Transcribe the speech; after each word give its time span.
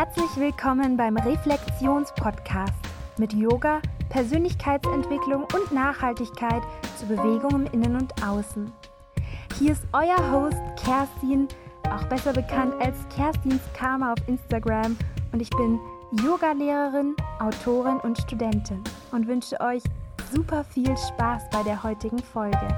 Herzlich 0.00 0.34
willkommen 0.36 0.96
beim 0.96 1.18
Reflexionspodcast 1.18 2.72
mit 3.18 3.34
Yoga, 3.34 3.82
Persönlichkeitsentwicklung 4.08 5.42
und 5.42 5.72
Nachhaltigkeit 5.72 6.62
zur 6.96 7.08
Bewegung 7.08 7.66
im 7.66 7.72
Innen 7.74 7.96
und 7.96 8.10
Außen. 8.24 8.72
Hier 9.58 9.72
ist 9.72 9.86
euer 9.92 10.16
Host 10.32 10.56
Kerstin, 10.82 11.48
auch 11.90 12.02
besser 12.04 12.32
bekannt 12.32 12.72
als 12.80 12.96
Kerstins 13.14 13.60
Karma 13.74 14.14
auf 14.14 14.26
Instagram 14.26 14.96
und 15.32 15.42
ich 15.42 15.50
bin 15.50 15.78
Yogalehrerin, 16.24 17.14
Autorin 17.38 18.00
und 18.00 18.16
Studentin 18.16 18.82
und 19.12 19.26
wünsche 19.26 19.60
euch 19.60 19.82
super 20.32 20.64
viel 20.64 20.96
Spaß 20.96 21.42
bei 21.50 21.62
der 21.62 21.82
heutigen 21.82 22.20
Folge. 22.20 22.68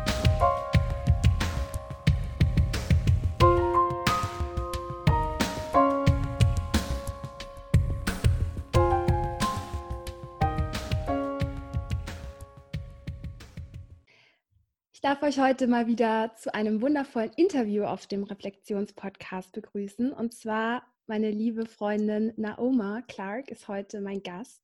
Darf 15.22 15.38
euch 15.38 15.38
heute 15.38 15.68
mal 15.68 15.86
wieder 15.86 16.34
zu 16.34 16.52
einem 16.52 16.82
wundervollen 16.82 17.30
Interview 17.36 17.84
auf 17.84 18.08
dem 18.08 18.24
Reflexionspodcast 18.24 19.52
begrüßen. 19.52 20.12
Und 20.12 20.34
zwar 20.34 20.82
meine 21.06 21.30
liebe 21.30 21.66
Freundin 21.66 22.32
Naoma 22.36 23.02
Clark 23.06 23.48
ist 23.48 23.68
heute 23.68 24.00
mein 24.00 24.24
Gast. 24.24 24.60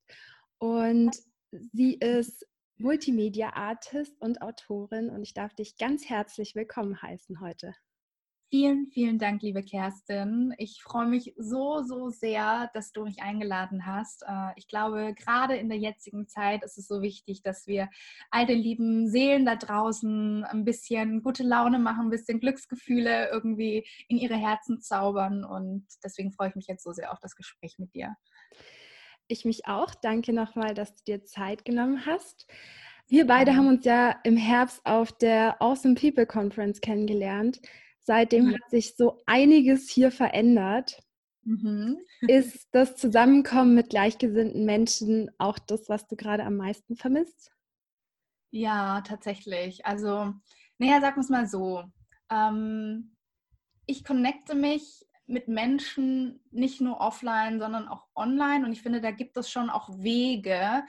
Und 0.58 1.12
sie 1.72 1.94
ist 1.94 2.44
Multimedia-Artist 2.76 4.20
und 4.20 4.42
Autorin. 4.42 5.10
Und 5.10 5.22
ich 5.22 5.32
darf 5.32 5.54
dich 5.54 5.78
ganz 5.78 6.08
herzlich 6.08 6.56
willkommen 6.56 7.00
heißen 7.00 7.40
heute. 7.40 7.72
Vielen, 8.50 8.86
vielen 8.86 9.18
Dank, 9.18 9.42
liebe 9.42 9.62
Kerstin. 9.62 10.54
Ich 10.56 10.82
freue 10.82 11.04
mich 11.04 11.34
so, 11.36 11.82
so 11.82 12.08
sehr, 12.08 12.70
dass 12.72 12.92
du 12.92 13.04
mich 13.04 13.20
eingeladen 13.20 13.84
hast. 13.84 14.22
Äh, 14.22 14.52
ich 14.56 14.68
glaube, 14.68 15.14
gerade 15.14 15.56
in 15.56 15.68
der 15.68 15.76
jetzigen 15.76 16.26
Zeit 16.28 16.64
ist 16.64 16.78
es 16.78 16.88
so 16.88 17.02
wichtig, 17.02 17.42
dass 17.42 17.66
wir 17.66 17.90
all 18.30 18.46
den 18.46 18.58
lieben 18.58 19.06
Seelen 19.06 19.44
da 19.44 19.54
draußen 19.54 20.44
ein 20.44 20.64
bisschen 20.64 21.22
gute 21.22 21.42
Laune 21.42 21.78
machen, 21.78 22.06
ein 22.06 22.10
bisschen 22.10 22.40
Glücksgefühle 22.40 23.28
irgendwie 23.30 23.86
in 24.08 24.16
ihre 24.16 24.36
Herzen 24.36 24.80
zaubern. 24.80 25.44
Und 25.44 25.86
deswegen 26.02 26.32
freue 26.32 26.48
ich 26.48 26.54
mich 26.54 26.68
jetzt 26.68 26.84
so 26.84 26.92
sehr 26.92 27.12
auf 27.12 27.20
das 27.20 27.36
Gespräch 27.36 27.74
mit 27.78 27.92
dir. 27.94 28.16
Ich 29.26 29.44
mich 29.44 29.66
auch. 29.66 29.94
Danke 29.94 30.32
nochmal, 30.32 30.72
dass 30.72 30.94
du 30.94 31.04
dir 31.04 31.22
Zeit 31.26 31.66
genommen 31.66 32.06
hast. 32.06 32.46
Wir 33.08 33.26
beide 33.26 33.54
haben 33.54 33.68
uns 33.68 33.84
ja 33.84 34.18
im 34.24 34.38
Herbst 34.38 34.80
auf 34.86 35.12
der 35.12 35.60
Awesome 35.60 35.96
People 35.96 36.24
Conference 36.24 36.80
kennengelernt. 36.80 37.60
Seitdem 38.08 38.54
hat 38.54 38.70
sich 38.70 38.96
so 38.96 39.20
einiges 39.26 39.90
hier 39.90 40.10
verändert. 40.10 40.98
Mhm. 41.42 41.98
Ist 42.22 42.66
das 42.72 42.96
Zusammenkommen 42.96 43.74
mit 43.74 43.90
gleichgesinnten 43.90 44.64
Menschen 44.64 45.30
auch 45.36 45.58
das, 45.58 45.90
was 45.90 46.06
du 46.06 46.16
gerade 46.16 46.44
am 46.44 46.56
meisten 46.56 46.96
vermisst? 46.96 47.52
Ja, 48.50 49.02
tatsächlich. 49.02 49.84
Also, 49.84 50.32
naja, 50.78 51.02
sag 51.02 51.18
es 51.18 51.28
mal 51.28 51.46
so. 51.46 51.84
Ähm, 52.30 53.14
ich 53.84 54.04
connecte 54.04 54.54
mich 54.54 55.04
mit 55.26 55.48
Menschen 55.48 56.40
nicht 56.50 56.80
nur 56.80 57.02
offline, 57.02 57.60
sondern 57.60 57.88
auch 57.88 58.06
online. 58.14 58.64
Und 58.64 58.72
ich 58.72 58.80
finde, 58.80 59.02
da 59.02 59.10
gibt 59.10 59.36
es 59.36 59.50
schon 59.50 59.68
auch 59.68 59.90
Wege, 59.98 60.82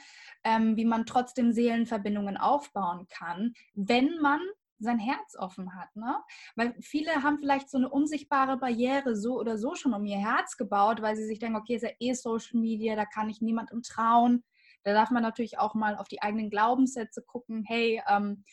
ähm, 0.46 0.78
wie 0.78 0.86
man 0.86 1.06
trotzdem 1.06 1.52
Seelenverbindungen 1.52 2.38
aufbauen 2.38 3.08
kann, 3.10 3.56
wenn 3.74 4.20
man 4.22 4.40
sein 4.80 5.00
Herz 5.00 5.36
offen 5.38 5.76
hat. 5.76 5.96
Ne? 5.96 6.16
Weil 6.56 6.76
viele 6.82 7.24
haben 7.24 7.38
vielleicht 7.38 7.70
so 7.70 7.78
eine 7.78 7.90
unsichtbare 7.90 8.58
Barriere 8.58 9.16
so 9.16 9.40
oder 9.40 9.58
so 9.58 9.76
schon 9.76 9.94
um 9.94 10.06
ihr 10.06 10.18
Herz 10.18 10.58
gebaut, 10.58 11.02
weil 11.02 11.16
sie 11.16 11.26
sich 11.26 11.40
denken, 11.40 11.58
okay, 11.58 11.76
ist 11.76 11.84
ja 11.84 11.90
eh 12.00 12.14
Social 12.14 12.60
Media, 12.60 12.96
da 12.96 13.06
kann 13.06 13.30
ich 13.30 13.42
niemandem 13.42 13.82
trauen. 13.82 14.44
Da 14.84 14.94
darf 14.94 15.12
man 15.12 15.24
natürlich 15.24 15.60
auch 15.60 15.76
mal 15.76 15.98
auf 15.98 16.08
die 16.08 16.22
eigenen 16.22 16.50
Glaubenssätze 16.50 17.22
gucken. 17.22 17.64
Hey, 17.68 18.02
ähm, 18.08 18.44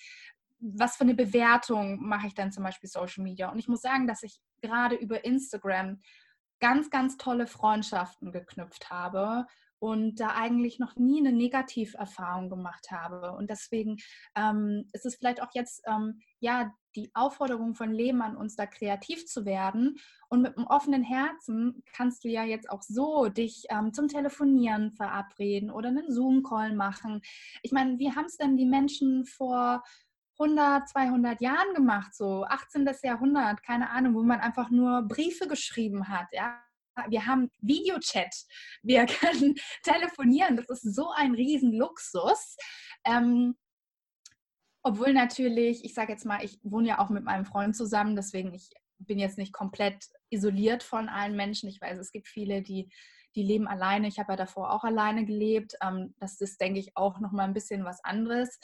was 0.58 0.96
für 0.96 1.04
eine 1.04 1.14
Bewertung 1.14 2.04
mache 2.06 2.26
ich 2.26 2.34
dann 2.34 2.50
zum 2.52 2.64
Beispiel 2.64 2.88
Social 2.88 3.22
Media? 3.22 3.50
Und 3.50 3.58
ich 3.58 3.68
muss 3.68 3.82
sagen, 3.82 4.06
dass 4.06 4.22
ich 4.22 4.40
gerade 4.60 4.96
über 4.96 5.24
Instagram 5.24 6.00
ganz, 6.60 6.90
ganz 6.90 7.16
tolle 7.16 7.46
Freundschaften 7.46 8.32
geknüpft 8.32 8.90
habe 8.90 9.46
und 9.78 10.20
da 10.20 10.28
eigentlich 10.28 10.78
noch 10.78 10.96
nie 10.96 11.20
eine 11.20 11.32
Negativerfahrung 11.32 12.48
gemacht 12.48 12.90
habe. 12.90 13.32
Und 13.32 13.50
deswegen 13.50 13.96
ähm, 14.34 14.88
ist 14.92 15.06
es 15.06 15.16
vielleicht 15.16 15.42
auch 15.42 15.50
jetzt 15.54 15.82
ähm, 15.86 16.20
ja 16.40 16.72
die 16.96 17.10
Aufforderung 17.14 17.74
von 17.74 17.92
Leben 17.92 18.22
an 18.22 18.36
uns, 18.36 18.56
da 18.56 18.66
kreativ 18.66 19.26
zu 19.26 19.44
werden. 19.44 19.96
Und 20.28 20.42
mit 20.42 20.56
einem 20.56 20.66
offenen 20.66 21.02
Herzen 21.02 21.82
kannst 21.92 22.24
du 22.24 22.28
ja 22.28 22.42
jetzt 22.42 22.70
auch 22.70 22.82
so 22.82 23.28
dich 23.28 23.64
ähm, 23.68 23.92
zum 23.92 24.08
Telefonieren 24.08 24.92
verabreden 24.92 25.70
oder 25.70 25.88
einen 25.88 26.10
Zoom-Call 26.10 26.74
machen. 26.74 27.20
Ich 27.62 27.72
meine, 27.72 27.98
wie 27.98 28.12
haben 28.12 28.24
es 28.24 28.38
denn 28.38 28.56
die 28.56 28.64
Menschen 28.64 29.26
vor 29.26 29.82
100, 30.38 30.88
200 30.88 31.40
Jahren 31.40 31.74
gemacht, 31.74 32.14
so 32.14 32.44
18. 32.44 32.88
Jahrhundert, 33.02 33.62
keine 33.62 33.90
Ahnung, 33.90 34.14
wo 34.14 34.22
man 34.22 34.40
einfach 34.40 34.70
nur 34.70 35.02
Briefe 35.02 35.46
geschrieben 35.48 36.08
hat, 36.08 36.26
ja, 36.32 36.60
wir 37.08 37.26
haben 37.26 37.50
Videochat, 37.60 38.34
wir 38.82 39.06
können 39.06 39.54
telefonieren. 39.82 40.56
Das 40.56 40.68
ist 40.68 40.94
so 40.94 41.10
ein 41.10 41.34
Riesenluxus. 41.34 42.56
Ähm, 43.04 43.56
obwohl 44.82 45.12
natürlich, 45.12 45.84
ich 45.84 45.94
sage 45.94 46.12
jetzt 46.12 46.24
mal, 46.24 46.44
ich 46.44 46.60
wohne 46.62 46.88
ja 46.88 46.98
auch 47.00 47.10
mit 47.10 47.24
meinem 47.24 47.44
Freund 47.44 47.74
zusammen, 47.74 48.14
deswegen 48.14 48.54
ich 48.54 48.70
bin 48.98 49.18
jetzt 49.18 49.38
nicht 49.38 49.52
komplett 49.52 50.06
isoliert 50.30 50.82
von 50.82 51.08
allen 51.08 51.36
Menschen. 51.36 51.68
Ich 51.68 51.80
weiß, 51.80 51.98
es 51.98 52.12
gibt 52.12 52.28
viele, 52.28 52.62
die, 52.62 52.88
die 53.34 53.42
leben 53.42 53.68
alleine. 53.68 54.08
Ich 54.08 54.18
habe 54.18 54.32
ja 54.32 54.36
davor 54.36 54.72
auch 54.72 54.84
alleine 54.84 55.24
gelebt. 55.24 55.74
Ähm, 55.82 56.14
das 56.18 56.40
ist, 56.40 56.60
denke 56.60 56.78
ich, 56.78 56.96
auch 56.96 57.20
nochmal 57.20 57.46
ein 57.46 57.54
bisschen 57.54 57.84
was 57.84 58.02
anderes. 58.04 58.58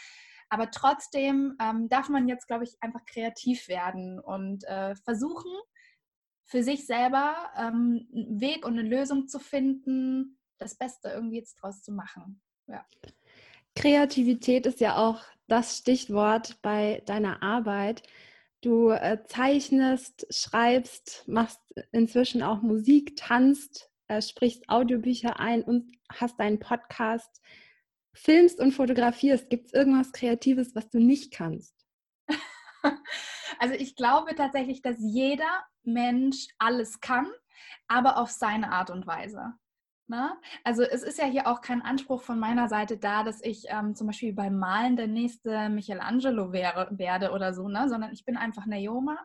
Aber 0.48 0.70
trotzdem 0.70 1.56
ähm, 1.60 1.88
darf 1.88 2.08
man 2.08 2.28
jetzt, 2.28 2.46
glaube 2.46 2.64
ich, 2.64 2.76
einfach 2.80 3.04
kreativ 3.04 3.68
werden 3.68 4.20
und 4.20 4.64
äh, 4.64 4.94
versuchen, 4.96 5.50
für 6.52 6.62
sich 6.62 6.86
selber 6.86 7.34
ähm, 7.56 8.06
einen 8.14 8.40
Weg 8.40 8.66
und 8.66 8.78
eine 8.78 8.86
Lösung 8.86 9.26
zu 9.26 9.38
finden, 9.38 10.38
das 10.58 10.76
Beste 10.76 11.08
irgendwie 11.08 11.38
jetzt 11.38 11.54
draus 11.54 11.82
zu 11.82 11.92
machen. 11.92 12.42
Ja. 12.66 12.84
Kreativität 13.74 14.66
ist 14.66 14.80
ja 14.80 14.98
auch 14.98 15.22
das 15.48 15.78
Stichwort 15.78 16.60
bei 16.60 17.02
deiner 17.06 17.42
Arbeit. 17.42 18.02
Du 18.60 18.90
äh, 18.90 19.24
zeichnest, 19.26 20.26
schreibst, 20.28 21.26
machst 21.26 21.58
inzwischen 21.90 22.42
auch 22.42 22.60
Musik, 22.60 23.16
tanzt, 23.16 23.90
äh, 24.08 24.20
sprichst 24.20 24.68
Audiobücher 24.68 25.40
ein 25.40 25.62
und 25.62 25.90
hast 26.10 26.38
deinen 26.38 26.58
Podcast, 26.58 27.40
filmst 28.12 28.60
und 28.60 28.72
fotografierst. 28.72 29.48
Gibt 29.48 29.68
es 29.68 29.72
irgendwas 29.72 30.12
Kreatives, 30.12 30.74
was 30.74 30.90
du 30.90 30.98
nicht 31.00 31.32
kannst? 31.32 31.81
Also 33.58 33.74
ich 33.74 33.96
glaube 33.96 34.34
tatsächlich, 34.34 34.80
dass 34.82 34.96
jeder 34.98 35.64
Mensch 35.84 36.48
alles 36.58 37.00
kann, 37.00 37.30
aber 37.86 38.16
auf 38.16 38.30
seine 38.30 38.72
Art 38.72 38.90
und 38.90 39.06
Weise. 39.06 39.52
Ne? 40.08 40.36
Also 40.64 40.82
es 40.82 41.02
ist 41.02 41.18
ja 41.18 41.26
hier 41.26 41.46
auch 41.46 41.60
kein 41.60 41.82
Anspruch 41.82 42.22
von 42.22 42.38
meiner 42.38 42.68
Seite 42.68 42.98
da, 42.98 43.22
dass 43.22 43.42
ich 43.42 43.64
ähm, 43.68 43.94
zum 43.94 44.08
Beispiel 44.08 44.32
beim 44.32 44.58
Malen 44.58 44.96
der 44.96 45.06
nächste 45.06 45.68
Michelangelo 45.68 46.52
wäre, 46.52 46.88
werde 46.92 47.30
oder 47.32 47.54
so, 47.54 47.68
ne? 47.68 47.88
sondern 47.88 48.12
ich 48.12 48.24
bin 48.24 48.36
einfach 48.36 48.66
Naoma 48.66 49.18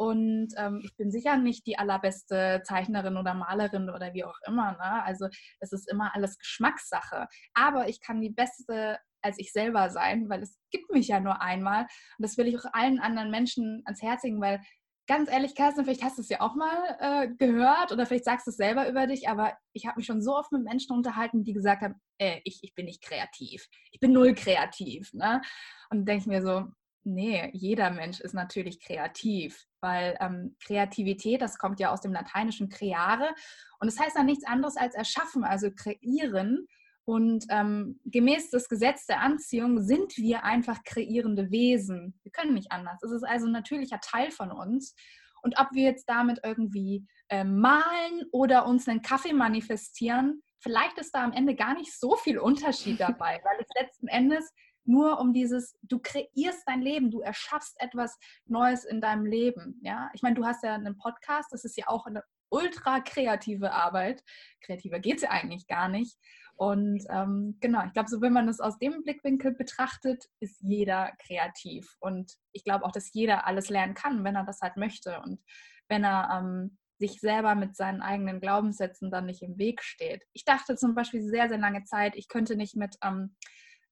und 0.00 0.54
ähm, 0.56 0.80
ich 0.82 0.96
bin 0.96 1.10
sicher 1.10 1.36
nicht 1.36 1.66
die 1.66 1.78
allerbeste 1.78 2.62
Zeichnerin 2.64 3.18
oder 3.18 3.34
Malerin 3.34 3.90
oder 3.90 4.14
wie 4.14 4.24
auch 4.24 4.38
immer. 4.46 4.72
Ne? 4.72 5.04
Also 5.04 5.28
es 5.58 5.72
ist 5.72 5.92
immer 5.92 6.14
alles 6.14 6.38
Geschmackssache. 6.38 7.26
Aber 7.52 7.86
ich 7.86 8.00
kann 8.00 8.22
die 8.22 8.30
beste 8.30 8.98
als 9.20 9.38
ich 9.38 9.52
selber 9.52 9.90
sein, 9.90 10.30
weil 10.30 10.42
es 10.42 10.58
gibt 10.70 10.90
mich 10.90 11.08
ja 11.08 11.20
nur 11.20 11.42
einmal. 11.42 11.82
Und 11.82 12.22
das 12.22 12.38
will 12.38 12.48
ich 12.48 12.58
auch 12.58 12.72
allen 12.72 12.98
anderen 12.98 13.30
Menschen 13.30 13.82
ans 13.84 14.00
Herz 14.00 14.22
legen, 14.22 14.40
weil 14.40 14.62
ganz 15.06 15.30
ehrlich, 15.30 15.54
Kerstin, 15.54 15.84
vielleicht 15.84 16.02
hast 16.02 16.16
du 16.16 16.22
es 16.22 16.30
ja 16.30 16.40
auch 16.40 16.54
mal 16.54 16.96
äh, 16.98 17.28
gehört 17.36 17.92
oder 17.92 18.06
vielleicht 18.06 18.24
sagst 18.24 18.46
du 18.46 18.52
es 18.52 18.56
selber 18.56 18.88
über 18.88 19.06
dich, 19.06 19.28
aber 19.28 19.52
ich 19.74 19.84
habe 19.84 19.98
mich 19.98 20.06
schon 20.06 20.22
so 20.22 20.34
oft 20.34 20.50
mit 20.50 20.64
Menschen 20.64 20.96
unterhalten, 20.96 21.44
die 21.44 21.52
gesagt 21.52 21.82
haben, 21.82 22.00
äh, 22.16 22.40
ich, 22.44 22.60
ich 22.62 22.74
bin 22.74 22.86
nicht 22.86 23.02
kreativ. 23.02 23.68
Ich 23.90 24.00
bin 24.00 24.12
null 24.12 24.34
kreativ. 24.34 25.12
Ne? 25.12 25.42
Und 25.90 26.06
denke 26.06 26.22
ich 26.22 26.26
mir 26.26 26.40
so, 26.40 26.64
nee, 27.04 27.50
jeder 27.52 27.90
Mensch 27.90 28.20
ist 28.20 28.32
natürlich 28.32 28.80
kreativ, 28.80 29.66
weil 29.80 30.16
ähm, 30.20 30.56
Kreativität, 30.64 31.42
das 31.42 31.58
kommt 31.58 31.80
ja 31.80 31.90
aus 31.90 32.00
dem 32.00 32.12
lateinischen 32.12 32.68
creare 32.68 33.34
und 33.80 33.88
es 33.88 33.96
das 33.96 34.06
heißt 34.06 34.16
dann 34.16 34.26
nichts 34.26 34.46
anderes 34.46 34.76
als 34.76 34.94
erschaffen, 34.94 35.44
also 35.44 35.70
kreieren. 35.70 36.66
Und 37.06 37.46
ähm, 37.48 37.98
gemäß 38.04 38.50
des 38.50 38.68
Gesetzes 38.68 39.06
der 39.06 39.20
Anziehung 39.20 39.82
sind 39.82 40.16
wir 40.16 40.44
einfach 40.44 40.84
kreierende 40.84 41.50
Wesen. 41.50 42.20
Wir 42.22 42.30
können 42.30 42.54
nicht 42.54 42.70
anders. 42.70 43.02
Es 43.02 43.10
ist 43.10 43.24
also 43.24 43.46
ein 43.46 43.52
natürlicher 43.52 44.00
Teil 44.00 44.30
von 44.30 44.52
uns. 44.52 44.94
Und 45.42 45.58
ob 45.58 45.68
wir 45.72 45.84
jetzt 45.84 46.08
damit 46.08 46.40
irgendwie 46.44 47.06
äh, 47.28 47.42
malen 47.42 48.26
oder 48.32 48.66
uns 48.66 48.86
einen 48.86 49.02
Kaffee 49.02 49.32
manifestieren, 49.32 50.42
vielleicht 50.60 50.98
ist 50.98 51.14
da 51.14 51.24
am 51.24 51.32
Ende 51.32 51.54
gar 51.54 51.74
nicht 51.74 51.98
so 51.98 52.16
viel 52.16 52.38
Unterschied 52.38 53.00
dabei, 53.00 53.40
weil 53.42 53.60
es 53.60 53.68
letzten 53.80 54.08
Endes 54.08 54.52
nur 54.84 55.20
um 55.20 55.32
dieses, 55.32 55.76
du 55.82 55.98
kreierst 55.98 56.62
dein 56.66 56.82
Leben, 56.82 57.10
du 57.10 57.20
erschaffst 57.20 57.80
etwas 57.80 58.18
Neues 58.46 58.84
in 58.84 59.00
deinem 59.00 59.26
Leben. 59.26 59.80
Ja, 59.82 60.10
ich 60.14 60.22
meine, 60.22 60.34
du 60.34 60.44
hast 60.44 60.62
ja 60.62 60.74
einen 60.74 60.98
Podcast, 60.98 61.52
das 61.52 61.64
ist 61.64 61.76
ja 61.76 61.88
auch 61.88 62.06
eine 62.06 62.22
ultra 62.50 63.00
kreative 63.00 63.72
Arbeit. 63.72 64.22
Kreativer 64.60 64.98
geht 64.98 65.16
es 65.16 65.22
ja 65.22 65.30
eigentlich 65.30 65.66
gar 65.66 65.88
nicht. 65.88 66.18
Und 66.56 67.04
ähm, 67.08 67.56
genau, 67.60 67.86
ich 67.86 67.92
glaube, 67.94 68.10
so 68.10 68.20
wenn 68.20 68.34
man 68.34 68.48
es 68.48 68.60
aus 68.60 68.78
dem 68.78 69.02
Blickwinkel 69.02 69.52
betrachtet, 69.52 70.26
ist 70.40 70.60
jeder 70.60 71.12
kreativ. 71.24 71.96
Und 72.00 72.34
ich 72.52 72.64
glaube 72.64 72.84
auch, 72.84 72.92
dass 72.92 73.14
jeder 73.14 73.46
alles 73.46 73.70
lernen 73.70 73.94
kann, 73.94 74.24
wenn 74.24 74.36
er 74.36 74.44
das 74.44 74.60
halt 74.60 74.76
möchte 74.76 75.20
und 75.20 75.40
wenn 75.88 76.04
er 76.04 76.28
ähm, 76.38 76.76
sich 76.98 77.18
selber 77.18 77.54
mit 77.54 77.76
seinen 77.76 78.02
eigenen 78.02 78.40
Glaubenssätzen 78.40 79.10
dann 79.10 79.24
nicht 79.24 79.40
im 79.40 79.56
Weg 79.56 79.82
steht. 79.82 80.22
Ich 80.34 80.44
dachte 80.44 80.76
zum 80.76 80.94
Beispiel 80.94 81.22
sehr, 81.22 81.48
sehr 81.48 81.56
lange 81.56 81.84
Zeit, 81.84 82.14
ich 82.14 82.28
könnte 82.28 82.56
nicht 82.56 82.76
mit, 82.76 82.96
ähm, 83.02 83.34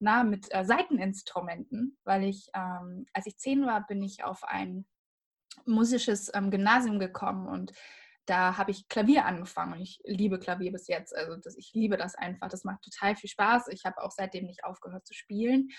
na, 0.01 0.25
mit 0.25 0.47
äh, 0.51 0.65
Seiteninstrumenten, 0.65 1.99
weil 2.05 2.25
ich, 2.25 2.49
ähm, 2.55 3.07
als 3.13 3.27
ich 3.27 3.39
zehn 3.39 3.67
war, 3.67 3.87
bin 3.87 4.03
ich 4.03 4.25
auf 4.25 4.45
ein 4.45 4.87
musisches 5.65 6.31
ähm, 6.35 6.51
Gymnasium 6.51 6.99
gekommen 6.99 7.49
und 7.49 7.73
da 8.29 8.59
habe 8.59 8.71
ich 8.71 8.89
Klavier 8.89 9.25
angefangen 9.25 9.81
ich 9.81 10.01
liebe 10.05 10.39
Klavier 10.39 10.71
bis 10.71 10.87
jetzt. 10.87 11.17
Also 11.17 11.37
das, 11.37 11.57
ich 11.57 11.73
liebe 11.73 11.97
das 11.97 12.15
einfach. 12.15 12.49
Das 12.49 12.63
macht 12.63 12.83
total 12.83 13.17
viel 13.17 13.31
Spaß. 13.31 13.69
Ich 13.69 13.87
habe 13.87 14.03
auch 14.03 14.11
seitdem 14.11 14.45
nicht 14.45 14.65
aufgehört 14.65 15.07
zu 15.07 15.15
spielen. 15.15 15.71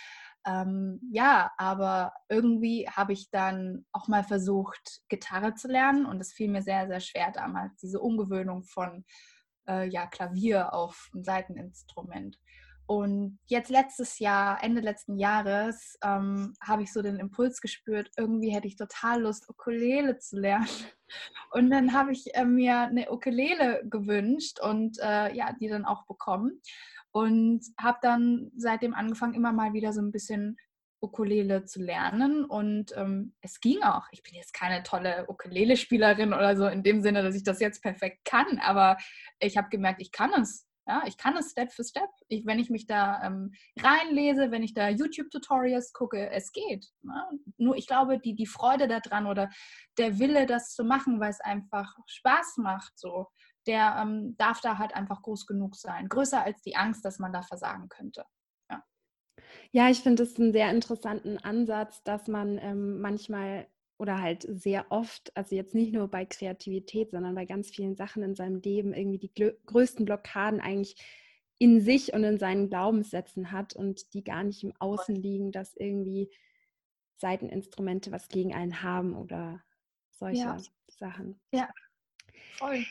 Ähm, 0.47 0.99
ja, 1.11 1.51
aber 1.57 2.11
irgendwie 2.27 2.89
habe 2.89 3.13
ich 3.13 3.29
dann 3.29 3.85
auch 3.91 4.07
mal 4.07 4.23
versucht, 4.23 5.01
Gitarre 5.09 5.53
zu 5.53 5.67
lernen 5.67 6.07
und 6.07 6.19
es 6.19 6.33
fiel 6.33 6.49
mir 6.49 6.63
sehr, 6.63 6.87
sehr 6.87 7.01
schwer 7.01 7.31
damals, 7.31 7.75
diese 7.77 7.99
Umgewöhnung 7.99 8.63
von 8.63 9.05
äh, 9.67 9.87
ja, 9.87 10.07
Klavier 10.07 10.73
auf 10.73 11.09
ein 11.13 11.23
Seiteninstrument. 11.23 12.39
Und 12.89 13.37
jetzt 13.45 13.69
letztes 13.69 14.17
Jahr, 14.17 14.63
Ende 14.63 14.81
letzten 14.81 15.19
Jahres, 15.19 15.95
ähm, 16.03 16.55
habe 16.59 16.81
ich 16.81 16.91
so 16.91 17.03
den 17.03 17.17
Impuls 17.17 17.61
gespürt, 17.61 18.09
irgendwie 18.17 18.49
hätte 18.49 18.65
ich 18.65 18.77
total 18.77 19.21
Lust, 19.21 19.47
Ukulele 19.47 20.17
zu 20.17 20.39
lernen. 20.39 20.65
Und 21.51 21.69
dann 21.69 21.93
habe 21.93 22.11
ich 22.11 22.33
äh, 22.33 22.45
mir 22.45 22.79
eine 22.79 23.11
Ukulele 23.11 23.83
gewünscht 23.85 24.59
und 24.59 24.97
äh, 24.99 25.35
ja, 25.35 25.53
die 25.59 25.67
dann 25.67 25.85
auch 25.85 26.05
bekommen. 26.07 26.61
Und 27.11 27.63
habe 27.79 27.99
dann 28.01 28.51
seitdem 28.55 28.95
angefangen, 28.95 29.33
immer 29.33 29.53
mal 29.53 29.73
wieder 29.73 29.93
so 29.93 30.01
ein 30.01 30.11
bisschen 30.11 30.57
Ukulele 30.99 31.65
zu 31.65 31.81
lernen 31.81 32.43
und 32.45 32.91
ähm, 32.95 33.33
es 33.41 33.59
ging 33.59 33.81
auch. 33.83 34.07
Ich 34.11 34.21
bin 34.23 34.33
jetzt 34.33 34.53
keine 34.53 34.83
tolle 34.83 35.25
Ukulele-Spielerin 35.27 36.33
oder 36.33 36.57
so 36.57 36.67
in 36.67 36.83
dem 36.83 37.01
Sinne, 37.01 37.23
dass 37.23 37.35
ich 37.35 37.43
das 37.43 37.59
jetzt 37.59 37.81
perfekt 37.81 38.25
kann, 38.25 38.59
aber 38.59 38.97
ich 39.39 39.57
habe 39.57 39.69
gemerkt, 39.69 40.01
ich 40.01 40.11
kann 40.11 40.31
es. 40.41 40.68
Ja, 40.89 41.03
ich 41.05 41.17
kann 41.17 41.37
es 41.37 41.51
Step 41.51 41.71
für 41.71 41.83
Step. 41.83 42.09
Ich, 42.29 42.47
wenn 42.47 42.57
ich 42.57 42.71
mich 42.71 42.87
da 42.87 43.21
ähm, 43.23 43.53
reinlese, 43.79 44.49
wenn 44.49 44.63
ich 44.63 44.73
da 44.73 44.89
YouTube-Tutorials 44.89 45.93
gucke, 45.93 46.31
es 46.31 46.51
geht. 46.51 46.87
Ja? 47.03 47.29
Nur 47.57 47.77
ich 47.77 47.85
glaube, 47.85 48.17
die, 48.17 48.33
die 48.33 48.47
Freude 48.47 48.87
daran 48.87 49.27
oder 49.27 49.51
der 49.99 50.17
Wille, 50.17 50.47
das 50.47 50.73
zu 50.73 50.83
machen, 50.83 51.19
weil 51.19 51.29
es 51.29 51.41
einfach 51.41 51.95
Spaß 52.07 52.57
macht, 52.57 52.97
so, 52.97 53.27
der 53.67 53.97
ähm, 54.01 54.35
darf 54.39 54.61
da 54.61 54.79
halt 54.79 54.95
einfach 54.95 55.21
groß 55.21 55.45
genug 55.45 55.75
sein. 55.75 56.09
Größer 56.09 56.43
als 56.43 56.59
die 56.63 56.75
Angst, 56.75 57.05
dass 57.05 57.19
man 57.19 57.33
da 57.33 57.43
versagen 57.43 57.87
könnte. 57.87 58.25
Ja, 58.71 58.83
ja 59.71 59.89
ich 59.89 59.99
finde 60.01 60.23
es 60.23 60.39
einen 60.39 60.53
sehr 60.53 60.71
interessanten 60.71 61.37
Ansatz, 61.37 62.01
dass 62.01 62.27
man 62.27 62.57
ähm, 62.57 62.99
manchmal 62.99 63.67
oder 63.99 64.21
halt 64.21 64.47
sehr 64.49 64.85
oft, 64.89 65.35
also 65.35 65.55
jetzt 65.55 65.75
nicht 65.75 65.93
nur 65.93 66.07
bei 66.07 66.25
Kreativität, 66.25 67.11
sondern 67.11 67.35
bei 67.35 67.45
ganz 67.45 67.69
vielen 67.69 67.95
Sachen 67.95 68.23
in 68.23 68.33
seinem 68.33 68.61
Leben 68.61 68.93
irgendwie 68.93 69.19
die 69.19 69.53
größten 69.65 70.05
Blockaden 70.05 70.61
eigentlich 70.61 70.95
in 71.57 71.81
sich 71.81 72.13
und 72.13 72.23
in 72.23 72.39
seinen 72.39 72.69
Glaubenssätzen 72.69 73.51
hat 73.51 73.75
und 73.75 74.13
die 74.13 74.23
gar 74.23 74.45
nicht 74.45 74.63
im 74.63 74.73
Außen 74.79 75.15
liegen, 75.15 75.51
dass 75.51 75.75
irgendwie 75.75 76.31
Seiteninstrumente 77.17 78.13
was 78.13 78.29
gegen 78.29 78.53
einen 78.53 78.81
haben 78.81 79.13
oder 79.13 79.61
solche 80.11 80.43
ja. 80.43 80.57
Sachen. 80.87 81.41
Ja, 81.51 81.69
voll. 82.53 82.85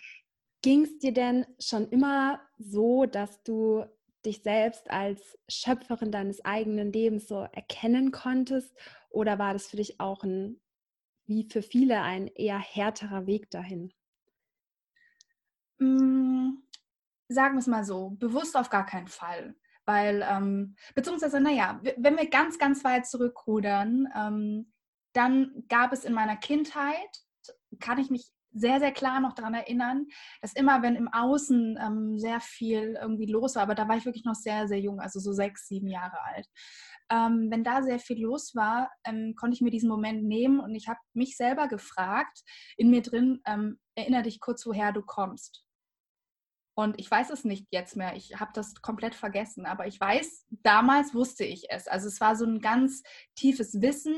Ging 0.60 0.82
es 0.82 0.98
dir 0.98 1.12
denn 1.12 1.46
schon 1.58 1.88
immer 1.88 2.42
so, 2.58 3.06
dass 3.06 3.42
du 3.44 3.86
dich 4.26 4.42
selbst 4.42 4.90
als 4.90 5.38
Schöpferin 5.48 6.12
deines 6.12 6.44
eigenen 6.44 6.92
Lebens 6.92 7.28
so 7.28 7.46
erkennen 7.52 8.12
konntest? 8.12 8.76
Oder 9.08 9.38
war 9.38 9.54
das 9.54 9.68
für 9.68 9.76
dich 9.76 10.00
auch 10.00 10.22
ein 10.24 10.60
wie 11.28 11.48
für 11.48 11.62
viele 11.62 12.02
ein 12.02 12.26
eher 12.26 12.58
härterer 12.58 13.26
Weg 13.26 13.50
dahin? 13.50 13.92
Mm, 15.78 16.62
sagen 17.28 17.54
wir 17.54 17.60
es 17.60 17.66
mal 17.66 17.84
so, 17.84 18.10
bewusst 18.10 18.56
auf 18.56 18.70
gar 18.70 18.86
keinen 18.86 19.08
Fall. 19.08 19.54
Weil, 19.84 20.26
ähm, 20.28 20.76
beziehungsweise, 20.94 21.40
naja, 21.40 21.80
wenn 21.96 22.16
wir 22.16 22.28
ganz, 22.28 22.58
ganz 22.58 22.82
weit 22.84 23.06
zurückrudern, 23.06 24.08
ähm, 24.14 24.72
dann 25.12 25.64
gab 25.68 25.92
es 25.92 26.04
in 26.04 26.12
meiner 26.12 26.36
Kindheit, 26.36 27.24
kann 27.80 27.98
ich 27.98 28.10
mich 28.10 28.30
sehr, 28.52 28.80
sehr 28.80 28.92
klar 28.92 29.20
noch 29.20 29.34
daran 29.34 29.54
erinnern, 29.54 30.06
dass 30.40 30.54
immer, 30.54 30.82
wenn 30.82 30.96
im 30.96 31.08
Außen 31.08 31.78
ähm, 31.80 32.18
sehr 32.18 32.40
viel 32.40 32.98
irgendwie 33.00 33.26
los 33.26 33.54
war, 33.54 33.62
aber 33.62 33.74
da 33.74 33.88
war 33.88 33.96
ich 33.96 34.04
wirklich 34.04 34.24
noch 34.24 34.34
sehr, 34.34 34.68
sehr 34.68 34.80
jung, 34.80 35.00
also 35.00 35.20
so 35.20 35.32
sechs, 35.32 35.68
sieben 35.68 35.88
Jahre 35.88 36.20
alt, 36.22 36.46
ähm, 37.10 37.48
wenn 37.50 37.64
da 37.64 37.82
sehr 37.82 37.98
viel 37.98 38.22
los 38.22 38.54
war, 38.54 38.90
ähm, 39.04 39.34
konnte 39.36 39.54
ich 39.54 39.60
mir 39.60 39.70
diesen 39.70 39.88
Moment 39.88 40.24
nehmen 40.24 40.60
und 40.60 40.74
ich 40.74 40.88
habe 40.88 41.00
mich 41.14 41.36
selber 41.36 41.68
gefragt, 41.68 42.40
in 42.76 42.90
mir 42.90 43.02
drin, 43.02 43.40
ähm, 43.46 43.78
erinnere 43.94 44.22
dich 44.22 44.40
kurz, 44.40 44.66
woher 44.66 44.92
du 44.92 45.02
kommst. 45.02 45.67
Und 46.78 46.96
ich 47.00 47.10
weiß 47.10 47.30
es 47.30 47.42
nicht 47.42 47.66
jetzt 47.72 47.96
mehr. 47.96 48.14
Ich 48.14 48.38
habe 48.38 48.52
das 48.54 48.72
komplett 48.82 49.16
vergessen. 49.16 49.66
Aber 49.66 49.88
ich 49.88 50.00
weiß, 50.00 50.46
damals 50.62 51.12
wusste 51.12 51.42
ich 51.44 51.64
es. 51.70 51.88
Also 51.88 52.06
es 52.06 52.20
war 52.20 52.36
so 52.36 52.44
ein 52.44 52.60
ganz 52.60 53.02
tiefes 53.34 53.82
Wissen, 53.82 54.16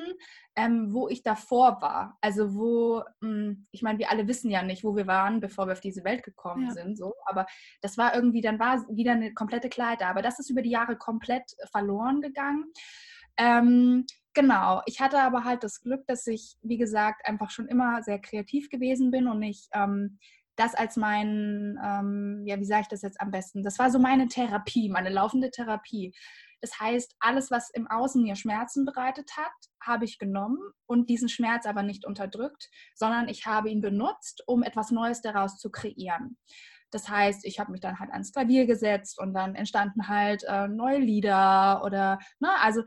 ähm, 0.57 0.93
wo 0.93 1.09
ich 1.09 1.23
davor 1.23 1.81
war. 1.81 2.19
Also 2.21 2.55
wo, 2.55 3.03
mh, 3.23 3.31
hm, 3.31 3.67
ich 3.71 3.81
meine, 3.81 3.99
wir 3.99 4.11
alle 4.11 4.29
wissen 4.29 4.51
ja 4.51 4.63
nicht, 4.63 4.85
wo 4.85 4.95
wir 4.95 5.07
waren, 5.07 5.41
bevor 5.41 5.69
wir 5.69 5.73
auf 5.73 5.81
diese 5.81 6.05
Welt 6.05 6.23
gekommen 6.23 6.67
ja. 6.67 6.73
sind. 6.73 6.99
So. 6.99 7.15
Aber 7.25 7.47
das 7.81 7.97
war 7.97 8.15
irgendwie, 8.15 8.43
dann 8.43 8.59
war 8.59 8.87
wieder 8.91 9.13
eine 9.13 9.33
komplette 9.33 9.71
Klarheit 9.71 10.03
da. 10.03 10.11
Aber 10.11 10.21
das 10.21 10.39
ist 10.39 10.51
über 10.51 10.61
die 10.61 10.69
Jahre 10.69 10.99
komplett 10.99 11.57
verloren 11.73 12.21
gegangen. 12.21 12.67
Ähm, 13.39 14.05
Genau, 14.33 14.81
ich 14.87 15.01
hatte 15.01 15.19
aber 15.19 15.43
halt 15.43 15.65
das 15.65 15.81
Glück, 15.81 16.07
dass 16.07 16.25
ich, 16.29 16.57
wie 16.63 16.79
gesagt, 16.79 17.27
einfach 17.27 17.51
schon 17.51 17.67
immer 17.67 18.01
sehr 18.05 18.21
kreativ 18.21 18.71
gewesen 18.71 19.11
bin 19.11 19.27
und 19.27 19.43
ich 19.43 19.67
ähm, 19.73 20.21
das 20.61 20.75
als 20.75 20.97
mein, 20.97 21.79
ähm, 21.83 22.43
ja, 22.45 22.61
wie 22.61 22.67
sage 22.67 22.83
ich 22.83 22.89
das 22.89 23.01
jetzt 23.01 23.21
am 23.21 23.31
besten? 23.31 23.63
Das 23.63 23.79
war 23.79 23.91
so 23.91 23.99
meine 23.99 24.29
Therapie, 24.29 24.91
meine 24.91 25.09
laufende 25.09 25.51
Therapie. 25.51 26.13
Das 26.61 26.79
heißt, 26.79 27.17
alles, 27.19 27.51
was 27.51 27.71
im 27.71 27.87
Außen 27.87 28.23
mir 28.23 28.37
Schmerzen 28.37 28.85
bereitet 28.85 29.31
hat, 29.39 29.53
habe 29.83 30.05
ich 30.05 30.19
genommen 30.19 30.59
und 30.85 31.09
diesen 31.09 31.31
Schmerz 31.31 31.65
aber 31.65 31.83
nicht 31.83 32.05
unterdrückt, 32.05 32.69
sondern 32.95 33.29
ich 33.29 33.47
habe 33.47 33.71
ihn 33.71 33.81
benutzt, 33.81 34.43
um 34.47 34.63
etwas 34.63 34.91
Neues 34.91 35.23
daraus 35.23 35.57
zu 35.57 35.71
kreieren. 35.71 36.37
Das 36.91 37.09
heißt, 37.09 37.47
ich 37.47 37.59
habe 37.59 37.73
mich 37.73 37.81
dann 37.81 37.99
halt 37.99 38.11
ans 38.11 38.33
Klavier 38.33 38.67
gesetzt 38.67 39.19
und 39.19 39.33
dann 39.33 39.55
entstanden 39.55 40.09
halt 40.09 40.45
äh, 40.47 40.69
neue 40.69 40.99
Lieder 40.99 41.83
oder, 41.85 42.19
ne, 42.39 42.51
also 42.61 42.83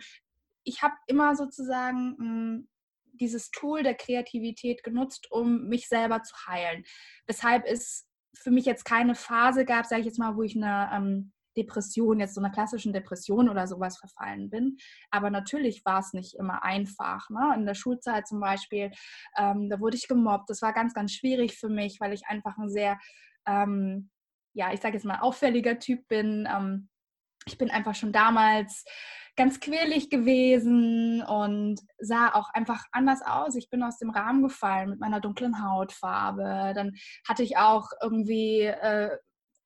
ich 0.63 0.83
habe 0.83 0.93
immer 1.07 1.35
sozusagen 1.35 2.15
hm, 2.19 2.67
dieses 3.13 3.51
Tool 3.51 3.83
der 3.83 3.95
Kreativität 3.95 4.83
genutzt, 4.83 5.27
um 5.31 5.67
mich 5.67 5.87
selber 5.87 6.23
zu 6.23 6.35
heilen. 6.47 6.83
Weshalb 7.27 7.65
es 7.65 8.07
für 8.35 8.51
mich 8.51 8.65
jetzt 8.65 8.85
keine 8.85 9.15
Phase 9.15 9.65
gab, 9.65 9.85
sage 9.85 10.01
ich 10.01 10.07
jetzt 10.07 10.19
mal, 10.19 10.35
wo 10.35 10.41
ich 10.41 10.55
eine 10.55 10.89
ähm, 10.93 11.33
Depression, 11.55 12.19
jetzt 12.19 12.35
so 12.35 12.41
einer 12.41 12.51
klassischen 12.51 12.93
Depression 12.93 13.49
oder 13.49 13.67
sowas 13.67 13.97
verfallen 13.97 14.49
bin. 14.49 14.77
Aber 15.11 15.29
natürlich 15.29 15.85
war 15.85 15.99
es 15.99 16.13
nicht 16.13 16.35
immer 16.35 16.63
einfach. 16.63 17.29
Ne? 17.29 17.53
In 17.55 17.65
der 17.65 17.75
Schulzeit 17.75 18.27
zum 18.27 18.39
Beispiel, 18.39 18.91
ähm, 19.37 19.69
da 19.69 19.79
wurde 19.79 19.97
ich 19.97 20.07
gemobbt. 20.07 20.49
Das 20.49 20.61
war 20.61 20.73
ganz, 20.73 20.93
ganz 20.93 21.13
schwierig 21.13 21.57
für 21.57 21.69
mich, 21.69 21.99
weil 21.99 22.13
ich 22.13 22.25
einfach 22.27 22.57
ein 22.57 22.69
sehr, 22.69 22.99
ähm, 23.45 24.09
ja, 24.53 24.73
ich 24.73 24.81
sage 24.81 24.95
jetzt 24.95 25.05
mal, 25.05 25.19
auffälliger 25.19 25.79
Typ 25.79 26.07
bin. 26.07 26.47
Ähm, 26.51 26.89
ich 27.45 27.57
bin 27.57 27.69
einfach 27.69 27.95
schon 27.95 28.11
damals 28.11 28.85
ganz 29.35 29.59
quirlig 29.59 30.09
gewesen 30.09 31.23
und 31.23 31.79
sah 31.97 32.33
auch 32.33 32.49
einfach 32.53 32.83
anders 32.91 33.21
aus. 33.25 33.55
Ich 33.55 33.69
bin 33.69 33.81
aus 33.81 33.97
dem 33.97 34.11
Rahmen 34.11 34.43
gefallen 34.43 34.91
mit 34.91 34.99
meiner 34.99 35.21
dunklen 35.21 35.63
Hautfarbe. 35.63 36.73
Dann 36.75 36.93
hatte 37.27 37.41
ich 37.41 37.57
auch 37.57 37.87
irgendwie 38.01 38.61
äh, 38.61 39.17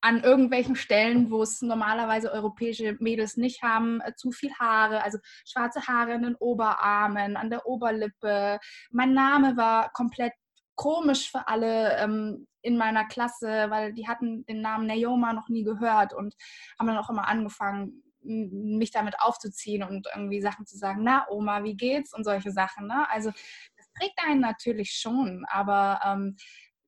an 0.01 0.23
irgendwelchen 0.23 0.75
Stellen, 0.75 1.31
wo 1.31 1.41
es 1.41 1.61
normalerweise 1.61 2.31
europäische 2.31 2.95
Mädels 2.99 3.35
nicht 3.35 3.61
haben, 3.61 3.99
äh, 4.01 4.13
zu 4.15 4.31
viel 4.31 4.53
Haare, 4.53 5.03
also 5.03 5.17
schwarze 5.45 5.85
Haare 5.87 6.13
in 6.13 6.21
den 6.21 6.35
Oberarmen, 6.35 7.35
an 7.35 7.49
der 7.49 7.65
Oberlippe. 7.65 8.59
Mein 8.91 9.13
Name 9.13 9.57
war 9.57 9.91
komplett 9.91 10.33
komisch 10.77 11.29
für 11.29 11.47
alle 11.49 11.97
ähm, 11.97 12.47
in 12.61 12.77
meiner 12.77 13.05
Klasse, 13.05 13.65
weil 13.69 13.93
die 13.93 14.07
hatten 14.07 14.45
den 14.45 14.61
Namen 14.61 14.87
Naoma 14.87 15.33
noch 15.33 15.49
nie 15.49 15.63
gehört 15.63 16.13
und 16.13 16.35
haben 16.79 16.87
dann 16.87 16.97
auch 16.97 17.09
immer 17.09 17.27
angefangen, 17.27 18.03
mich 18.21 18.91
damit 18.91 19.19
aufzuziehen 19.19 19.83
und 19.83 20.07
irgendwie 20.13 20.41
Sachen 20.41 20.65
zu 20.65 20.77
sagen, 20.77 21.01
na 21.03 21.25
Oma, 21.29 21.63
wie 21.63 21.75
geht's 21.75 22.13
und 22.13 22.23
solche 22.23 22.51
Sachen. 22.51 22.87
Ne? 22.87 23.09
Also 23.09 23.31
das 23.77 23.91
trägt 23.93 24.19
einen 24.23 24.41
natürlich 24.41 24.91
schon, 24.91 25.45
aber 25.49 25.99
ähm, 26.05 26.35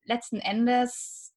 letzten 0.04 0.38
Endes 0.38 1.34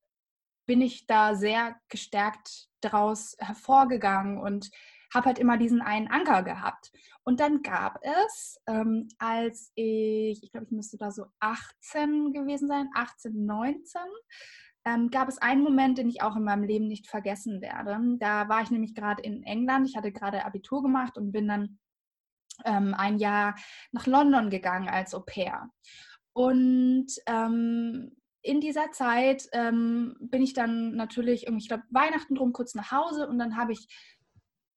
bin 0.65 0.81
ich 0.81 1.05
da 1.07 1.36
sehr 1.36 1.75
gestärkt 1.89 2.67
daraus 2.81 3.36
hervorgegangen 3.39 4.38
und 4.38 4.69
habe 5.13 5.27
halt 5.27 5.39
immer 5.39 5.58
diesen 5.58 5.82
einen 5.82 6.08
Anker 6.08 6.43
gehabt. 6.43 6.91
Und 7.24 7.39
dann 7.39 7.62
gab 7.62 8.00
es, 8.01 8.60
ähm, 8.67 9.08
als 9.17 9.72
ich, 9.75 10.43
ich 10.43 10.51
glaube, 10.51 10.65
ich 10.65 10.72
müsste 10.72 10.98
da 10.98 11.12
so 11.12 11.25
18 11.39 12.34
gewesen 12.34 12.67
sein, 12.67 12.89
18, 12.93 13.46
19, 13.46 14.01
ähm, 14.86 15.10
gab 15.10 15.29
es 15.29 15.38
einen 15.38 15.63
Moment, 15.63 15.98
den 15.98 16.10
ich 16.10 16.22
auch 16.22 16.36
in 16.36 16.43
meinem 16.43 16.63
Leben 16.63 16.88
nicht 16.88 17.08
vergessen 17.08 17.62
werde. 17.62 18.00
Da 18.20 18.50
war 18.50 18.62
ich 18.62 18.72
nämlich 18.72 18.93
gerade 18.93 19.24
in 19.24 19.43
England. 19.43 19.88
Ich 19.88 19.96
hatte 19.96 20.12
gerade 20.12 20.46
Abitur 20.46 20.84
gemacht 20.84 21.17
und 21.17 21.32
bin 21.32 21.48
dann 21.48 21.79
ähm, 22.65 22.93
ein 22.93 23.17
Jahr 23.17 23.55
nach 23.91 24.08
London 24.08 24.50
gegangen 24.50 24.89
als 24.89 25.13
Au 25.13 25.22
pair. 25.22 25.70
Und 26.34 27.08
ähm, 27.27 28.12
in 28.41 28.60
dieser 28.60 28.91
Zeit 28.91 29.48
ähm, 29.53 30.17
bin 30.20 30.41
ich 30.41 30.53
dann 30.53 30.96
natürlich, 30.96 31.48
ich 31.48 31.67
glaube, 31.70 31.84
Weihnachten 31.91 32.36
drum 32.36 32.51
kurz 32.51 32.75
nach 32.75 32.91
Hause 32.91 33.27
und 33.27 33.39
dann 33.39 33.55
habe 33.55 33.72
ich 33.72 33.88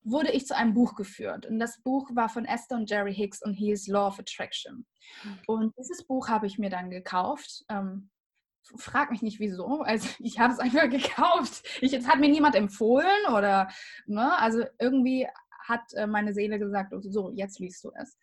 wurde 0.09 0.31
ich 0.31 0.47
zu 0.47 0.55
einem 0.55 0.73
Buch 0.73 0.95
geführt. 0.95 1.45
Und 1.45 1.59
das 1.59 1.81
Buch 1.81 2.09
war 2.13 2.29
von 2.29 2.45
Esther 2.45 2.77
und 2.77 2.89
Jerry 2.89 3.13
Hicks 3.13 3.41
und 3.41 3.53
hieß 3.53 3.87
Law 3.87 4.07
of 4.07 4.19
Attraction. 4.19 4.85
Und 5.45 5.73
dieses 5.77 6.05
Buch 6.05 6.29
habe 6.29 6.47
ich 6.47 6.57
mir 6.57 6.69
dann 6.69 6.89
gekauft. 6.89 7.65
Ähm, 7.69 8.09
frag 8.77 9.11
mich 9.11 9.21
nicht 9.21 9.39
wieso. 9.39 9.81
Also 9.81 10.09
ich 10.19 10.39
habe 10.39 10.53
es 10.53 10.59
einfach 10.59 10.89
gekauft. 10.89 11.63
Ich, 11.81 11.91
jetzt 11.91 12.07
hat 12.07 12.19
mir 12.19 12.29
niemand 12.29 12.55
empfohlen 12.55 13.33
oder, 13.33 13.69
ne, 14.05 14.37
also 14.39 14.63
irgendwie 14.79 15.27
hat 15.67 15.93
äh, 15.93 16.07
meine 16.07 16.33
Seele 16.33 16.59
gesagt, 16.59 16.93
oh, 16.93 17.01
so, 17.01 17.31
jetzt 17.31 17.59
liest 17.59 17.83
du 17.83 17.91
es. 17.99 18.17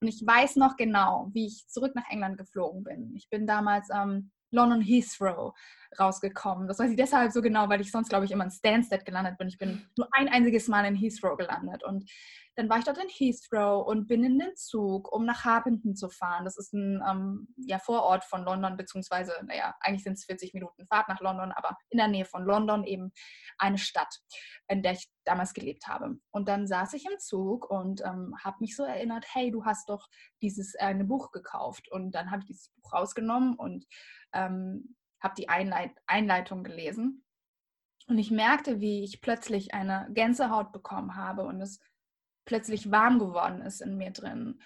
Und 0.00 0.08
ich 0.08 0.22
weiß 0.24 0.56
noch 0.56 0.76
genau, 0.76 1.30
wie 1.32 1.46
ich 1.46 1.66
zurück 1.68 1.94
nach 1.94 2.08
England 2.10 2.36
geflogen 2.36 2.84
bin. 2.84 3.14
Ich 3.16 3.30
bin 3.30 3.46
damals 3.46 3.88
ähm, 3.94 4.30
London 4.50 4.80
Heathrow 4.80 5.54
rausgekommen. 5.98 6.68
Das 6.68 6.78
weiß 6.78 6.90
ich 6.90 6.96
deshalb 6.96 7.32
so 7.32 7.42
genau, 7.42 7.68
weil 7.68 7.80
ich 7.80 7.90
sonst, 7.90 8.08
glaube 8.08 8.24
ich, 8.24 8.30
immer 8.30 8.44
in 8.44 8.50
Stansted 8.50 9.04
gelandet 9.04 9.38
bin. 9.38 9.48
Ich 9.48 9.58
bin 9.58 9.86
nur 9.96 10.08
ein 10.12 10.28
einziges 10.28 10.68
Mal 10.68 10.84
in 10.84 10.94
Heathrow 10.94 11.36
gelandet. 11.36 11.82
Und 11.82 12.08
dann 12.56 12.68
war 12.68 12.78
ich 12.78 12.84
dort 12.84 12.98
in 12.98 13.08
Heathrow 13.08 13.86
und 13.86 14.06
bin 14.06 14.22
in 14.22 14.38
den 14.38 14.54
Zug, 14.54 15.10
um 15.12 15.24
nach 15.24 15.44
Harpenden 15.44 15.96
zu 15.96 16.08
fahren. 16.08 16.44
Das 16.44 16.58
ist 16.58 16.72
ein 16.72 17.02
ähm, 17.08 17.48
ja, 17.56 17.78
Vorort 17.78 18.24
von 18.24 18.44
London, 18.44 18.76
beziehungsweise, 18.76 19.32
naja, 19.46 19.74
eigentlich 19.80 20.04
sind 20.04 20.14
es 20.14 20.24
40 20.24 20.54
Minuten 20.54 20.86
Fahrt 20.86 21.08
nach 21.08 21.20
London, 21.20 21.52
aber 21.52 21.76
in 21.88 21.98
der 21.98 22.08
Nähe 22.08 22.24
von 22.24 22.44
London 22.44 22.84
eben 22.84 23.12
eine 23.58 23.78
Stadt, 23.78 24.14
in 24.68 24.82
der 24.82 24.92
ich 24.92 25.08
damals 25.24 25.54
gelebt 25.54 25.86
habe. 25.86 26.16
Und 26.30 26.48
dann 26.48 26.66
saß 26.66 26.92
ich 26.94 27.06
im 27.06 27.18
Zug 27.18 27.70
und 27.70 28.02
ähm, 28.02 28.34
habe 28.42 28.56
mich 28.60 28.76
so 28.76 28.84
erinnert, 28.84 29.24
hey, 29.32 29.50
du 29.50 29.64
hast 29.64 29.88
doch 29.88 30.08
dieses 30.42 30.74
äh, 30.74 30.80
eine 30.80 31.04
Buch 31.04 31.30
gekauft. 31.30 31.90
Und 31.90 32.14
dann 32.14 32.30
habe 32.30 32.40
ich 32.40 32.46
dieses 32.46 32.68
Buch 32.70 32.92
rausgenommen 32.92 33.54
und 33.54 33.86
ähm, 34.32 34.96
habe 35.20 35.34
die 35.36 35.48
Einleit 35.48 35.92
Einleitung 36.06 36.64
gelesen. 36.64 37.24
Und 38.08 38.18
ich 38.18 38.30
merkte, 38.30 38.80
wie 38.80 39.04
ich 39.04 39.20
plötzlich 39.20 39.72
eine 39.74 40.08
Gänsehaut 40.12 40.72
bekommen 40.72 41.14
habe 41.14 41.42
und 41.42 41.60
es 41.60 41.78
plötzlich 42.44 42.90
warm 42.90 43.18
geworden 43.18 43.60
ist 43.62 43.80
in 43.80 43.96
mir 43.96 44.10
drin. 44.10 44.60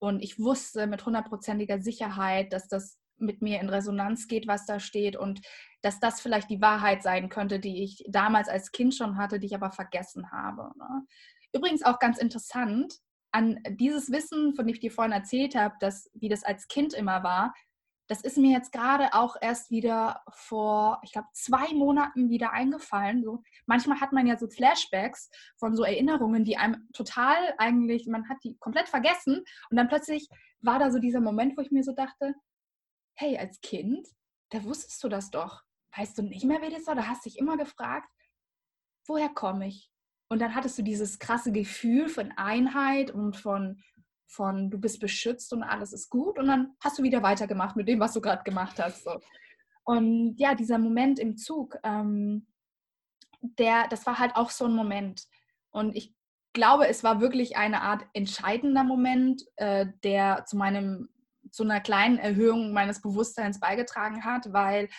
Und 0.00 0.22
ich 0.22 0.38
wusste 0.38 0.86
mit 0.86 1.04
hundertprozentiger 1.04 1.80
Sicherheit, 1.80 2.52
dass 2.52 2.68
das 2.68 2.98
mit 3.16 3.42
mir 3.42 3.60
in 3.60 3.68
Resonanz 3.68 4.28
geht, 4.28 4.46
was 4.46 4.64
da 4.66 4.80
steht 4.80 5.16
und 5.16 5.40
dass 5.82 6.00
das 6.00 6.20
vielleicht 6.20 6.50
die 6.50 6.60
Wahrheit 6.60 7.02
sein 7.02 7.28
könnte, 7.28 7.60
die 7.60 7.82
ich 7.82 8.04
damals 8.08 8.48
als 8.48 8.72
Kind 8.72 8.94
schon 8.94 9.16
hatte, 9.16 9.38
die 9.38 9.46
ich 9.46 9.54
aber 9.54 9.70
vergessen 9.70 10.30
habe. 10.30 10.72
Ne? 10.78 11.06
Übrigens 11.52 11.82
auch 11.82 11.98
ganz 11.98 12.18
interessant, 12.18 12.94
an 13.30 13.60
dieses 13.68 14.10
Wissen, 14.10 14.54
von 14.54 14.66
dem 14.66 14.74
ich 14.74 14.80
dir 14.80 14.90
vorhin 14.90 15.12
erzählt 15.12 15.54
habe, 15.54 15.74
dass, 15.80 16.10
wie 16.14 16.28
das 16.28 16.44
als 16.44 16.66
Kind 16.68 16.94
immer 16.94 17.22
war, 17.22 17.54
das 18.08 18.22
ist 18.22 18.38
mir 18.38 18.50
jetzt 18.50 18.72
gerade 18.72 19.12
auch 19.12 19.36
erst 19.40 19.70
wieder 19.70 20.22
vor, 20.30 20.98
ich 21.04 21.12
glaube, 21.12 21.28
zwei 21.34 21.74
Monaten 21.74 22.30
wieder 22.30 22.52
eingefallen. 22.52 23.22
So, 23.22 23.42
manchmal 23.66 24.00
hat 24.00 24.12
man 24.12 24.26
ja 24.26 24.38
so 24.38 24.48
Flashbacks 24.48 25.30
von 25.58 25.76
so 25.76 25.84
Erinnerungen, 25.84 26.44
die 26.44 26.56
einem 26.56 26.88
total 26.94 27.54
eigentlich, 27.58 28.06
man 28.06 28.28
hat 28.28 28.38
die 28.42 28.56
komplett 28.58 28.88
vergessen. 28.88 29.44
Und 29.70 29.76
dann 29.76 29.88
plötzlich 29.88 30.26
war 30.60 30.78
da 30.78 30.90
so 30.90 30.98
dieser 30.98 31.20
Moment, 31.20 31.56
wo 31.56 31.60
ich 31.60 31.70
mir 31.70 31.84
so 31.84 31.92
dachte, 31.92 32.34
hey, 33.14 33.36
als 33.36 33.60
Kind, 33.60 34.08
da 34.50 34.64
wusstest 34.64 35.04
du 35.04 35.10
das 35.10 35.30
doch. 35.30 35.62
Weißt 35.94 36.16
du 36.16 36.22
nicht 36.22 36.44
mehr, 36.44 36.62
wer 36.62 36.70
das 36.70 36.86
war? 36.86 36.94
Da 36.94 37.06
hast 37.06 37.26
dich 37.26 37.38
immer 37.38 37.58
gefragt, 37.58 38.08
woher 39.06 39.28
komme 39.28 39.68
ich? 39.68 39.90
Und 40.30 40.40
dann 40.40 40.54
hattest 40.54 40.78
du 40.78 40.82
dieses 40.82 41.18
krasse 41.18 41.52
Gefühl 41.52 42.08
von 42.08 42.32
Einheit 42.32 43.10
und 43.10 43.36
von 43.36 43.82
von 44.28 44.70
du 44.70 44.78
bist 44.78 45.00
beschützt 45.00 45.52
und 45.52 45.62
alles 45.62 45.92
ist 45.92 46.10
gut 46.10 46.38
und 46.38 46.46
dann 46.46 46.76
hast 46.82 46.98
du 46.98 47.02
wieder 47.02 47.22
weitergemacht 47.22 47.76
mit 47.76 47.88
dem, 47.88 47.98
was 47.98 48.12
du 48.12 48.20
gerade 48.20 48.44
gemacht 48.44 48.78
hast. 48.78 49.04
So. 49.04 49.18
Und 49.84 50.36
ja, 50.36 50.54
dieser 50.54 50.78
Moment 50.78 51.18
im 51.18 51.36
Zug, 51.36 51.76
ähm, 51.82 52.46
der, 53.40 53.88
das 53.88 54.06
war 54.06 54.18
halt 54.18 54.36
auch 54.36 54.50
so 54.50 54.66
ein 54.66 54.74
Moment. 54.74 55.24
Und 55.70 55.96
ich 55.96 56.14
glaube, 56.52 56.88
es 56.88 57.02
war 57.02 57.20
wirklich 57.20 57.56
eine 57.56 57.82
Art 57.82 58.04
entscheidender 58.12 58.84
Moment, 58.84 59.44
äh, 59.56 59.86
der 60.04 60.44
zu 60.46 60.56
meinem 60.56 61.08
zu 61.50 61.62
einer 61.62 61.80
kleinen 61.80 62.18
Erhöhung 62.18 62.72
meines 62.72 63.00
Bewusstseins 63.00 63.58
beigetragen 63.58 64.24
hat, 64.24 64.52
weil 64.52 64.90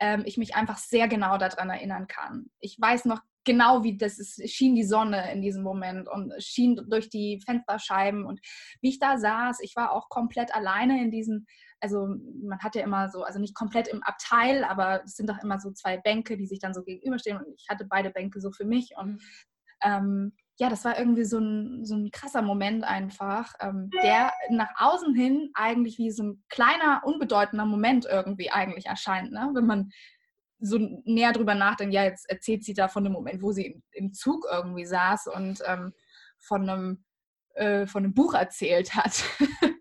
ähm, 0.00 0.22
ich 0.24 0.38
mich 0.38 0.54
einfach 0.54 0.78
sehr 0.78 1.08
genau 1.08 1.36
daran 1.36 1.68
erinnern 1.68 2.06
kann. 2.06 2.50
Ich 2.60 2.80
weiß 2.80 3.04
noch 3.04 3.20
genau 3.48 3.82
wie 3.82 3.96
das 3.96 4.18
ist, 4.18 4.46
schien 4.50 4.74
die 4.74 4.84
Sonne 4.84 5.32
in 5.32 5.40
diesem 5.40 5.62
Moment 5.62 6.06
und 6.06 6.34
schien 6.38 6.78
durch 6.88 7.08
die 7.08 7.40
Fensterscheiben 7.46 8.26
und 8.26 8.40
wie 8.82 8.90
ich 8.90 8.98
da 8.98 9.16
saß, 9.16 9.60
ich 9.62 9.74
war 9.74 9.92
auch 9.92 10.10
komplett 10.10 10.54
alleine 10.54 11.02
in 11.02 11.10
diesen, 11.10 11.46
also 11.80 12.08
man 12.42 12.58
hat 12.58 12.74
ja 12.74 12.84
immer 12.84 13.08
so, 13.08 13.22
also 13.22 13.38
nicht 13.38 13.54
komplett 13.54 13.88
im 13.88 14.02
Abteil, 14.02 14.64
aber 14.64 15.02
es 15.02 15.16
sind 15.16 15.30
doch 15.30 15.42
immer 15.42 15.58
so 15.58 15.70
zwei 15.72 15.96
Bänke, 15.96 16.36
die 16.36 16.46
sich 16.46 16.58
dann 16.58 16.74
so 16.74 16.82
gegenüberstehen 16.82 17.38
und 17.38 17.46
ich 17.56 17.66
hatte 17.70 17.86
beide 17.88 18.10
Bänke 18.10 18.38
so 18.42 18.50
für 18.52 18.66
mich 18.66 18.90
und 18.98 19.12
mhm. 19.12 19.20
ähm, 19.82 20.32
ja, 20.60 20.68
das 20.68 20.84
war 20.84 20.98
irgendwie 20.98 21.24
so 21.24 21.38
ein, 21.38 21.86
so 21.86 21.94
ein 21.94 22.10
krasser 22.10 22.42
Moment 22.42 22.84
einfach, 22.84 23.54
ähm, 23.60 23.90
der 24.02 24.32
nach 24.50 24.70
außen 24.76 25.14
hin 25.14 25.50
eigentlich 25.54 25.96
wie 25.96 26.10
so 26.10 26.24
ein 26.24 26.44
kleiner, 26.50 27.00
unbedeutender 27.04 27.64
Moment 27.64 28.04
irgendwie 28.04 28.50
eigentlich 28.50 28.86
erscheint, 28.86 29.32
ne? 29.32 29.48
wenn 29.54 29.66
man 29.66 29.90
so 30.60 30.78
näher 31.04 31.32
drüber 31.32 31.54
nachdenken, 31.54 31.92
ja, 31.92 32.04
jetzt 32.04 32.28
erzählt 32.28 32.64
sie 32.64 32.74
da 32.74 32.88
von 32.88 33.04
dem 33.04 33.12
Moment, 33.12 33.42
wo 33.42 33.52
sie 33.52 33.82
im, 33.92 34.12
Zug 34.12 34.46
irgendwie 34.50 34.86
saß 34.86 35.28
und 35.28 35.62
ähm, 35.66 35.92
von, 36.38 36.68
einem, 36.68 37.04
äh, 37.54 37.86
von 37.86 38.04
einem 38.04 38.14
Buch 38.14 38.34
erzählt 38.34 38.94
hat. 38.94 39.24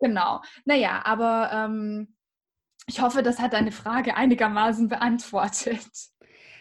genau. 0.00 0.42
Naja, 0.64 1.02
aber 1.04 1.50
ähm, 1.52 2.16
ich 2.86 3.00
hoffe, 3.00 3.22
das 3.22 3.38
hat 3.38 3.54
deine 3.54 3.72
Frage 3.72 4.16
einigermaßen 4.16 4.88
beantwortet. 4.88 6.10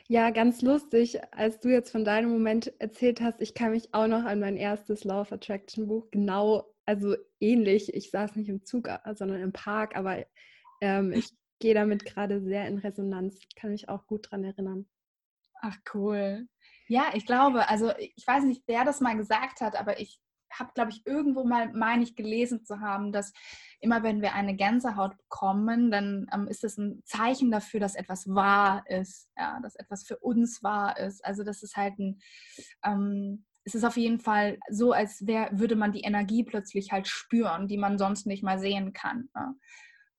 Ja, 0.08 0.30
ganz 0.30 0.62
lustig, 0.62 1.20
als 1.32 1.60
du 1.60 1.70
jetzt 1.70 1.92
von 1.92 2.04
deinem 2.04 2.32
Moment 2.32 2.74
erzählt 2.80 3.22
hast, 3.22 3.42
ich 3.42 3.54
kann 3.54 3.72
mich 3.72 3.94
auch 3.94 4.08
noch 4.08 4.26
an 4.26 4.40
mein 4.40 4.58
erstes 4.58 5.04
Law 5.04 5.22
of 5.22 5.32
Attraction 5.32 5.88
Buch 5.88 6.12
genau, 6.12 6.66
also 6.86 7.16
ähnlich. 7.40 7.94
Ich 7.94 8.12
saß 8.12 8.36
nicht 8.36 8.50
im 8.50 8.66
Zug, 8.66 8.90
sondern 9.14 9.42
im 9.42 9.54
Park, 9.54 9.96
aber 9.96 10.26
ähm, 10.82 11.14
ich 11.14 11.32
gehe 11.62 11.74
damit 11.74 12.04
gerade 12.04 12.42
sehr 12.42 12.68
in 12.68 12.80
Resonanz. 12.80 13.40
Kann 13.56 13.72
mich 13.72 13.88
auch 13.88 14.06
gut 14.08 14.26
daran 14.26 14.44
erinnern. 14.44 14.86
Ach 15.62 15.78
cool. 15.94 16.48
Ja, 16.88 17.12
ich 17.14 17.26
glaube, 17.26 17.70
also 17.70 17.94
ich 17.98 18.26
weiß 18.26 18.44
nicht, 18.44 18.64
wer 18.68 18.84
das 18.84 19.00
mal 19.00 19.16
gesagt 19.16 19.62
hat, 19.62 19.80
aber 19.80 20.00
ich 20.00 20.20
habe, 20.52 20.72
glaube 20.74 20.92
ich, 20.92 21.06
irgendwo 21.06 21.46
mal, 21.46 21.72
meine 21.72 22.04
ich, 22.04 22.16
gelesen 22.16 22.66
zu 22.66 22.82
haben, 22.82 23.12
dass 23.12 23.32
immer 23.80 24.04
wenn 24.04 24.22
wir 24.22 24.34
eine 24.34 24.56
Gänsehaut 24.56 25.18
bekommen, 25.18 25.92
dann 25.92 26.28
ähm, 26.34 26.48
ist 26.48 26.64
es 26.64 26.78
ein 26.78 27.02
Zeichen 27.06 27.52
dafür, 27.52 27.80
dass 27.80 27.96
etwas 27.96 28.28
wahr 28.28 28.84
ist, 28.88 29.30
ja, 29.38 29.60
dass 29.62 29.76
etwas 29.76 30.04
für 30.04 30.18
uns 30.18 30.62
wahr 30.62 30.98
ist. 30.98 31.24
Also 31.24 31.44
das 31.44 31.64
ist 31.64 31.78
halt 31.78 31.98
ein, 32.00 32.20
ähm, 32.84 33.46
es 33.64 33.76
ist 33.76 33.84
auf 33.84 33.98
jeden 33.98 34.20
Fall 34.20 34.58
so, 34.70 34.92
als 34.92 35.26
wär, 35.26 35.50
würde 35.54 35.76
man 35.76 35.92
die 35.92 36.02
Energie 36.02 36.44
plötzlich 36.44 36.92
halt 36.92 37.08
spüren, 37.08 37.68
die 37.68 37.78
man 37.78 37.98
sonst 37.98 38.26
nicht 38.26 38.44
mal 38.44 38.60
sehen 38.60 38.92
kann. 38.94 39.30
Ne? 39.36 39.56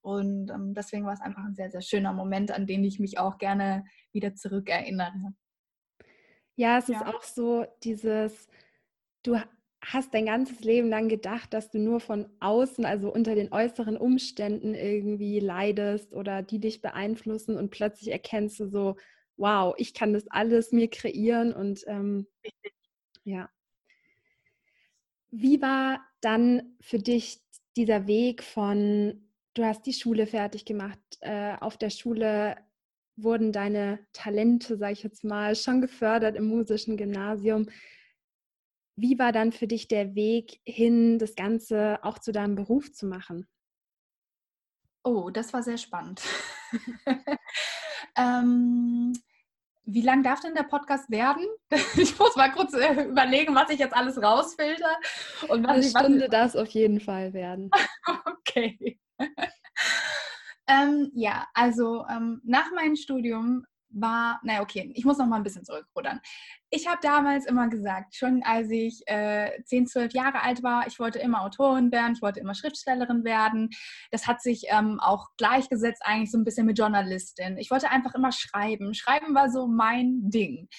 Und 0.03 0.51
ähm, 0.51 0.73
deswegen 0.73 1.05
war 1.05 1.13
es 1.13 1.21
einfach 1.21 1.45
ein 1.45 1.55
sehr, 1.55 1.71
sehr 1.71 1.81
schöner 1.81 2.11
Moment, 2.11 2.51
an 2.51 2.67
den 2.67 2.83
ich 2.83 2.99
mich 2.99 3.17
auch 3.17 3.37
gerne 3.37 3.85
wieder 4.11 4.35
zurückerinnere. 4.35 5.33
Ja, 6.55 6.77
es 6.77 6.89
ja. 6.89 6.97
ist 6.97 7.07
auch 7.07 7.23
so 7.23 7.65
dieses, 7.83 8.47
du 9.23 9.39
hast 9.81 10.13
dein 10.13 10.25
ganzes 10.25 10.59
Leben 10.59 10.89
lang 10.89 11.07
gedacht, 11.07 11.53
dass 11.53 11.69
du 11.69 11.79
nur 11.79 12.01
von 12.01 12.29
außen, 12.41 12.85
also 12.85 13.11
unter 13.13 13.33
den 13.33 13.53
äußeren 13.53 13.95
Umständen 13.95 14.75
irgendwie 14.75 15.39
leidest 15.39 16.13
oder 16.13 16.43
die 16.43 16.59
dich 16.59 16.81
beeinflussen 16.81 17.57
und 17.57 17.69
plötzlich 17.69 18.11
erkennst 18.11 18.59
du 18.59 18.67
so, 18.67 18.97
wow, 19.37 19.73
ich 19.77 19.93
kann 19.93 20.13
das 20.13 20.27
alles 20.27 20.73
mir 20.73 20.89
kreieren 20.89 21.53
und 21.53 21.83
ähm, 21.87 22.27
ja. 23.23 23.49
Wie 25.31 25.61
war 25.61 26.01
dann 26.21 26.75
für 26.81 26.99
dich 26.99 27.39
dieser 27.75 28.05
Weg 28.05 28.43
von 28.43 29.32
du 29.53 29.63
hast 29.63 29.85
die 29.85 29.93
Schule 29.93 30.27
fertig 30.27 30.65
gemacht. 30.65 30.99
Äh, 31.21 31.55
auf 31.59 31.77
der 31.77 31.89
Schule 31.89 32.57
wurden 33.15 33.51
deine 33.51 33.99
Talente, 34.13 34.77
sage 34.77 34.93
ich 34.93 35.03
jetzt 35.03 35.23
mal, 35.23 35.55
schon 35.55 35.81
gefördert 35.81 36.35
im 36.35 36.45
musischen 36.45 36.97
Gymnasium. 36.97 37.69
Wie 38.95 39.17
war 39.17 39.31
dann 39.31 39.51
für 39.51 39.67
dich 39.67 39.87
der 39.87 40.15
Weg 40.15 40.59
hin, 40.65 41.19
das 41.19 41.35
Ganze 41.35 41.99
auch 42.03 42.19
zu 42.19 42.31
deinem 42.31 42.55
Beruf 42.55 42.91
zu 42.91 43.05
machen? 43.05 43.47
Oh, 45.03 45.29
das 45.29 45.51
war 45.53 45.63
sehr 45.63 45.77
spannend. 45.77 46.21
ähm, 48.17 49.13
wie 49.85 50.01
lang 50.01 50.23
darf 50.23 50.39
denn 50.39 50.55
der 50.55 50.63
Podcast 50.63 51.09
werden? 51.09 51.45
Ich 51.97 52.17
muss 52.17 52.35
mal 52.35 52.51
kurz 52.51 52.73
äh, 52.73 53.03
überlegen, 53.03 53.53
was 53.53 53.69
ich 53.69 53.79
jetzt 53.79 53.95
alles 53.95 54.21
rausfilter. 54.21 54.97
Und 55.49 55.63
was 55.63 55.71
Eine 55.71 55.85
ich, 55.85 55.89
Stunde 55.89 56.29
darf 56.29 56.55
auf 56.55 56.69
jeden 56.69 56.99
Fall 56.99 57.33
werden. 57.33 57.69
okay. 58.25 58.99
Ähm, 60.67 61.11
ja, 61.13 61.47
also 61.53 62.05
ähm, 62.09 62.41
nach 62.45 62.71
meinem 62.71 62.95
Studium 62.95 63.65
war, 63.89 64.39
naja, 64.43 64.61
okay, 64.61 64.91
ich 64.95 65.05
muss 65.05 65.17
noch 65.17 65.27
mal 65.27 65.35
ein 65.35 65.43
bisschen 65.43 65.65
zurückrudern. 65.65 66.19
Ich 66.71 66.87
habe 66.87 66.99
damals 67.01 67.45
immer 67.45 67.67
gesagt, 67.67 68.15
schon 68.15 68.41
als 68.43 68.69
ich 68.71 69.03
äh, 69.05 69.51
10, 69.65 69.87
12 69.87 70.13
Jahre 70.13 70.41
alt 70.41 70.63
war, 70.63 70.87
ich 70.87 70.99
wollte 70.99 71.19
immer 71.19 71.41
Autorin 71.41 71.91
werden, 71.91 72.13
ich 72.15 72.21
wollte 72.21 72.39
immer 72.39 72.55
Schriftstellerin 72.55 73.23
werden. 73.23 73.69
Das 74.09 74.25
hat 74.25 74.41
sich 74.41 74.63
ähm, 74.69 74.99
auch 74.99 75.27
gleichgesetzt 75.37 76.01
eigentlich 76.05 76.31
so 76.31 76.37
ein 76.37 76.45
bisschen 76.45 76.65
mit 76.65 76.79
Journalistin. 76.79 77.57
Ich 77.57 77.69
wollte 77.69 77.91
einfach 77.91 78.15
immer 78.15 78.31
schreiben. 78.31 78.93
Schreiben 78.93 79.35
war 79.35 79.51
so 79.51 79.67
mein 79.67 80.29
Ding. 80.29 80.69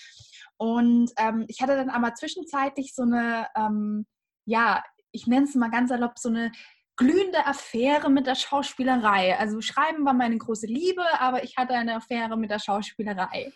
Und 0.56 1.12
ähm, 1.18 1.44
ich 1.48 1.60
hatte 1.60 1.76
dann 1.76 1.90
aber 1.90 2.14
zwischenzeitlich 2.14 2.94
so 2.94 3.02
eine, 3.02 3.46
ähm, 3.56 4.06
ja, 4.44 4.82
ich 5.12 5.28
nenne 5.28 5.44
es 5.44 5.54
mal 5.54 5.70
ganz 5.70 5.90
salopp, 5.90 6.18
so 6.18 6.28
eine 6.28 6.50
glühende 6.96 7.46
Affäre 7.46 8.10
mit 8.10 8.26
der 8.26 8.34
Schauspielerei. 8.34 9.38
Also 9.38 9.60
Schreiben 9.60 10.04
war 10.04 10.14
meine 10.14 10.38
große 10.38 10.66
Liebe, 10.66 11.02
aber 11.18 11.42
ich 11.44 11.56
hatte 11.56 11.74
eine 11.74 11.96
Affäre 11.96 12.36
mit 12.36 12.50
der 12.50 12.58
Schauspielerei. 12.58 13.52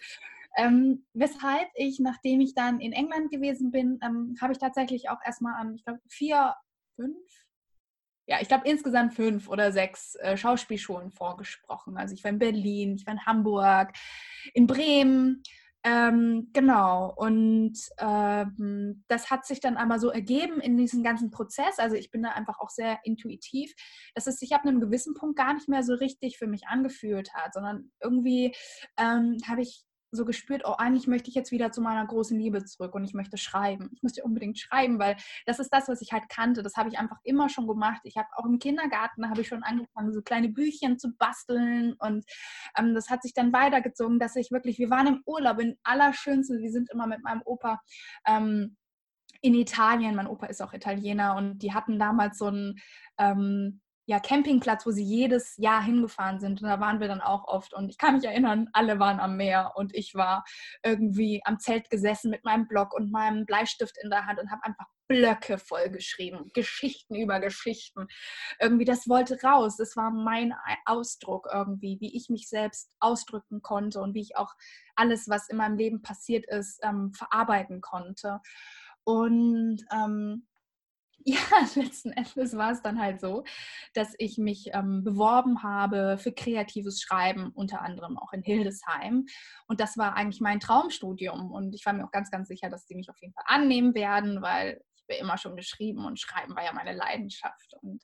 Ähm, 0.57 1.07
weshalb 1.13 1.69
ich, 1.75 2.01
nachdem 2.01 2.41
ich 2.41 2.55
dann 2.55 2.81
in 2.81 2.93
England 2.93 3.31
gewesen 3.31 3.71
bin, 3.71 4.01
ähm, 4.03 4.37
habe 4.41 4.53
ich 4.53 4.59
tatsächlich 4.59 5.09
auch 5.09 5.21
erstmal 5.25 5.55
an, 5.55 5.75
ich 5.75 5.85
glaube, 5.85 6.01
vier, 6.09 6.55
fünf, 6.97 7.17
ja, 8.29 8.39
ich 8.43 8.49
glaube 8.49 8.69
insgesamt 8.69 9.15
fünf 9.15 9.49
oder 9.49 9.73
sechs 9.73 10.15
äh, 10.17 10.37
Schauspielschulen 10.37 11.11
vorgesprochen. 11.11 11.97
Also 11.97 12.15
ich 12.15 12.23
war 12.23 12.31
in 12.31 12.39
Berlin, 12.39 12.97
ich 12.97 13.07
war 13.07 13.15
in 13.15 13.25
Hamburg, 13.25 13.93
in 14.53 14.67
Bremen, 14.67 15.43
ähm, 15.85 16.51
genau, 16.53 17.13
und 17.17 17.79
ähm, 17.99 19.05
das 19.09 19.31
hat 19.31 19.47
sich 19.47 19.61
dann 19.61 19.77
aber 19.77 19.99
so 19.99 20.11
ergeben 20.11 20.61
in 20.61 20.77
diesem 20.77 21.03
ganzen 21.03 21.31
Prozess. 21.31 21.79
Also 21.79 21.95
ich 21.97 22.11
bin 22.11 22.23
da 22.23 22.31
einfach 22.31 22.59
auch 22.59 22.71
sehr 22.71 22.99
intuitiv, 23.05 23.73
dass 24.15 24.27
es 24.27 24.39
sich 24.39 24.53
ab 24.55 24.63
einem 24.65 24.81
gewissen 24.81 25.15
Punkt 25.15 25.37
gar 25.39 25.55
nicht 25.55 25.69
mehr 25.69 25.83
so 25.83 25.95
richtig 25.95 26.39
für 26.39 26.49
mich 26.49 26.67
angefühlt 26.67 27.33
hat, 27.33 27.55
sondern 27.55 27.91
irgendwie 28.03 28.55
ähm, 28.99 29.39
habe 29.47 29.63
ich 29.63 29.85
so 30.11 30.25
gespürt, 30.25 30.63
oh, 30.65 30.75
eigentlich 30.79 31.07
möchte 31.07 31.29
ich 31.29 31.35
jetzt 31.35 31.51
wieder 31.53 31.71
zu 31.73 31.81
meiner 31.81 32.07
großen 32.07 32.39
Liebe 32.39 32.65
zurück 32.65 32.95
und 32.95 33.05
ich 33.05 33.15
möchte 33.15 33.37
schreiben. 33.37 33.91
Ich 33.93 34.03
möchte 34.03 34.23
unbedingt 34.23 34.59
schreiben, 34.59 34.99
weil 34.99 35.17
das 35.47 35.59
ist 35.59 35.73
das, 35.73 35.89
was 35.89 36.01
ich 36.01 36.13
halt 36.13 36.29
kannte. 36.29 36.63
Das 36.63 36.77
habe 36.77 36.89
ich 36.89 36.99
einfach 36.99 37.19
immer 37.25 37.49
schon 37.49 37.67
gemacht. 37.67 38.01
Ich 38.05 38.17
habe 38.17 38.29
auch 38.37 38.47
im 38.47 38.59
Kindergarten, 38.59 39.29
habe 39.29 39.43
ich 39.43 39.49
schon 39.49 39.63
angefangen, 39.63 40.13
so 40.13 40.23
kleine 40.23 40.49
Büchchen 40.49 40.99
zu 40.99 41.13
basteln 41.17 41.95
und 41.99 42.25
ähm, 42.77 42.95
das 42.95 43.11
hat 43.11 43.23
sich 43.23 43.35
dann 43.35 43.53
weitergezogen, 43.53 44.19
dass 44.19 44.37
ich 44.37 44.51
wirklich, 44.51 44.79
wir 44.79 44.91
waren 44.91 45.07
im 45.07 45.23
Urlaub 45.27 45.61
in 45.61 45.77
allerschönsten, 45.83 46.63
wir 46.63 46.71
sind 46.71 46.91
immer 46.91 47.07
mit 47.07 47.23
meinem 47.23 47.43
Opa 47.45 47.81
ähm, 48.27 48.77
in 49.41 49.55
Italien, 49.55 50.17
mein 50.17 50.27
Opa 50.27 50.47
ist 50.47 50.63
auch 50.63 50.73
Italiener 50.73 51.37
und 51.37 51.59
die 51.59 51.73
hatten 51.73 51.99
damals 51.99 52.39
so 52.39 52.47
ein 52.51 52.77
ähm, 53.19 53.81
ja, 54.09 54.21
Campingplatz, 54.21 54.87
wo 54.87 54.91
sie 54.91 55.05
jedes 55.05 55.59
Jahr 55.59 55.83
hingefahren 55.83 56.41
sind. 56.41 56.63
Und 56.63 56.69
da 56.69 56.81
waren 56.81 56.99
wir 56.99 57.09
dann 57.09 57.21
auch 57.21 57.47
oft. 57.47 57.75
Und 57.75 57.91
ich 57.91 57.99
kann 57.99 58.15
mich 58.15 58.25
erinnern, 58.25 58.71
alle 58.73 58.99
waren 58.99 59.21
am 59.21 59.37
Meer 59.37 59.73
und 59.75 59.95
ich 59.95 60.15
war 60.15 60.45
irgendwie 60.83 61.43
am 61.45 61.61
Zelt 61.61 61.91
gesessen 61.91 62.31
mit 62.31 62.43
meinem 62.43 62.67
Block 62.69 62.95
und 62.95 63.13
meinem 63.13 63.45
Bleistift 63.45 63.99
in 64.03 64.09
der 64.09 64.25
Hand 64.25 64.41
und 64.41 64.51
habe 64.51 64.65
einfach 64.65 64.87
Blöcke 65.09 65.59
voll 65.59 65.91
geschrieben, 65.91 66.51
Geschichten 66.55 67.17
über 67.17 67.39
Geschichten. 67.39 68.07
Irgendwie, 68.59 68.87
das 68.87 69.11
wollte 69.11 69.39
raus. 69.43 69.77
Das 69.77 69.95
war 69.95 70.11
mein 70.11 70.55
Ausdruck 70.87 71.47
irgendwie, 71.53 71.99
wie 72.01 72.17
ich 72.17 72.31
mich 72.31 72.49
selbst 72.49 72.91
ausdrücken 73.01 73.61
konnte 73.61 74.01
und 74.01 74.15
wie 74.15 74.23
ich 74.23 74.39
auch 74.39 74.55
alles, 74.97 75.29
was 75.29 75.51
in 75.51 75.59
meinem 75.59 75.77
Leben 75.77 76.01
passiert 76.01 76.47
ist, 76.47 76.81
ähm, 76.83 77.13
verarbeiten 77.13 77.83
konnte. 77.83 78.41
Und 79.05 79.85
ähm, 79.93 80.47
ja, 81.35 81.41
letzten 81.75 82.13
Endes 82.13 82.57
war 82.57 82.73
es 82.73 82.81
dann 82.81 83.01
halt 83.01 83.21
so, 83.21 83.45
dass 83.93 84.15
ich 84.19 84.39
mich 84.39 84.71
ähm, 84.73 85.05
beworben 85.05 85.63
habe 85.63 86.17
für 86.19 86.33
kreatives 86.33 87.03
Schreiben, 87.03 87.51
unter 87.55 87.83
anderem 87.83 88.17
auch 88.19 88.33
in 88.33 88.43
Hildesheim. 88.43 89.27
Und 89.67 89.81
das 89.81 89.99
war 89.99 90.15
eigentlich 90.17 90.41
mein 90.41 90.61
Traumstudium. 90.61 91.51
Und 91.51 91.75
ich 91.75 91.85
war 91.85 91.93
mir 91.93 92.07
auch 92.07 92.11
ganz, 92.11 92.31
ganz 92.31 92.49
sicher, 92.49 92.71
dass 92.71 92.87
die 92.87 92.95
mich 92.95 93.11
auf 93.11 93.21
jeden 93.21 93.35
Fall 93.35 93.45
annehmen 93.47 93.95
werden, 93.95 94.41
weil 94.41 94.81
ich 94.95 95.03
habe 95.03 95.21
immer 95.21 95.37
schon 95.37 95.57
geschrieben 95.57 96.07
und 96.07 96.19
Schreiben 96.19 96.57
war 96.57 96.65
ja 96.65 96.73
meine 96.73 96.95
Leidenschaft. 96.95 97.75
Und 97.83 98.03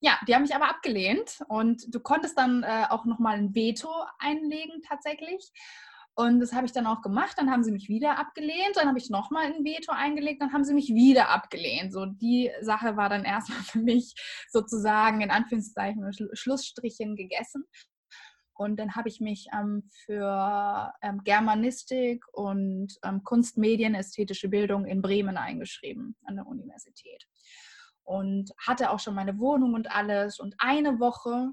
ja, 0.00 0.18
die 0.26 0.34
haben 0.34 0.42
mich 0.42 0.54
aber 0.54 0.70
abgelehnt. 0.70 1.40
Und 1.48 1.94
du 1.94 2.00
konntest 2.00 2.38
dann 2.38 2.62
äh, 2.62 2.86
auch 2.88 3.04
nochmal 3.04 3.36
ein 3.36 3.54
Veto 3.54 3.90
einlegen 4.18 4.80
tatsächlich. 4.88 5.52
Und 6.16 6.38
das 6.38 6.52
habe 6.52 6.66
ich 6.66 6.72
dann 6.72 6.86
auch 6.86 7.02
gemacht. 7.02 7.34
Dann 7.36 7.50
haben 7.50 7.64
sie 7.64 7.72
mich 7.72 7.88
wieder 7.88 8.18
abgelehnt. 8.18 8.76
Dann 8.76 8.86
habe 8.86 8.98
ich 8.98 9.10
nochmal 9.10 9.46
ein 9.46 9.64
Veto 9.64 9.90
eingelegt. 9.90 10.40
Dann 10.40 10.52
haben 10.52 10.64
sie 10.64 10.74
mich 10.74 10.88
wieder 10.88 11.30
abgelehnt. 11.30 11.92
So 11.92 12.06
die 12.06 12.52
Sache 12.60 12.96
war 12.96 13.08
dann 13.08 13.24
erstmal 13.24 13.58
für 13.62 13.80
mich 13.80 14.14
sozusagen 14.48 15.20
in 15.20 15.30
Anführungszeichen 15.30 16.04
Schlussstrichen 16.32 17.16
gegessen. 17.16 17.64
Und 18.56 18.78
dann 18.78 18.94
habe 18.94 19.08
ich 19.08 19.20
mich 19.20 19.48
ähm, 19.52 19.90
für 20.04 20.92
ähm, 21.02 21.22
Germanistik 21.24 22.24
und 22.32 22.94
ähm, 23.02 23.24
Kunstmedien, 23.24 23.96
ästhetische 23.96 24.48
Bildung 24.48 24.86
in 24.86 25.02
Bremen 25.02 25.36
eingeschrieben 25.36 26.14
an 26.24 26.36
der 26.36 26.46
Universität. 26.46 27.26
Und 28.04 28.52
hatte 28.64 28.90
auch 28.90 29.00
schon 29.00 29.16
meine 29.16 29.40
Wohnung 29.40 29.74
und 29.74 29.90
alles. 29.90 30.38
Und 30.38 30.54
eine 30.58 31.00
Woche 31.00 31.50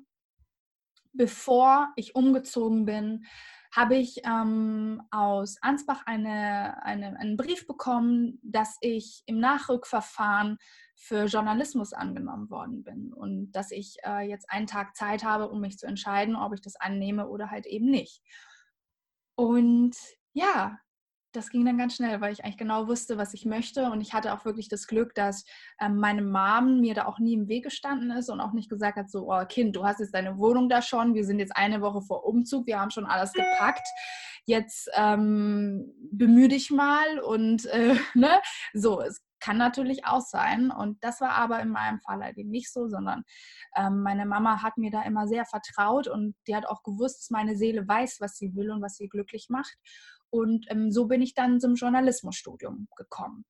bevor 1.13 1.91
ich 1.95 2.15
umgezogen 2.15 2.85
bin, 2.85 3.25
habe 3.71 3.95
ich 3.95 4.21
ähm, 4.25 5.01
aus 5.11 5.57
Ansbach 5.61 6.03
eine, 6.05 6.83
eine, 6.83 7.17
einen 7.17 7.37
Brief 7.37 7.65
bekommen, 7.67 8.39
dass 8.43 8.77
ich 8.81 9.23
im 9.25 9.39
Nachrückverfahren 9.39 10.57
für 10.95 11.25
Journalismus 11.25 11.93
angenommen 11.93 12.49
worden 12.49 12.83
bin 12.83 13.13
und 13.13 13.51
dass 13.53 13.71
ich 13.71 13.97
äh, 14.05 14.27
jetzt 14.27 14.49
einen 14.51 14.67
Tag 14.67 14.95
Zeit 14.95 15.23
habe, 15.23 15.49
um 15.49 15.61
mich 15.61 15.77
zu 15.77 15.87
entscheiden, 15.87 16.35
ob 16.35 16.53
ich 16.53 16.61
das 16.61 16.75
annehme 16.75 17.27
oder 17.27 17.49
halt 17.49 17.65
eben 17.65 17.89
nicht. 17.89 18.21
Und 19.35 19.95
ja, 20.33 20.77
das 21.31 21.49
ging 21.49 21.65
dann 21.65 21.77
ganz 21.77 21.95
schnell, 21.95 22.19
weil 22.21 22.33
ich 22.33 22.43
eigentlich 22.43 22.57
genau 22.57 22.87
wusste, 22.87 23.17
was 23.17 23.33
ich 23.33 23.45
möchte. 23.45 23.89
Und 23.91 24.01
ich 24.01 24.13
hatte 24.13 24.33
auch 24.33 24.45
wirklich 24.45 24.69
das 24.69 24.87
Glück, 24.87 25.15
dass 25.15 25.45
ähm, 25.79 25.97
meine 25.97 26.21
Mom 26.21 26.81
mir 26.81 26.93
da 26.93 27.05
auch 27.05 27.19
nie 27.19 27.33
im 27.33 27.47
Weg 27.47 27.63
gestanden 27.63 28.11
ist 28.11 28.29
und 28.29 28.41
auch 28.41 28.53
nicht 28.53 28.69
gesagt 28.69 28.97
hat, 28.97 29.09
so, 29.09 29.31
oh 29.31 29.45
Kind, 29.45 29.75
du 29.75 29.85
hast 29.85 29.99
jetzt 29.99 30.13
deine 30.13 30.37
Wohnung 30.37 30.69
da 30.69 30.81
schon, 30.81 31.13
wir 31.13 31.25
sind 31.25 31.39
jetzt 31.39 31.55
eine 31.55 31.81
Woche 31.81 32.01
vor 32.01 32.25
Umzug, 32.25 32.67
wir 32.67 32.79
haben 32.79 32.91
schon 32.91 33.05
alles 33.05 33.33
gepackt. 33.33 33.87
Jetzt 34.45 34.89
ähm, 34.95 35.93
bemühe 36.11 36.47
dich 36.47 36.71
mal 36.71 37.19
und 37.19 37.65
äh, 37.67 37.95
ne, 38.15 38.41
so, 38.73 39.01
es 39.01 39.21
kann 39.39 39.57
natürlich 39.57 40.05
auch 40.05 40.21
sein. 40.21 40.71
Und 40.71 41.03
das 41.03 41.19
war 41.19 41.31
aber 41.31 41.59
in 41.59 41.69
meinem 41.69 41.99
Fall 41.99 42.23
halt 42.23 42.37
eben 42.37 42.49
nicht 42.49 42.71
so, 42.71 42.87
sondern 42.87 43.23
ähm, 43.75 44.03
meine 44.03 44.25
Mama 44.25 44.61
hat 44.61 44.77
mir 44.77 44.91
da 44.91 45.03
immer 45.03 45.27
sehr 45.27 45.45
vertraut 45.45 46.07
und 46.07 46.35
die 46.47 46.55
hat 46.55 46.67
auch 46.67 46.83
gewusst, 46.83 47.19
dass 47.19 47.29
meine 47.29 47.55
Seele 47.57 47.87
weiß, 47.87 48.17
was 48.21 48.37
sie 48.37 48.55
will 48.55 48.71
und 48.71 48.81
was 48.81 48.95
sie 48.95 49.09
glücklich 49.09 49.47
macht. 49.49 49.75
Und 50.31 50.65
ähm, 50.69 50.91
so 50.91 51.05
bin 51.07 51.21
ich 51.21 51.33
dann 51.33 51.59
zum 51.59 51.75
Journalismusstudium 51.75 52.87
gekommen. 52.95 53.45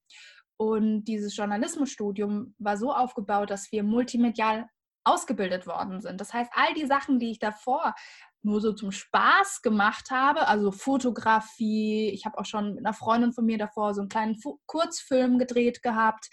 Und 0.58 1.06
dieses 1.06 1.36
Journalismusstudium 1.36 2.54
war 2.60 2.78
so 2.78 2.94
aufgebaut, 2.94 3.50
dass 3.50 3.72
wir 3.72 3.84
multimedial 3.84 4.68
ausgebildet 5.04 5.66
worden 5.66 6.02
sind. 6.02 6.22
Das 6.22 6.34
heißt, 6.34 6.52
all 6.54 6.74
die 6.76 6.86
Sachen, 6.86 7.20
die 7.20 7.32
ich 7.32 7.40
davor 7.40 7.96
nur 8.44 8.62
so 8.62 8.74
zum 8.74 8.92
Spaß 8.92 9.62
gemacht 9.62 10.12
habe, 10.12 10.48
also 10.48 10.72
Fotografie, 10.72 12.10
ich 12.10 12.26
habe 12.26 12.38
auch 12.38 12.46
schon 12.46 12.76
mit 12.76 12.86
einer 12.86 12.94
Freundin 12.94 13.34
von 13.34 13.46
mir 13.46 13.58
davor 13.58 13.94
so 13.94 14.02
einen 14.02 14.10
kleinen 14.10 14.40
Kurzfilm 14.66 15.38
gedreht 15.38 15.82
gehabt, 15.82 16.30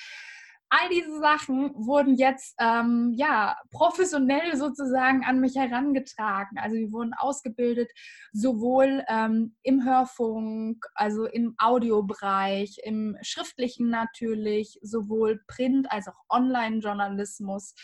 all 0.71 0.89
diese 0.91 1.19
Sachen 1.21 1.73
wurden 1.75 2.17
jetzt 2.17 2.55
ähm, 2.59 3.13
ja 3.17 3.57
professionell 3.71 4.57
sozusagen 4.57 5.25
an 5.25 5.41
mich 5.41 5.57
herangetragen. 5.57 6.59
Also 6.59 6.77
die 6.77 6.93
wurden 6.93 7.15
ausgebildet 7.15 7.91
sowohl 8.33 9.05
ähm, 9.09 9.57
im 9.63 9.85
Hörfunk, 9.85 10.85
also 10.95 11.25
im 11.27 11.55
Audiobereich, 11.59 12.79
im 12.85 13.17
schriftlichen 13.23 13.89
natürlich, 13.89 14.79
sowohl 14.83 15.41
Print 15.47 15.91
als 15.91 16.09
auch 16.09 16.21
Online-Journalismus, 16.29 17.75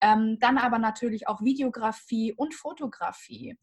ähm, 0.00 0.38
dann 0.40 0.56
aber 0.58 0.78
natürlich 0.78 1.28
auch 1.28 1.42
Videografie 1.42 2.32
und 2.32 2.54
Fotografie. 2.54 3.58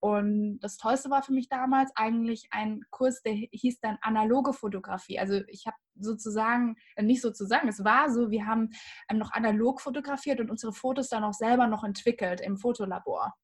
Und 0.00 0.60
das 0.60 0.78
Tollste 0.78 1.10
war 1.10 1.22
für 1.22 1.32
mich 1.32 1.48
damals 1.48 1.92
eigentlich 1.94 2.48
ein 2.50 2.80
Kurs, 2.90 3.22
der 3.22 3.34
hieß 3.34 3.80
dann 3.80 3.98
analoge 4.00 4.54
Fotografie. 4.54 5.18
Also 5.18 5.42
ich 5.46 5.66
habe 5.66 5.76
sozusagen, 5.94 6.76
äh, 6.96 7.02
nicht 7.02 7.20
sozusagen, 7.20 7.68
es 7.68 7.84
war 7.84 8.10
so, 8.10 8.30
wir 8.30 8.46
haben 8.46 8.70
ähm, 9.10 9.18
noch 9.18 9.32
analog 9.32 9.82
fotografiert 9.82 10.40
und 10.40 10.50
unsere 10.50 10.72
Fotos 10.72 11.08
dann 11.08 11.22
auch 11.22 11.34
selber 11.34 11.66
noch 11.66 11.84
entwickelt 11.84 12.40
im 12.40 12.56
Fotolabor. 12.56 13.34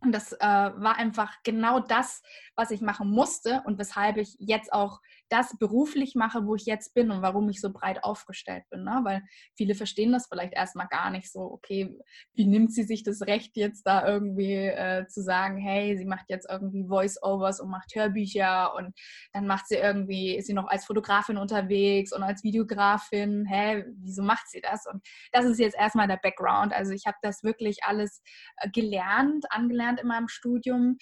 Und 0.00 0.12
das 0.12 0.32
äh, 0.32 0.38
war 0.38 0.96
einfach 0.96 1.34
genau 1.44 1.80
das, 1.80 2.22
was 2.56 2.70
ich 2.70 2.82
machen 2.82 3.10
musste 3.10 3.62
und 3.64 3.78
weshalb 3.78 4.18
ich 4.18 4.36
jetzt 4.38 4.70
auch 4.70 5.00
das 5.28 5.56
beruflich 5.58 6.14
mache, 6.14 6.46
wo 6.46 6.54
ich 6.54 6.66
jetzt 6.66 6.94
bin 6.94 7.10
und 7.10 7.22
warum 7.22 7.48
ich 7.48 7.60
so 7.60 7.72
breit 7.72 8.04
aufgestellt 8.04 8.64
bin. 8.70 8.84
Ne? 8.84 9.00
Weil 9.04 9.22
viele 9.56 9.74
verstehen 9.74 10.12
das 10.12 10.26
vielleicht 10.26 10.52
erstmal 10.52 10.86
gar 10.88 11.10
nicht 11.10 11.30
so, 11.30 11.40
okay, 11.40 11.96
wie 12.34 12.46
nimmt 12.46 12.72
sie 12.72 12.82
sich 12.82 13.02
das 13.02 13.22
Recht 13.22 13.56
jetzt 13.56 13.84
da 13.84 14.06
irgendwie 14.06 14.54
äh, 14.54 15.06
zu 15.06 15.22
sagen, 15.22 15.56
hey, 15.58 15.96
sie 15.96 16.04
macht 16.04 16.26
jetzt 16.28 16.48
irgendwie 16.48 16.86
Voice-Overs 16.86 17.60
und 17.60 17.70
macht 17.70 17.94
Hörbücher 17.94 18.74
und 18.74 18.94
dann 19.32 19.46
macht 19.46 19.68
sie 19.68 19.76
irgendwie, 19.76 20.36
ist 20.36 20.46
sie 20.46 20.54
noch 20.54 20.68
als 20.68 20.84
Fotografin 20.84 21.38
unterwegs 21.38 22.12
und 22.12 22.22
als 22.22 22.44
Videografin, 22.44 23.46
hä, 23.46 23.84
wieso 23.96 24.22
macht 24.22 24.48
sie 24.48 24.60
das? 24.60 24.86
Und 24.86 25.06
das 25.32 25.44
ist 25.46 25.58
jetzt 25.58 25.76
erstmal 25.76 26.08
der 26.08 26.20
Background. 26.22 26.72
Also 26.72 26.92
ich 26.92 27.06
habe 27.06 27.16
das 27.22 27.42
wirklich 27.42 27.78
alles 27.84 28.22
äh, 28.58 28.68
gelernt, 28.70 29.46
angelernt 29.50 30.00
in 30.00 30.08
meinem 30.08 30.28
Studium 30.28 30.98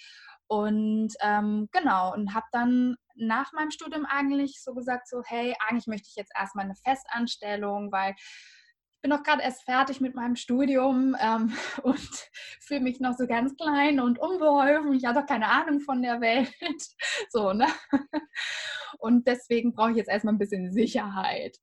und 0.47 1.13
ähm, 1.21 1.67
genau, 1.71 2.13
und 2.13 2.33
habe 2.33 2.45
dann 2.51 2.95
nach 3.15 3.53
meinem 3.53 3.71
Studium 3.71 4.05
eigentlich 4.05 4.61
so 4.61 4.73
gesagt, 4.73 5.07
so, 5.07 5.21
hey, 5.25 5.55
eigentlich 5.67 5.87
möchte 5.87 6.07
ich 6.09 6.15
jetzt 6.15 6.31
erstmal 6.37 6.65
eine 6.65 6.75
Festanstellung, 6.75 7.91
weil 7.91 8.15
ich 8.17 9.01
bin 9.01 9.11
noch 9.11 9.23
gerade 9.23 9.43
erst 9.43 9.63
fertig 9.63 9.99
mit 9.99 10.15
meinem 10.15 10.35
Studium 10.35 11.15
ähm, 11.19 11.53
und 11.83 12.29
fühle 12.61 12.81
mich 12.81 12.99
noch 12.99 13.17
so 13.17 13.27
ganz 13.27 13.55
klein 13.55 13.99
und 13.99 14.19
unbeholfen. 14.19 14.93
Ich 14.93 15.05
habe 15.05 15.19
doch 15.19 15.27
keine 15.27 15.47
Ahnung 15.47 15.79
von 15.81 16.01
der 16.01 16.21
Welt. 16.21 16.53
so, 17.29 17.53
ne? 17.53 17.67
Und 18.99 19.27
deswegen 19.27 19.73
brauche 19.73 19.91
ich 19.91 19.97
jetzt 19.97 20.09
erstmal 20.09 20.33
ein 20.33 20.39
bisschen 20.39 20.71
Sicherheit. 20.71 21.57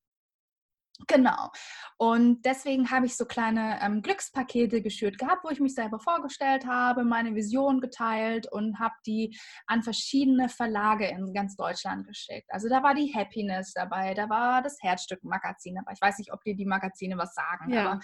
Genau. 1.07 1.51
Und 1.99 2.43
deswegen 2.45 2.91
habe 2.91 3.07
ich 3.07 3.17
so 3.17 3.25
kleine 3.27 3.79
ähm, 3.83 4.03
Glückspakete 4.03 4.83
geschürt 4.83 5.19
gehabt, 5.19 5.45
wo 5.45 5.51
ich 5.51 5.61
mich 5.61 5.75
selber 5.75 5.99
vorgestellt 5.99 6.67
habe, 6.67 7.05
meine 7.05 7.35
Vision 7.35 7.81
geteilt 7.81 8.51
und 8.51 8.79
habe 8.79 8.95
die 9.07 9.39
an 9.67 9.83
verschiedene 9.83 10.49
Verlage 10.49 11.07
in 11.07 11.33
ganz 11.35 11.57
Deutschland 11.57 12.07
geschickt. 12.07 12.49
Also 12.51 12.69
da 12.69 12.83
war 12.83 12.95
die 12.95 13.13
Happiness 13.15 13.73
dabei, 13.73 14.15
da 14.15 14.29
war 14.29 14.63
das 14.63 14.79
Herzstück-Magazin 14.81 15.75
dabei. 15.75 15.93
Ich 15.93 16.01
weiß 16.01 16.19
nicht, 16.19 16.33
ob 16.33 16.43
dir 16.43 16.57
die 16.57 16.67
Magazine 16.67 17.19
was 17.19 17.35
sagen, 17.35 17.73
ja. 17.73 17.91
aber 17.91 18.01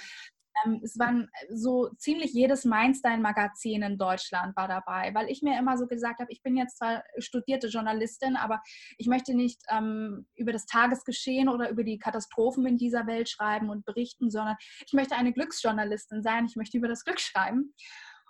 ähm, 0.65 0.81
es 0.83 0.99
waren 0.99 1.29
äh, 1.33 1.55
so 1.55 1.91
ziemlich 1.99 2.33
jedes 2.33 2.65
Mainstein-Magazin 2.65 3.83
in 3.83 3.99
Deutschland 3.99 4.57
war 4.57 4.69
dabei, 4.69 5.13
weil 5.15 5.29
ich 5.29 5.43
mir 5.43 5.59
immer 5.59 5.77
so 5.77 5.87
gesagt 5.87 6.21
habe, 6.21 6.33
ich 6.33 6.43
bin 6.43 6.57
jetzt 6.57 6.79
zwar 6.79 7.03
studierte 7.19 7.69
Journalistin, 7.69 8.37
aber 8.37 8.63
ich 8.99 9.07
möchte 9.07 9.35
nicht 9.35 9.63
ähm, 9.71 10.27
über 10.35 10.53
das 10.53 10.67
Tagesgeschehen 10.67 11.49
oder 11.49 11.71
über 11.71 11.85
die 11.85 11.99
Katastrophen 11.99 12.67
in 12.67 12.77
dieser 12.77 13.07
Welt 13.07 13.29
schreiben 13.29 13.71
und 13.71 13.85
berichten, 13.85 14.31
sondern 14.31 14.57
ich 14.87 14.93
möchte 14.93 15.17
eine 15.17 15.33
Glücksjournalistin 15.33 16.23
sein, 16.23 16.47
ich 16.47 16.57
möchte 16.57 16.79
über 16.79 16.89
das 16.89 17.05
Glück 17.05 17.21
schreiben. 17.21 17.75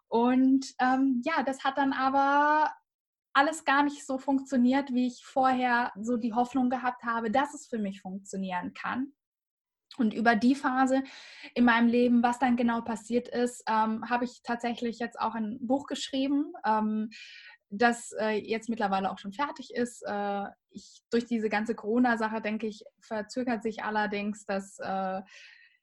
Und 0.09 0.67
ähm, 0.81 1.21
ja, 1.25 1.43
das 1.43 1.65
hat 1.65 1.79
dann 1.79 1.93
aber 1.93 2.71
alles 3.33 3.65
gar 3.65 3.83
nicht 3.83 4.07
so 4.07 4.19
funktioniert, 4.19 4.93
wie 4.95 5.09
ich 5.09 5.23
vorher 5.25 5.93
so 6.01 6.17
die 6.17 6.33
Hoffnung 6.33 6.71
gehabt 6.71 7.03
habe, 7.03 7.31
dass 7.31 7.53
es 7.53 7.67
für 7.67 7.79
mich 7.79 8.01
funktionieren 8.01 8.73
kann. 8.73 9.12
Und 9.99 10.15
über 10.15 10.37
die 10.37 10.55
Phase 10.55 11.03
in 11.55 11.65
meinem 11.65 11.89
Leben, 11.89 12.23
was 12.23 12.39
dann 12.39 12.57
genau 12.57 12.81
passiert 12.83 13.29
ist, 13.29 13.65
ähm, 13.69 14.09
habe 14.09 14.25
ich 14.25 14.43
tatsächlich 14.43 14.99
jetzt 14.99 15.19
auch 15.19 15.35
ein 15.35 15.59
Buch 15.61 15.87
geschrieben, 15.87 16.53
ähm, 16.65 17.11
das 17.69 18.13
äh, 18.21 18.39
jetzt 18.39 18.69
mittlerweile 18.69 19.11
auch 19.11 19.19
schon 19.19 19.33
fertig 19.33 19.75
ist. 19.75 20.03
Äh, 20.07 20.45
ich, 20.71 21.03
durch 21.11 21.27
diese 21.27 21.49
ganze 21.49 21.75
Corona-Sache, 21.75 22.41
denke 22.41 22.67
ich, 22.67 22.85
verzögert 23.01 23.63
sich 23.63 23.83
allerdings 23.83 24.45
das 24.45 24.79
äh, 24.79 25.23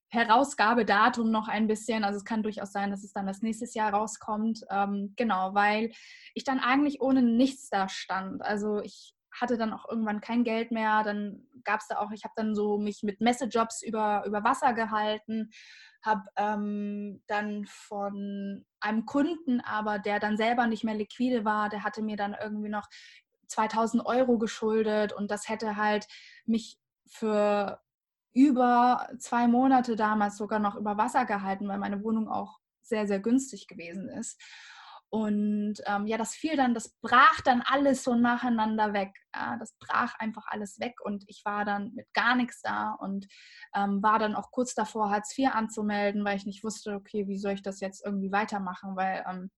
Herausgabedatum 0.10 1.32
noch 1.32 1.48
ein 1.48 1.68
bisschen. 1.68 2.04
Also 2.04 2.18
es 2.18 2.26
kann 2.26 2.44
durchaus 2.44 2.72
sein, 2.72 2.92
dass 2.92 3.04
es 3.04 3.14
dann 3.14 3.26
das 3.26 3.42
nächste 3.42 3.66
Jahr 3.78 3.94
rauskommt. 3.94 4.64
Ähm, 4.70 5.14
genau, 5.18 5.54
weil 5.56 5.92
ich 6.36 6.44
dann 6.44 6.60
eigentlich 6.60 7.02
ohne 7.02 7.24
nichts 7.24 7.70
da 7.70 7.90
stand. 7.90 8.42
Also 8.44 8.80
ich 8.82 9.14
hatte 9.40 9.58
dann 9.58 9.74
auch 9.74 9.88
irgendwann 9.90 10.22
kein 10.22 10.44
Geld 10.44 10.72
mehr. 10.72 11.04
Dann 11.04 11.48
gab 11.64 11.80
es 11.80 11.88
da 11.88 11.98
auch, 12.00 12.12
ich 12.12 12.24
habe 12.24 12.34
dann 12.36 12.56
so 12.56 12.78
mich 12.78 13.04
mit 13.04 13.22
Messejobs 13.22 13.82
über, 13.84 14.24
über 14.26 14.44
Wasser 14.44 14.74
gehalten, 14.74 15.50
habe 16.04 16.24
ähm, 16.36 17.24
dann 17.28 17.66
von 17.66 18.66
einem 18.80 19.06
Kunden 19.06 19.62
aber, 19.62 20.00
der 20.00 20.20
dann 20.20 20.38
selber 20.38 20.68
nicht 20.68 20.84
mehr 20.84 20.96
liquide 20.96 21.46
war, 21.46 21.70
der 21.70 21.84
hatte 21.84 22.02
mir 22.02 22.18
dann 22.18 22.36
irgendwie 22.40 22.70
noch 22.70 22.88
2000 23.48 24.06
Euro 24.06 24.38
geschuldet 24.38 25.14
und 25.14 25.32
das 25.32 25.48
hätte 25.48 25.76
halt 25.76 26.08
mich 26.46 26.78
für 27.08 27.80
über 28.34 29.08
zwei 29.20 29.48
Monate 29.48 29.96
damals 29.96 30.38
sogar 30.38 30.60
noch 30.60 30.76
über 30.76 30.98
Wasser 30.98 31.26
gehalten, 31.26 31.68
weil 31.68 31.78
meine 31.78 32.04
Wohnung 32.04 32.28
auch 32.28 32.60
sehr, 32.82 33.08
sehr 33.08 33.20
günstig 33.20 33.68
gewesen 33.68 34.10
ist. 34.10 34.42
Und 35.14 35.76
ähm, 35.86 36.08
ja, 36.08 36.18
das 36.18 36.34
fiel 36.34 36.58
dann, 36.58 36.74
das 36.74 36.90
brach 37.00 37.40
dann 37.42 37.62
alles 37.62 38.04
so 38.04 38.16
nacheinander 38.16 38.94
weg. 38.94 39.12
Ja, 39.36 39.58
das 39.58 39.76
brach 39.78 40.16
einfach 40.18 40.48
alles 40.48 40.80
weg 40.80 40.96
und 41.04 41.24
ich 41.28 41.46
war 41.46 41.66
dann 41.66 41.94
mit 41.94 42.12
gar 42.14 42.34
nichts 42.34 42.64
da 42.64 42.94
und 42.94 43.28
ähm, 43.76 44.02
war 44.02 44.18
dann 44.18 44.34
auch 44.34 44.50
kurz 44.50 44.74
davor, 44.74 45.12
Hartz 45.12 45.38
IV 45.38 45.50
anzumelden, 45.54 46.26
weil 46.26 46.38
ich 46.38 46.48
nicht 46.48 46.64
wusste, 46.64 46.96
okay, 46.96 47.28
wie 47.28 47.38
soll 47.38 47.52
ich 47.52 47.62
das 47.62 47.80
jetzt 47.80 48.04
irgendwie 48.04 48.32
weitermachen, 48.32 48.96
weil 48.96 49.24
ähm, 49.30 49.52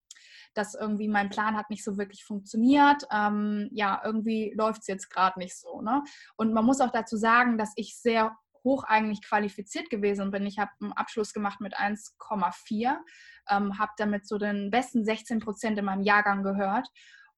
das 0.52 0.74
irgendwie, 0.74 1.08
mein 1.08 1.30
Plan 1.30 1.56
hat 1.56 1.70
nicht 1.70 1.84
so 1.84 1.96
wirklich 1.96 2.22
funktioniert. 2.22 3.04
Ähm, 3.10 3.70
ja, 3.72 4.02
irgendwie 4.04 4.52
läuft 4.58 4.82
es 4.82 4.88
jetzt 4.88 5.08
gerade 5.08 5.38
nicht 5.38 5.58
so. 5.58 5.80
Ne? 5.80 6.02
Und 6.36 6.52
man 6.52 6.66
muss 6.66 6.82
auch 6.82 6.92
dazu 6.92 7.16
sagen, 7.16 7.56
dass 7.56 7.72
ich 7.76 7.98
sehr 7.98 8.36
hoch 8.66 8.84
eigentlich 8.84 9.22
qualifiziert 9.22 9.88
gewesen 9.88 10.30
bin. 10.30 10.44
Ich 10.44 10.58
habe 10.58 10.72
einen 10.82 10.92
Abschluss 10.92 11.32
gemacht 11.32 11.60
mit 11.60 11.78
1,4, 11.78 12.96
ähm, 13.48 13.78
habe 13.78 13.92
damit 13.96 14.26
zu 14.26 14.36
den 14.36 14.70
besten 14.70 15.04
16 15.04 15.38
Prozent 15.38 15.78
in 15.78 15.84
meinem 15.86 16.02
Jahrgang 16.02 16.42
gehört. 16.42 16.88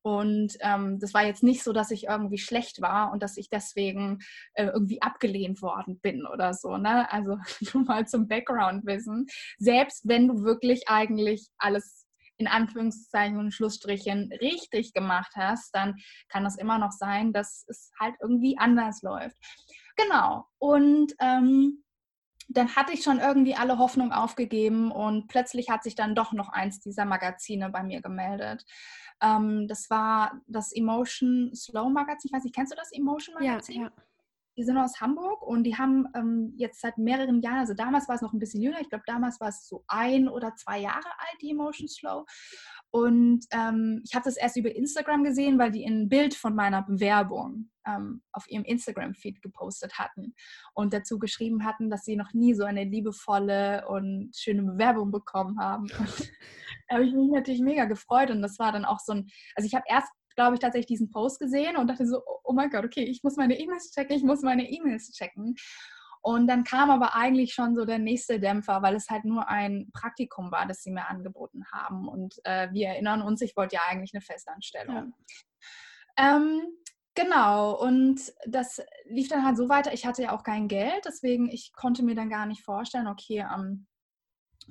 Und 0.03 0.57
ähm, 0.61 0.99
das 1.01 1.13
war 1.13 1.25
jetzt 1.25 1.43
nicht 1.43 1.63
so, 1.63 1.73
dass 1.73 1.91
ich 1.91 2.05
irgendwie 2.05 2.39
schlecht 2.39 2.81
war 2.81 3.13
und 3.13 3.23
dass 3.23 3.37
ich 3.37 3.51
deswegen 3.51 4.21
äh, 4.55 4.67
irgendwie 4.67 5.03
abgelehnt 5.03 5.61
worden 5.61 6.01
bin 6.01 6.25
oder 6.27 6.55
so. 6.55 6.77
Ne? 6.79 7.11
Also 7.13 7.37
nur 7.75 7.85
mal 7.85 8.07
zum 8.07 8.27
Background-Wissen. 8.27 9.27
Selbst 9.59 10.09
wenn 10.09 10.29
du 10.29 10.45
wirklich 10.45 10.89
eigentlich 10.89 11.49
alles 11.59 12.07
in 12.39 12.47
Anführungszeichen 12.47 13.37
und 13.37 13.53
Schlussstrichen 13.53 14.33
richtig 14.41 14.93
gemacht 14.93 15.33
hast, 15.35 15.75
dann 15.75 15.97
kann 16.29 16.47
es 16.47 16.57
immer 16.57 16.79
noch 16.79 16.93
sein, 16.93 17.33
dass 17.33 17.65
es 17.69 17.91
halt 17.99 18.15
irgendwie 18.23 18.57
anders 18.57 19.03
läuft. 19.03 19.37
Genau. 19.99 20.47
Und 20.59 21.15
ähm, 21.19 21.85
dann 22.49 22.75
hatte 22.77 22.93
ich 22.93 23.03
schon 23.03 23.19
irgendwie 23.19 23.55
alle 23.55 23.79
Hoffnung 23.79 24.13
aufgegeben 24.13 24.91
und 24.91 25.29
plötzlich 25.29 25.69
hat 25.69 25.83
sich 25.83 25.95
dann 25.95 26.15
doch 26.15 26.33
noch 26.33 26.49
eins 26.49 26.81
dieser 26.81 27.05
Magazine 27.05 27.69
bei 27.69 27.83
mir 27.83 28.01
gemeldet. 28.01 28.65
Ähm, 29.21 29.69
das 29.69 29.91
war 29.91 30.41
das 30.47 30.73
Emotion 30.73 31.55
Slow 31.55 31.91
Magazin. 31.91 32.31
Ich 32.31 32.33
weiß 32.33 32.45
nicht, 32.45 32.55
kennst 32.55 32.73
du 32.73 32.77
das 32.77 32.93
Emotion 32.93 33.35
Magazin? 33.35 33.83
Ja, 33.83 33.89
ja. 33.89 33.93
Die 34.59 34.65
sind 34.65 34.77
aus 34.77 35.01
Hamburg 35.01 35.41
und 35.43 35.63
die 35.63 35.77
haben 35.77 36.09
ähm, 36.17 36.53
jetzt 36.57 36.81
seit 36.81 36.99
mehreren 36.99 37.41
Jahren, 37.41 37.61
also 37.61 37.75
damals 37.75 38.09
war 38.09 38.17
es 38.17 38.23
noch 38.23 38.33
ein 38.33 38.41
bisschen 38.41 38.61
jünger, 38.61 38.81
ich 38.81 38.89
glaube 38.91 39.05
damals 39.07 39.41
war 39.41 39.51
es 39.51 39.69
so 39.69 39.85
ein 39.87 40.29
oder 40.29 40.57
zwei 40.57 40.81
Jahre 40.81 40.97
alt, 40.97 41.41
die 41.41 41.53
Emotion 41.53 41.87
Slow. 41.87 42.27
Und 42.91 43.45
ähm, 43.53 44.03
ich 44.05 44.15
habe 44.15 44.25
das 44.25 44.37
erst 44.37 44.57
über 44.57 44.75
Instagram 44.75 45.23
gesehen, 45.23 45.61
weil 45.61 45.71
die 45.71 45.87
ein 45.87 46.09
Bild 46.09 46.35
von 46.35 46.57
meiner 46.57 46.83
Bewerbung 46.83 47.71
ähm, 47.87 48.23
auf 48.33 48.49
ihrem 48.51 48.65
Instagram-Feed 48.65 49.43
gepostet 49.43 49.99
hatten 49.99 50.35
und 50.75 50.93
dazu 50.93 51.21
geschrieben 51.21 51.65
hatten, 51.65 51.89
dass 51.89 52.05
sie 52.05 52.17
noch 52.17 52.33
nie 52.33 52.55
so 52.55 52.65
eine 52.65 52.83
liebevolle 52.83 53.87
und 53.89 54.33
schöne 54.35 54.63
Bewerbung 54.63 55.11
bekommen 55.11 55.59
haben. 55.61 55.87
Da 56.91 56.95
habe 56.95 57.05
ich 57.05 57.13
mich 57.13 57.31
natürlich 57.31 57.61
mega 57.61 57.85
gefreut 57.85 58.31
und 58.31 58.41
das 58.41 58.59
war 58.59 58.73
dann 58.73 58.87
auch 58.87 58.99
so 58.99 59.13
ein, 59.13 59.29
also 59.55 59.67
ich 59.67 59.75
habe 59.75 59.85
erst 59.89 60.11
glaube 60.39 60.55
ich, 60.55 60.61
tatsächlich 60.61 60.87
diesen 60.87 61.11
Post 61.11 61.41
gesehen 61.41 61.77
und 61.77 61.89
dachte 61.89 62.07
so, 62.07 62.23
oh 62.45 62.53
mein 62.53 62.71
Gott, 62.71 62.85
okay, 62.85 63.03
ich 63.03 63.25
muss 63.25 63.35
meine 63.35 63.59
E-Mails 63.59 63.91
checken, 63.91 64.17
ich 64.17 64.23
muss 64.23 64.43
meine 64.43 64.71
E-Mails 64.71 65.11
checken. 65.11 65.57
Und 66.21 66.47
dann 66.47 66.63
kam 66.63 66.91
aber 66.91 67.17
eigentlich 67.17 67.55
schon 67.55 67.75
so 67.75 67.85
der 67.85 67.99
nächste 67.99 68.39
Dämpfer, 68.39 68.81
weil 68.81 68.95
es 68.95 69.11
halt 69.11 69.25
nur 69.25 69.49
ein 69.49 69.91
Praktikum 69.93 70.53
war, 70.53 70.65
das 70.65 70.83
sie 70.85 70.93
mir 70.93 71.09
angeboten 71.09 71.65
haben. 71.73 72.07
Und 72.07 72.37
äh, 72.45 72.69
wir 72.73 72.87
erinnern 72.87 73.21
uns, 73.21 73.41
ich 73.41 73.57
wollte 73.57 73.75
ja 73.75 73.83
eigentlich 73.89 74.15
eine 74.15 74.21
Festanstellung. 74.21 75.13
Ja. 76.17 76.37
Ähm, 76.37 76.63
genau, 77.17 77.81
und 77.81 78.33
das 78.47 78.81
lief 79.07 79.29
dann 79.29 79.45
halt 79.45 79.57
so 79.57 79.69
weiter. 79.69 79.93
Ich 79.93 80.07
hatte 80.07 80.23
ja 80.23 80.37
auch 80.37 80.45
kein 80.45 80.69
Geld, 80.69 81.05
deswegen 81.05 81.51
ich 81.51 81.73
konnte 81.73 82.05
mir 82.05 82.15
dann 82.15 82.31
gar 82.31 82.47
nicht 82.47 82.63
vorstellen, 82.63 83.09
okay, 83.09 83.45
ähm, 83.53 83.89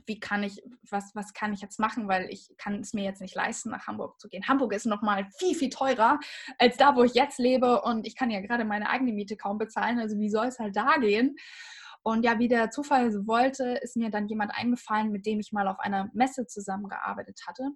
wie 0.06 0.20
kann 0.20 0.44
ich, 0.44 0.62
was, 0.90 1.16
was 1.16 1.34
kann 1.34 1.54
ich 1.54 1.62
jetzt 1.62 1.80
machen, 1.80 2.08
weil 2.08 2.30
ich 2.30 2.50
kann 2.58 2.80
es 2.80 2.94
mir 2.94 3.04
jetzt 3.04 3.22
nicht 3.22 3.36
leisten, 3.36 3.70
nach 3.72 3.88
Hamburg 3.88 4.20
zu 4.20 4.30
gehen. 4.30 4.48
Hamburg 4.48 4.74
ist 4.74 4.86
nochmal 4.86 5.28
viel, 5.38 5.56
viel 5.56 5.70
teurer 5.70 6.20
als 6.58 6.78
da, 6.78 6.96
wo 6.96 7.04
ich 7.04 7.14
jetzt 7.14 7.40
lebe 7.40 7.82
und 7.82 8.06
ich 8.06 8.16
kann 8.16 8.30
ja 8.30 8.42
gerade 8.42 8.66
meine 8.66 8.90
eigene 8.90 9.14
Miete 9.14 9.38
kaum 9.38 9.58
bezahlen, 9.58 10.00
also 10.00 10.18
wie 10.20 10.30
soll 10.30 10.48
es 10.48 10.60
halt 10.60 10.76
da 10.76 10.98
gehen? 10.98 11.36
Und 12.04 12.24
ja, 12.24 12.40
wie 12.40 12.48
der 12.48 12.72
Zufall 12.72 13.12
so 13.12 13.28
wollte, 13.28 13.80
ist 13.82 13.98
mir 13.98 14.10
dann 14.10 14.30
jemand 14.30 14.54
eingefallen, 14.56 15.12
mit 15.12 15.26
dem 15.26 15.42
ich 15.42 15.52
mal 15.52 15.68
auf 15.68 15.80
einer 15.80 16.10
Messe 16.14 16.48
zusammengearbeitet 16.48 17.42
hatte. 17.46 17.72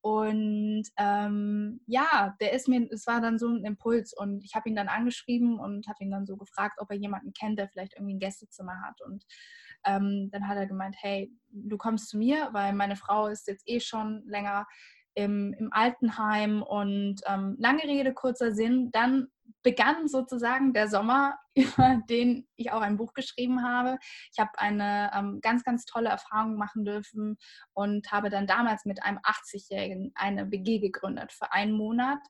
Und 0.00 0.84
ähm, 0.98 1.80
ja, 1.86 2.36
der 2.38 2.52
ist 2.52 2.68
mir, 2.68 2.86
es 2.92 3.06
war 3.06 3.22
dann 3.22 3.38
so 3.38 3.48
ein 3.48 3.64
Impuls 3.64 4.12
und 4.14 4.44
ich 4.44 4.54
habe 4.54 4.68
ihn 4.68 4.76
dann 4.76 4.88
angeschrieben 4.88 5.58
und 5.58 5.88
habe 5.88 6.04
ihn 6.04 6.10
dann 6.10 6.26
so 6.26 6.36
gefragt, 6.36 6.78
ob 6.78 6.90
er 6.90 6.98
jemanden 6.98 7.32
kennt, 7.32 7.58
der 7.58 7.70
vielleicht 7.70 7.94
irgendwie 7.94 8.14
ein 8.14 8.20
Gästezimmer 8.20 8.82
hat. 8.82 9.00
Und 9.00 9.24
ähm, 9.84 10.30
dann 10.32 10.48
hat 10.48 10.56
er 10.56 10.66
gemeint, 10.66 10.96
hey, 10.98 11.32
du 11.48 11.76
kommst 11.76 12.08
zu 12.08 12.18
mir, 12.18 12.48
weil 12.52 12.72
meine 12.72 12.96
Frau 12.96 13.26
ist 13.28 13.46
jetzt 13.48 13.64
eh 13.66 13.80
schon 13.80 14.22
länger 14.26 14.66
im, 15.14 15.54
im 15.58 15.72
Altenheim 15.72 16.62
und 16.62 17.20
ähm, 17.26 17.56
lange 17.58 17.84
Rede, 17.84 18.12
kurzer 18.12 18.52
Sinn, 18.52 18.90
dann 18.90 19.28
begann 19.62 20.08
sozusagen 20.08 20.72
der 20.72 20.88
Sommer, 20.88 21.38
über 21.54 22.00
den 22.08 22.46
ich 22.56 22.72
auch 22.72 22.80
ein 22.80 22.96
Buch 22.96 23.14
geschrieben 23.14 23.64
habe. 23.64 23.98
Ich 24.32 24.38
habe 24.38 24.50
eine 24.58 25.10
ähm, 25.14 25.40
ganz, 25.40 25.64
ganz 25.64 25.84
tolle 25.84 26.08
Erfahrung 26.08 26.56
machen 26.56 26.84
dürfen 26.84 27.36
und 27.72 28.10
habe 28.12 28.30
dann 28.30 28.46
damals 28.46 28.84
mit 28.84 29.02
einem 29.02 29.18
80-Jährigen 29.18 30.12
eine 30.14 30.50
WG 30.50 30.78
gegründet 30.78 31.32
für 31.32 31.52
einen 31.52 31.72
Monat. 31.72 32.20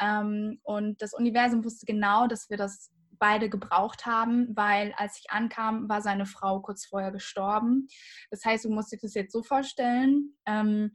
Ähm, 0.00 0.58
und 0.62 1.00
das 1.02 1.14
Universum 1.14 1.64
wusste 1.64 1.86
genau, 1.86 2.26
dass 2.26 2.50
wir 2.50 2.56
das 2.56 2.90
beide 3.22 3.48
gebraucht 3.48 4.04
haben, 4.04 4.48
weil 4.56 4.92
als 4.96 5.16
ich 5.20 5.30
ankam, 5.30 5.88
war 5.88 6.02
seine 6.02 6.26
Frau 6.26 6.58
kurz 6.58 6.86
vorher 6.86 7.12
gestorben. 7.12 7.86
Das 8.32 8.44
heißt, 8.44 8.64
du 8.64 8.70
musst 8.70 8.90
dir 8.90 8.98
das 9.00 9.14
jetzt 9.14 9.32
so 9.32 9.44
vorstellen, 9.44 10.36
ähm, 10.44 10.92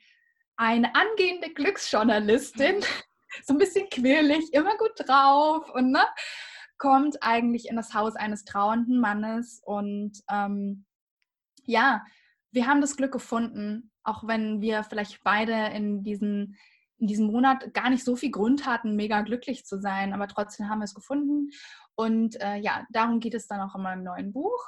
eine 0.57 0.93
angehende 0.93 1.53
Glücksjournalistin, 1.53 2.81
so 3.45 3.53
ein 3.53 3.57
bisschen 3.57 3.89
quirlig, 3.89 4.51
immer 4.51 4.75
gut 4.77 4.91
drauf 4.97 5.69
und 5.73 5.91
ne, 5.91 6.03
kommt 6.77 7.23
eigentlich 7.23 7.69
in 7.69 7.77
das 7.77 7.93
Haus 7.93 8.17
eines 8.17 8.43
trauernden 8.43 8.99
Mannes 8.99 9.61
und 9.63 10.19
ähm, 10.29 10.85
ja, 11.63 12.03
wir 12.51 12.67
haben 12.67 12.81
das 12.81 12.97
Glück 12.97 13.13
gefunden, 13.13 13.93
auch 14.03 14.27
wenn 14.27 14.59
wir 14.59 14.83
vielleicht 14.83 15.23
beide 15.23 15.73
in 15.73 16.03
diesen 16.03 16.57
in 16.99 17.07
diesem 17.07 17.27
Monat 17.27 17.73
gar 17.73 17.89
nicht 17.89 18.03
so 18.03 18.15
viel 18.15 18.31
Grund 18.31 18.65
hatten, 18.65 18.95
mega 18.95 19.21
glücklich 19.21 19.65
zu 19.65 19.79
sein, 19.79 20.13
aber 20.13 20.27
trotzdem 20.27 20.67
haben 20.67 20.79
wir 20.79 20.85
es 20.85 20.95
gefunden. 20.95 21.51
Und 21.97 22.39
äh, 22.41 22.57
ja, 22.57 22.86
darum 22.91 23.19
geht 23.19 23.33
es 23.33 23.47
dann 23.47 23.60
auch 23.60 23.75
in 23.75 23.81
meinem 23.81 24.03
neuen 24.03 24.31
Buch. 24.31 24.63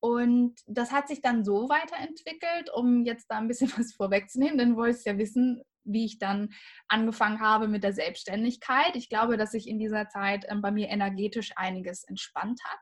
Und 0.00 0.56
das 0.66 0.90
hat 0.90 1.06
sich 1.06 1.20
dann 1.20 1.44
so 1.44 1.68
weiterentwickelt, 1.68 2.70
um 2.74 3.04
jetzt 3.04 3.26
da 3.28 3.38
ein 3.38 3.46
bisschen 3.46 3.72
was 3.78 3.94
vorwegzunehmen, 3.94 4.58
denn 4.58 4.76
wolltest 4.76 5.06
ja 5.06 5.16
wissen, 5.16 5.62
wie 5.84 6.04
ich 6.04 6.18
dann 6.18 6.50
angefangen 6.88 7.40
habe 7.40 7.68
mit 7.68 7.84
der 7.84 7.92
Selbstständigkeit. 7.92 8.96
Ich 8.96 9.08
glaube, 9.08 9.36
dass 9.36 9.52
sich 9.52 9.68
in 9.68 9.78
dieser 9.78 10.08
Zeit 10.08 10.44
ähm, 10.48 10.60
bei 10.60 10.72
mir 10.72 10.88
energetisch 10.88 11.52
einiges 11.54 12.02
entspannt 12.04 12.60
hat. 12.64 12.80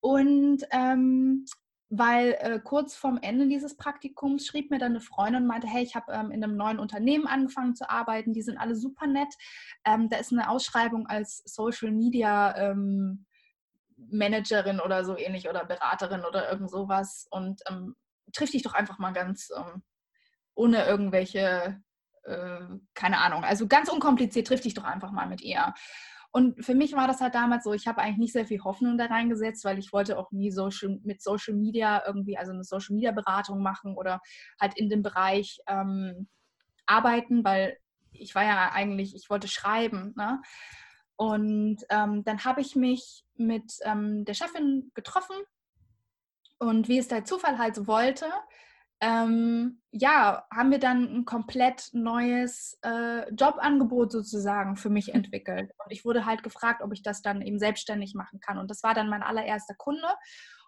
Und 0.00 0.64
ähm, 0.72 1.44
weil 1.94 2.38
äh, 2.40 2.58
kurz 2.58 2.96
vorm 2.96 3.18
Ende 3.20 3.46
dieses 3.48 3.76
Praktikums 3.76 4.46
schrieb 4.46 4.70
mir 4.70 4.78
dann 4.78 4.92
eine 4.92 5.02
Freundin 5.02 5.42
und 5.42 5.46
meinte, 5.46 5.66
hey, 5.66 5.82
ich 5.82 5.94
habe 5.94 6.10
ähm, 6.10 6.30
in 6.30 6.42
einem 6.42 6.56
neuen 6.56 6.78
Unternehmen 6.78 7.26
angefangen 7.26 7.74
zu 7.74 7.90
arbeiten, 7.90 8.32
die 8.32 8.40
sind 8.40 8.56
alle 8.56 8.74
super 8.74 9.06
nett. 9.06 9.28
Ähm, 9.84 10.08
da 10.08 10.16
ist 10.16 10.32
eine 10.32 10.48
Ausschreibung 10.48 11.06
als 11.06 11.42
Social 11.44 11.90
Media 11.90 12.56
ähm, 12.56 13.26
Managerin 14.10 14.80
oder 14.80 15.04
so 15.04 15.18
ähnlich 15.18 15.50
oder 15.50 15.66
Beraterin 15.66 16.24
oder 16.24 16.50
irgend 16.50 16.70
sowas 16.70 17.26
und 17.30 17.60
ähm, 17.68 17.94
triff 18.32 18.52
dich 18.52 18.62
doch 18.62 18.72
einfach 18.72 18.98
mal 18.98 19.12
ganz 19.12 19.50
ähm, 19.54 19.82
ohne 20.54 20.86
irgendwelche, 20.86 21.78
äh, 22.22 22.60
keine 22.94 23.18
Ahnung, 23.18 23.44
also 23.44 23.68
ganz 23.68 23.90
unkompliziert 23.90 24.46
triff 24.46 24.62
dich 24.62 24.72
doch 24.72 24.84
einfach 24.84 25.12
mal 25.12 25.26
mit 25.26 25.42
ihr. 25.42 25.74
Und 26.32 26.64
für 26.64 26.74
mich 26.74 26.94
war 26.94 27.06
das 27.06 27.20
halt 27.20 27.34
damals 27.34 27.62
so, 27.64 27.74
ich 27.74 27.86
habe 27.86 28.00
eigentlich 28.00 28.16
nicht 28.16 28.32
sehr 28.32 28.46
viel 28.46 28.64
Hoffnung 28.64 28.96
da 28.96 29.04
reingesetzt, 29.04 29.64
weil 29.66 29.78
ich 29.78 29.92
wollte 29.92 30.18
auch 30.18 30.30
nie 30.32 30.50
Social, 30.50 30.98
mit 31.04 31.22
Social 31.22 31.54
Media 31.54 32.02
irgendwie, 32.06 32.38
also 32.38 32.52
eine 32.52 32.64
Social 32.64 32.94
Media 32.94 33.12
Beratung 33.12 33.62
machen 33.62 33.94
oder 33.96 34.20
halt 34.58 34.76
in 34.78 34.88
dem 34.88 35.02
Bereich 35.02 35.60
ähm, 35.66 36.28
arbeiten, 36.86 37.44
weil 37.44 37.76
ich 38.12 38.34
war 38.34 38.44
ja 38.44 38.72
eigentlich, 38.72 39.14
ich 39.14 39.28
wollte 39.28 39.46
schreiben. 39.46 40.14
Ne? 40.16 40.40
Und 41.16 41.84
ähm, 41.90 42.24
dann 42.24 42.44
habe 42.44 42.62
ich 42.62 42.76
mich 42.76 43.24
mit 43.36 43.74
ähm, 43.82 44.24
der 44.24 44.34
Chefin 44.34 44.90
getroffen 44.94 45.36
und 46.58 46.88
wie 46.88 46.98
es 46.98 47.08
der 47.08 47.24
Zufall 47.26 47.58
halt 47.58 47.74
so 47.74 47.86
wollte, 47.86 48.26
ähm, 49.02 49.80
ja, 49.90 50.46
haben 50.54 50.70
wir 50.70 50.78
dann 50.78 51.12
ein 51.12 51.24
komplett 51.24 51.90
neues 51.92 52.78
äh, 52.82 53.28
Jobangebot 53.34 54.12
sozusagen 54.12 54.76
für 54.76 54.90
mich 54.90 55.12
entwickelt. 55.12 55.72
Und 55.84 55.90
ich 55.90 56.04
wurde 56.04 56.24
halt 56.24 56.44
gefragt, 56.44 56.82
ob 56.82 56.92
ich 56.92 57.02
das 57.02 57.20
dann 57.20 57.42
eben 57.42 57.58
selbstständig 57.58 58.14
machen 58.14 58.38
kann. 58.38 58.58
Und 58.58 58.70
das 58.70 58.84
war 58.84 58.94
dann 58.94 59.10
mein 59.10 59.24
allererster 59.24 59.74
Kunde. 59.74 60.06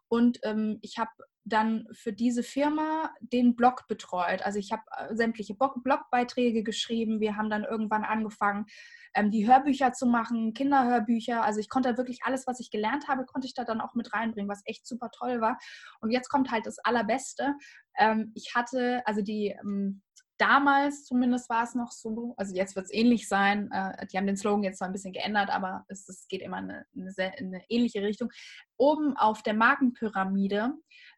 Und 0.09 0.41
ähm, 0.43 0.81
ich 0.83 0.99
habe 0.99 1.13
dann 1.45 1.87
für 1.93 2.13
diese 2.13 2.43
Firma 2.43 3.15
den 3.21 3.55
Blog 3.55 3.87
betreut. 3.87 4.43
Also 4.43 4.59
ich 4.59 4.73
habe 4.73 4.83
äh, 4.97 5.15
sämtliche 5.15 5.55
Blogbeiträge 5.55 6.65
geschrieben. 6.65 7.21
Wir 7.21 7.37
haben 7.37 7.51
dann 7.51 7.63
irgendwann 7.63 8.05
angefangen, 8.05 8.67
ähm, 9.15 9.31
die 9.31 9.47
Hörbücher 9.47 9.93
zu 9.93 10.07
machen, 10.07 10.55
Kinderhörbücher. 10.55 11.43
Also 11.43 11.61
ich 11.61 11.69
konnte 11.69 11.97
wirklich 11.97 12.21
alles, 12.25 12.47
was 12.47 12.61
ich 12.61 12.71
gelernt 12.71 13.09
habe, 13.09 13.25
konnte 13.25 13.47
ich 13.47 13.55
da 13.55 13.65
dann 13.65 13.81
auch 13.81 13.95
mit 13.95 14.13
reinbringen, 14.13 14.51
was 14.51 14.63
echt 14.65 14.87
super 14.87 15.11
toll 15.11 15.41
war. 15.41 15.59
Und 16.01 16.11
jetzt 16.11 16.29
kommt 16.29 16.51
halt 16.51 16.67
das 16.67 16.79
Allerbeste. 16.81 17.55
Ähm, 17.97 18.33
ich 18.35 18.55
hatte, 18.55 19.03
also 19.07 19.23
die 19.23 19.57
ähm, 19.61 20.03
damals 20.39 21.05
zumindest 21.05 21.49
war 21.49 21.63
es 21.63 21.75
noch 21.75 21.93
so, 21.93 22.35
also 22.37 22.55
jetzt 22.55 22.75
wird 22.77 22.87
es 22.87 22.93
ähnlich 22.93 23.29
sein, 23.29 23.71
äh, 23.71 24.07
die 24.07 24.17
haben 24.17 24.27
den 24.27 24.37
Slogan 24.37 24.65
jetzt 24.65 24.79
zwar 24.79 24.89
ein 24.89 24.93
bisschen 24.93 25.13
geändert, 25.13 25.51
aber 25.51 25.85
es, 25.89 26.09
es 26.09 26.27
geht 26.29 26.43
immer 26.43 26.59
in 26.59 26.71
eine, 26.71 26.87
eine, 26.97 27.13
sehr, 27.13 27.39
in 27.39 27.55
eine, 27.55 27.65
ähnliche 27.69 28.03
Richtung. 28.03 28.31
Oben 28.77 29.17
auf 29.17 29.43
der 29.43 29.55
Markenpyramide 29.55 30.73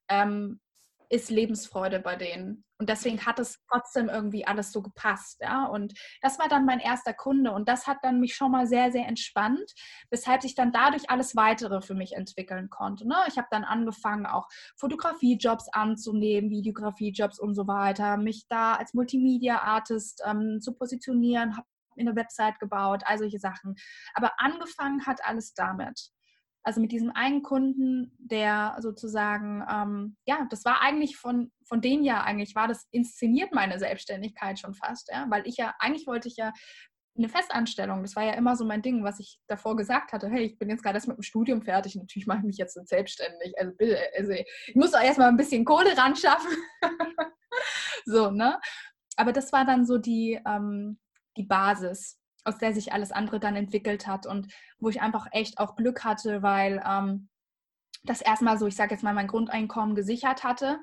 ähm, 0.09 0.61
ist 1.11 1.31
Lebensfreude 1.31 2.01
bei 2.01 2.16
denen. 2.16 2.64
Und 2.79 2.90
deswegen 2.90 3.25
hat 3.25 3.38
es 3.38 3.59
trotzdem 3.71 4.09
irgendwie 4.09 4.47
alles 4.47 4.71
so 4.71 4.83
gepasst. 4.83 5.40
Ja? 5.40 5.64
Und 5.64 5.95
das 6.21 6.38
war 6.38 6.49
dann 6.49 6.66
mein 6.66 6.81
erster 6.81 7.14
Kunde. 7.14 7.53
Und 7.53 7.69
das 7.69 7.87
hat 7.87 7.99
dann 8.03 8.21
mich 8.21 8.35
schon 8.35 8.51
mal 8.51 8.66
sehr, 8.66 8.92
sehr 8.92 9.07
entspannt, 9.07 9.73
weshalb 10.11 10.42
sich 10.42 10.55
dann 10.55 10.73
dadurch 10.73 11.09
alles 11.09 11.37
weitere 11.37 11.81
für 11.81 11.95
mich 11.95 12.12
entwickeln 12.12 12.69
konnte. 12.69 13.09
Ne? 13.09 13.16
Ich 13.29 13.38
habe 13.38 13.49
dann 13.51 13.64
angefangen, 13.64 14.27
auch 14.27 14.47
Fotografiejobs 14.77 15.69
anzunehmen, 15.73 16.51
Videografiejobs 16.51 17.38
und 17.38 17.55
so 17.55 17.66
weiter, 17.66 18.19
mich 18.19 18.47
da 18.49 18.75
als 18.75 18.92
Multimedia-Artist 18.92 20.23
ähm, 20.27 20.59
zu 20.61 20.75
positionieren, 20.75 21.57
habe 21.57 21.66
eine 21.99 22.14
Website 22.14 22.59
gebaut, 22.59 23.03
all 23.07 23.19
solche 23.19 23.38
Sachen. 23.38 23.75
Aber 24.14 24.33
angefangen 24.38 25.07
hat 25.07 25.21
alles 25.25 25.55
damit. 25.55 26.11
Also 26.66 26.81
mit 26.81 26.90
diesem 26.90 27.12
einen 27.14 27.44
Kunden, 27.44 28.12
der 28.18 28.76
sozusagen, 28.81 29.64
ähm, 29.70 30.16
ja, 30.26 30.48
das 30.50 30.64
war 30.64 30.83
eigentlich 30.83 31.16
von, 31.16 31.52
von 31.64 31.81
dem 31.81 32.02
ja 32.02 32.24
eigentlich, 32.24 32.57
war 32.57 32.66
das 32.66 32.88
inszeniert 32.90 33.52
meine 33.52 33.79
Selbstständigkeit 33.79 34.59
schon 34.59 34.74
fast, 34.74 35.09
ja, 35.12 35.26
weil 35.31 35.46
ich 35.46 35.59
ja, 35.59 35.76
eigentlich 35.79 36.09
wollte 36.09 36.26
ich 36.26 36.37
ja 36.37 36.52
eine 37.16 37.29
Festanstellung, 37.29 38.02
das 38.02 38.16
war 38.16 38.24
ja 38.24 38.33
immer 38.33 38.57
so 38.57 38.64
mein 38.64 38.83
Ding, 38.83 39.05
was 39.05 39.20
ich 39.20 39.38
davor 39.46 39.76
gesagt 39.76 40.12
hatte, 40.12 40.29
hey, 40.29 40.42
ich 40.42 40.59
bin 40.59 40.68
jetzt 40.68 40.83
gerade 40.83 40.96
erst 40.96 41.07
mit 41.07 41.16
dem 41.16 41.22
Studium 41.22 41.62
fertig, 41.62 41.94
natürlich 41.94 42.26
mache 42.26 42.38
ich 42.38 42.44
mich 42.46 42.57
jetzt 42.57 42.74
selbstständig, 42.88 43.55
also, 43.61 43.72
also 44.18 44.33
ich 44.33 44.74
muss 44.74 44.90
doch 44.90 45.00
erstmal 45.00 45.29
ein 45.29 45.37
bisschen 45.37 45.64
Kohle 45.64 45.96
ran 45.96 46.16
schaffen. 46.16 46.50
so, 48.07 48.33
ne? 48.33 48.59
Aber 49.16 49.33
das 49.33 49.52
war 49.52 49.64
dann 49.64 49.87
so 49.87 49.98
die, 49.98 50.40
ähm, 50.44 50.98
die 51.37 51.44
Basis 51.44 52.18
aus 52.47 52.59
der 52.59 52.73
sich 52.73 52.93
alles 52.93 53.13
andere 53.13 53.41
dann 53.41 53.57
entwickelt 53.57 54.07
hat 54.07 54.27
und 54.27 54.53
wo 54.79 54.89
ich 54.89 55.03
einfach 55.03 55.27
echt 55.33 55.59
auch 55.59 55.77
Glück 55.77 56.05
hatte, 56.05 56.43
weil 56.43 56.83
ähm, 56.87 57.29
das 58.05 58.21
erstmal 58.21 58.59
so, 58.59 58.67
ich 58.67 58.77
sage 58.77 58.95
jetzt 58.95 59.03
mal, 59.03 59.15
mein 59.15 59.27
Grundeinkommen 59.27 59.95
gesichert 59.95 60.45
hatte 60.45 60.79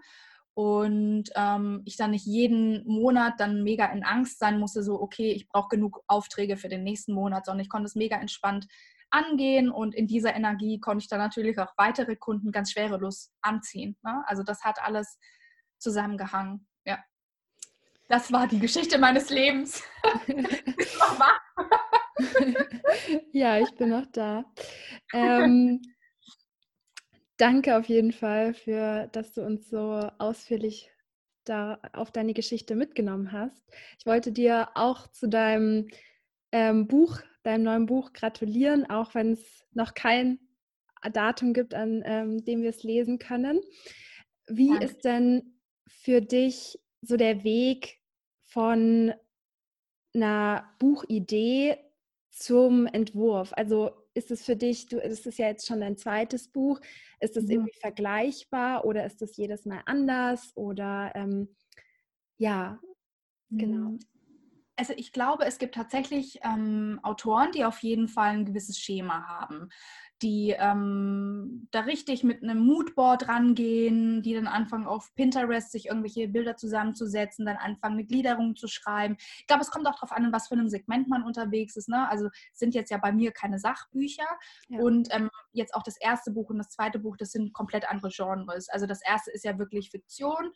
und 0.53 1.29
ähm, 1.35 1.81
ich 1.85 1.97
dann 1.97 2.11
nicht 2.11 2.25
jeden 2.25 2.85
Monat 2.85 3.39
dann 3.39 3.63
mega 3.63 3.85
in 3.87 4.03
Angst 4.03 4.39
sein 4.39 4.59
musste, 4.59 4.83
so, 4.83 5.01
okay, 5.01 5.31
ich 5.31 5.47
brauche 5.47 5.69
genug 5.69 6.03
Aufträge 6.07 6.57
für 6.57 6.69
den 6.69 6.83
nächsten 6.83 7.13
Monat, 7.13 7.45
sondern 7.45 7.61
ich 7.61 7.69
konnte 7.69 7.87
es 7.87 7.95
mega 7.95 8.17
entspannt 8.17 8.67
angehen 9.09 9.69
und 9.69 9.95
in 9.95 10.07
dieser 10.07 10.35
Energie 10.35 10.79
konnte 10.79 11.03
ich 11.03 11.09
dann 11.09 11.19
natürlich 11.19 11.57
auch 11.59 11.73
weitere 11.77 12.15
Kunden 12.15 12.51
ganz 12.51 12.71
schwerelos 12.71 13.31
anziehen. 13.41 13.95
Ne? 14.03 14.23
Also 14.25 14.43
das 14.43 14.63
hat 14.63 14.79
alles 14.81 15.19
zusammengehangen. 15.77 16.67
Das 18.09 18.31
war 18.31 18.47
die 18.47 18.59
Geschichte 18.59 18.97
meines 18.97 19.29
Lebens. 19.29 19.83
ja, 23.31 23.59
ich 23.59 23.71
bin 23.75 23.89
noch 23.89 24.05
da. 24.11 24.45
Ähm, 25.15 25.79
danke 27.37 27.77
auf 27.77 27.85
jeden 27.85 28.13
Fall 28.13 28.55
für, 28.55 29.09
dass 29.11 29.33
du 29.33 29.43
uns 29.43 29.69
so 29.69 30.09
ausführlich 30.17 30.89
da 31.43 31.79
auf 31.93 32.09
deine 32.09 32.33
Geschichte 32.33 32.75
mitgenommen 32.75 33.31
hast. 33.31 33.61
Ich 33.99 34.07
wollte 34.07 34.31
dir 34.31 34.69
auch 34.73 35.07
zu 35.11 35.29
deinem 35.29 35.87
ähm, 36.51 36.87
Buch, 36.87 37.19
deinem 37.43 37.63
neuen 37.63 37.85
Buch 37.85 38.13
gratulieren, 38.13 38.89
auch 38.89 39.13
wenn 39.13 39.33
es 39.33 39.65
noch 39.73 39.93
kein 39.93 40.39
Datum 41.11 41.53
gibt, 41.53 41.75
an 41.75 42.01
ähm, 42.05 42.43
dem 42.45 42.63
wir 42.63 42.69
es 42.69 42.81
lesen 42.81 43.19
können. 43.19 43.59
Wie 44.47 44.69
Danke. 44.69 44.85
ist 44.85 45.05
denn 45.05 45.59
für 45.87 46.21
dich 46.21 46.79
so 47.03 47.17
der 47.17 47.43
Weg 47.43 47.99
von 48.43 49.13
einer 50.13 50.73
Buchidee 50.79 51.77
zum 52.31 52.87
Entwurf? 52.87 53.53
Also 53.53 53.91
ist 54.13 54.31
es 54.31 54.43
für 54.43 54.55
dich, 54.55 54.87
du, 54.87 54.97
ist 54.97 55.25
es 55.25 55.37
ja 55.37 55.47
jetzt 55.47 55.67
schon 55.67 55.81
dein 55.81 55.97
zweites 55.97 56.47
Buch, 56.47 56.79
ist 57.19 57.35
es 57.35 57.45
mhm. 57.45 57.51
irgendwie 57.51 57.79
vergleichbar 57.79 58.85
oder 58.85 59.05
ist 59.05 59.21
es 59.21 59.37
jedes 59.37 59.65
Mal 59.65 59.81
anders 59.85 60.51
oder 60.55 61.11
ähm, 61.15 61.55
ja, 62.37 62.79
genau. 63.49 63.91
Mhm. 63.91 63.99
Also 64.75 64.93
ich 64.97 65.11
glaube, 65.11 65.45
es 65.45 65.59
gibt 65.59 65.75
tatsächlich 65.75 66.39
ähm, 66.43 66.99
Autoren, 67.03 67.51
die 67.51 67.63
auf 67.63 67.79
jeden 67.83 68.07
Fall 68.07 68.29
ein 68.29 68.45
gewisses 68.45 68.79
Schema 68.79 69.27
haben 69.27 69.69
die 70.23 70.55
ähm, 70.57 71.67
da 71.71 71.81
richtig 71.81 72.23
mit 72.23 72.41
einem 72.41 72.59
Moodboard 72.59 73.27
rangehen, 73.27 74.21
die 74.23 74.33
dann 74.33 74.47
anfangen 74.47 74.87
auf 74.87 75.13
Pinterest 75.15 75.71
sich 75.71 75.87
irgendwelche 75.87 76.29
Bilder 76.29 76.55
zusammenzusetzen, 76.55 77.45
dann 77.45 77.57
anfangen 77.57 77.95
eine 77.95 78.05
Gliederung 78.05 78.55
zu 78.55 78.67
schreiben. 78.67 79.17
Ich 79.39 79.47
glaube, 79.47 79.61
es 79.61 79.69
kommt 79.69 79.85
auch 79.85 79.95
darauf 79.95 80.13
an, 80.13 80.23
in 80.23 80.31
was 80.31 80.47
für 80.47 80.55
einem 80.55 80.69
Segment 80.69 81.09
man 81.09 81.23
unterwegs 81.23 81.75
ist. 81.75 81.89
Ne? 81.89 82.07
Also 82.09 82.29
sind 82.53 82.73
jetzt 82.73 82.89
ja 82.89 82.97
bei 82.97 83.11
mir 83.11 83.33
keine 83.33 83.59
Sachbücher 83.59 84.27
ja. 84.69 84.79
und 84.79 85.09
ähm, 85.11 85.29
jetzt 85.51 85.75
auch 85.75 85.83
das 85.83 85.97
erste 85.99 86.31
Buch 86.31 86.49
und 86.49 86.57
das 86.57 86.69
zweite 86.69 86.99
Buch, 86.99 87.17
das 87.17 87.31
sind 87.31 87.53
komplett 87.53 87.89
andere 87.89 88.09
Genres. 88.09 88.69
Also 88.69 88.85
das 88.85 89.01
erste 89.05 89.31
ist 89.31 89.43
ja 89.43 89.59
wirklich 89.59 89.91
Fiktion 89.91 90.51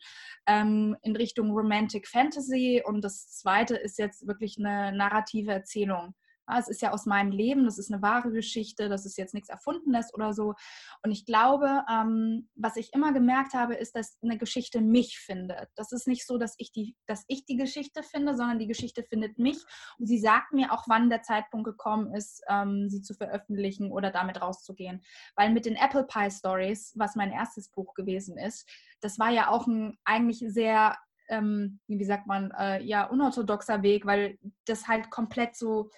ähm, 0.46 0.96
in 1.02 1.14
Richtung 1.14 1.50
Romantic 1.50 2.08
Fantasy 2.08 2.82
und 2.84 3.04
das 3.04 3.36
zweite 3.36 3.76
ist 3.76 3.98
jetzt 3.98 4.26
wirklich 4.26 4.56
eine 4.58 4.96
narrative 4.96 5.52
Erzählung. 5.52 6.14
Ah, 6.48 6.58
es 6.58 6.68
ist 6.68 6.80
ja 6.80 6.92
aus 6.92 7.04
meinem 7.04 7.30
Leben, 7.30 7.64
das 7.64 7.78
ist 7.78 7.92
eine 7.92 8.00
wahre 8.00 8.30
Geschichte, 8.30 8.88
das 8.88 9.04
ist 9.04 9.18
jetzt 9.18 9.34
nichts 9.34 9.50
Erfundenes 9.50 10.14
oder 10.14 10.32
so. 10.32 10.54
Und 11.02 11.10
ich 11.10 11.26
glaube, 11.26 11.84
ähm, 11.92 12.48
was 12.54 12.76
ich 12.76 12.92
immer 12.94 13.12
gemerkt 13.12 13.52
habe, 13.52 13.74
ist, 13.74 13.94
dass 13.94 14.16
eine 14.22 14.38
Geschichte 14.38 14.80
mich 14.80 15.18
findet. 15.18 15.68
Das 15.76 15.92
ist 15.92 16.08
nicht 16.08 16.26
so, 16.26 16.38
dass 16.38 16.54
ich, 16.56 16.72
die, 16.72 16.96
dass 17.06 17.24
ich 17.28 17.44
die 17.44 17.56
Geschichte 17.56 18.02
finde, 18.02 18.34
sondern 18.34 18.58
die 18.58 18.66
Geschichte 18.66 19.02
findet 19.02 19.38
mich. 19.38 19.58
Und 19.98 20.06
sie 20.06 20.18
sagt 20.18 20.54
mir 20.54 20.72
auch, 20.72 20.84
wann 20.88 21.10
der 21.10 21.22
Zeitpunkt 21.22 21.66
gekommen 21.66 22.14
ist, 22.14 22.42
ähm, 22.48 22.88
sie 22.88 23.02
zu 23.02 23.12
veröffentlichen 23.12 23.92
oder 23.92 24.10
damit 24.10 24.40
rauszugehen. 24.40 25.02
Weil 25.36 25.52
mit 25.52 25.66
den 25.66 25.76
Apple 25.76 26.04
Pie 26.04 26.30
Stories, 26.30 26.94
was 26.96 27.14
mein 27.14 27.30
erstes 27.30 27.68
Buch 27.68 27.92
gewesen 27.92 28.38
ist, 28.38 28.66
das 29.00 29.18
war 29.18 29.30
ja 29.30 29.50
auch 29.50 29.66
ein 29.66 29.98
eigentlich 30.04 30.42
sehr 30.48 30.96
ähm, 31.28 31.80
wie 31.86 32.04
sagt 32.04 32.26
man, 32.26 32.50
äh, 32.58 32.82
ja, 32.82 33.04
unorthodoxer 33.04 33.82
Weg, 33.82 34.06
weil 34.06 34.38
das 34.64 34.88
halt 34.88 35.10
komplett 35.10 35.56
so 35.56 35.90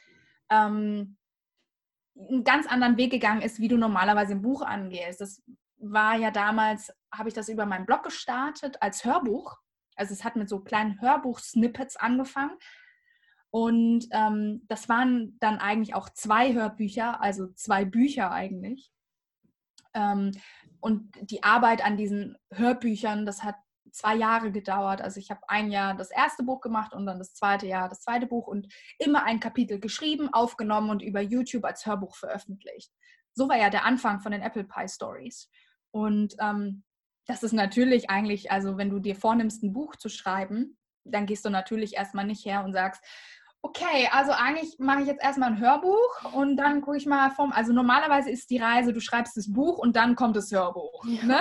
ähm, 0.50 1.16
einen 2.16 2.44
ganz 2.44 2.66
anderen 2.66 2.96
Weg 2.96 3.10
gegangen 3.10 3.42
ist, 3.42 3.60
wie 3.60 3.68
du 3.68 3.76
normalerweise 3.76 4.32
ein 4.32 4.42
Buch 4.42 4.62
angehst. 4.62 5.20
Das 5.20 5.42
war 5.78 6.16
ja 6.16 6.30
damals, 6.30 6.92
habe 7.12 7.28
ich 7.28 7.34
das 7.34 7.48
über 7.48 7.66
meinen 7.66 7.86
Blog 7.86 8.02
gestartet 8.02 8.76
als 8.80 9.04
Hörbuch. 9.04 9.56
Also 9.96 10.12
es 10.12 10.24
hat 10.24 10.36
mit 10.36 10.48
so 10.48 10.60
kleinen 10.60 11.00
Hörbuch-Snippets 11.00 11.96
angefangen. 11.96 12.56
Und 13.50 14.06
ähm, 14.12 14.64
das 14.68 14.88
waren 14.88 15.36
dann 15.40 15.58
eigentlich 15.58 15.94
auch 15.94 16.08
zwei 16.10 16.54
Hörbücher, 16.54 17.20
also 17.20 17.48
zwei 17.54 17.84
Bücher 17.84 18.30
eigentlich. 18.30 18.92
Ähm, 19.94 20.32
und 20.80 21.10
die 21.20 21.42
Arbeit 21.42 21.84
an 21.84 21.96
diesen 21.96 22.38
Hörbüchern, 22.52 23.26
das 23.26 23.42
hat 23.42 23.56
zwei 23.92 24.16
Jahre 24.16 24.52
gedauert. 24.52 25.00
Also 25.00 25.18
ich 25.18 25.30
habe 25.30 25.40
ein 25.48 25.70
Jahr 25.70 25.94
das 25.94 26.10
erste 26.10 26.42
Buch 26.42 26.60
gemacht 26.60 26.92
und 26.92 27.06
dann 27.06 27.18
das 27.18 27.34
zweite 27.34 27.66
Jahr 27.66 27.88
das 27.88 28.02
zweite 28.02 28.26
Buch 28.26 28.46
und 28.46 28.72
immer 28.98 29.24
ein 29.24 29.40
Kapitel 29.40 29.80
geschrieben, 29.80 30.32
aufgenommen 30.32 30.90
und 30.90 31.02
über 31.02 31.20
YouTube 31.20 31.64
als 31.64 31.86
Hörbuch 31.86 32.16
veröffentlicht. 32.16 32.92
So 33.34 33.48
war 33.48 33.56
ja 33.56 33.70
der 33.70 33.84
Anfang 33.84 34.20
von 34.20 34.32
den 34.32 34.42
Apple 34.42 34.64
Pie 34.64 34.88
Stories. 34.88 35.48
Und 35.92 36.34
ähm, 36.40 36.84
das 37.26 37.42
ist 37.42 37.52
natürlich 37.52 38.10
eigentlich, 38.10 38.50
also 38.50 38.76
wenn 38.76 38.90
du 38.90 38.98
dir 38.98 39.16
vornimmst, 39.16 39.62
ein 39.62 39.72
Buch 39.72 39.96
zu 39.96 40.08
schreiben, 40.08 40.76
dann 41.04 41.26
gehst 41.26 41.44
du 41.44 41.50
natürlich 41.50 41.96
erstmal 41.96 42.26
nicht 42.26 42.44
her 42.44 42.64
und 42.64 42.72
sagst, 42.72 43.02
okay, 43.62 44.08
also 44.12 44.32
eigentlich 44.32 44.78
mache 44.78 45.02
ich 45.02 45.06
jetzt 45.06 45.22
erstmal 45.22 45.50
ein 45.50 45.60
Hörbuch 45.60 46.32
und 46.32 46.56
dann 46.56 46.80
gucke 46.80 46.96
ich 46.96 47.06
mal 47.06 47.30
vom, 47.30 47.52
also 47.52 47.72
normalerweise 47.72 48.30
ist 48.30 48.50
die 48.50 48.58
Reise, 48.58 48.92
du 48.92 49.00
schreibst 49.00 49.36
das 49.36 49.52
Buch 49.52 49.78
und 49.78 49.96
dann 49.96 50.16
kommt 50.16 50.36
das 50.36 50.50
Hörbuch. 50.50 51.04
Ja. 51.06 51.24
Ne? 51.24 51.40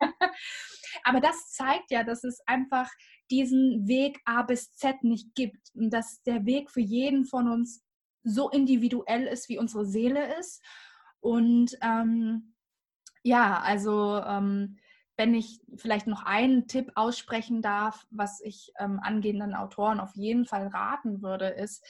Aber 1.04 1.20
das 1.20 1.52
zeigt 1.52 1.90
ja, 1.90 2.04
dass 2.04 2.24
es 2.24 2.40
einfach 2.46 2.90
diesen 3.30 3.86
Weg 3.86 4.20
A 4.24 4.42
bis 4.42 4.74
Z 4.74 5.02
nicht 5.04 5.34
gibt 5.34 5.70
und 5.74 5.90
dass 5.90 6.22
der 6.22 6.44
Weg 6.46 6.70
für 6.70 6.80
jeden 6.80 7.24
von 7.24 7.50
uns 7.50 7.84
so 8.22 8.50
individuell 8.50 9.26
ist, 9.26 9.48
wie 9.48 9.58
unsere 9.58 9.86
Seele 9.86 10.38
ist. 10.38 10.62
Und 11.20 11.76
ähm, 11.82 12.54
ja, 13.22 13.60
also 13.60 14.22
ähm, 14.24 14.78
wenn 15.16 15.34
ich 15.34 15.60
vielleicht 15.76 16.06
noch 16.06 16.24
einen 16.24 16.66
Tipp 16.66 16.92
aussprechen 16.94 17.60
darf, 17.60 18.06
was 18.10 18.40
ich 18.40 18.72
ähm, 18.78 19.00
angehenden 19.02 19.54
Autoren 19.54 20.00
auf 20.00 20.14
jeden 20.14 20.46
Fall 20.46 20.68
raten 20.68 21.22
würde, 21.22 21.48
ist, 21.48 21.86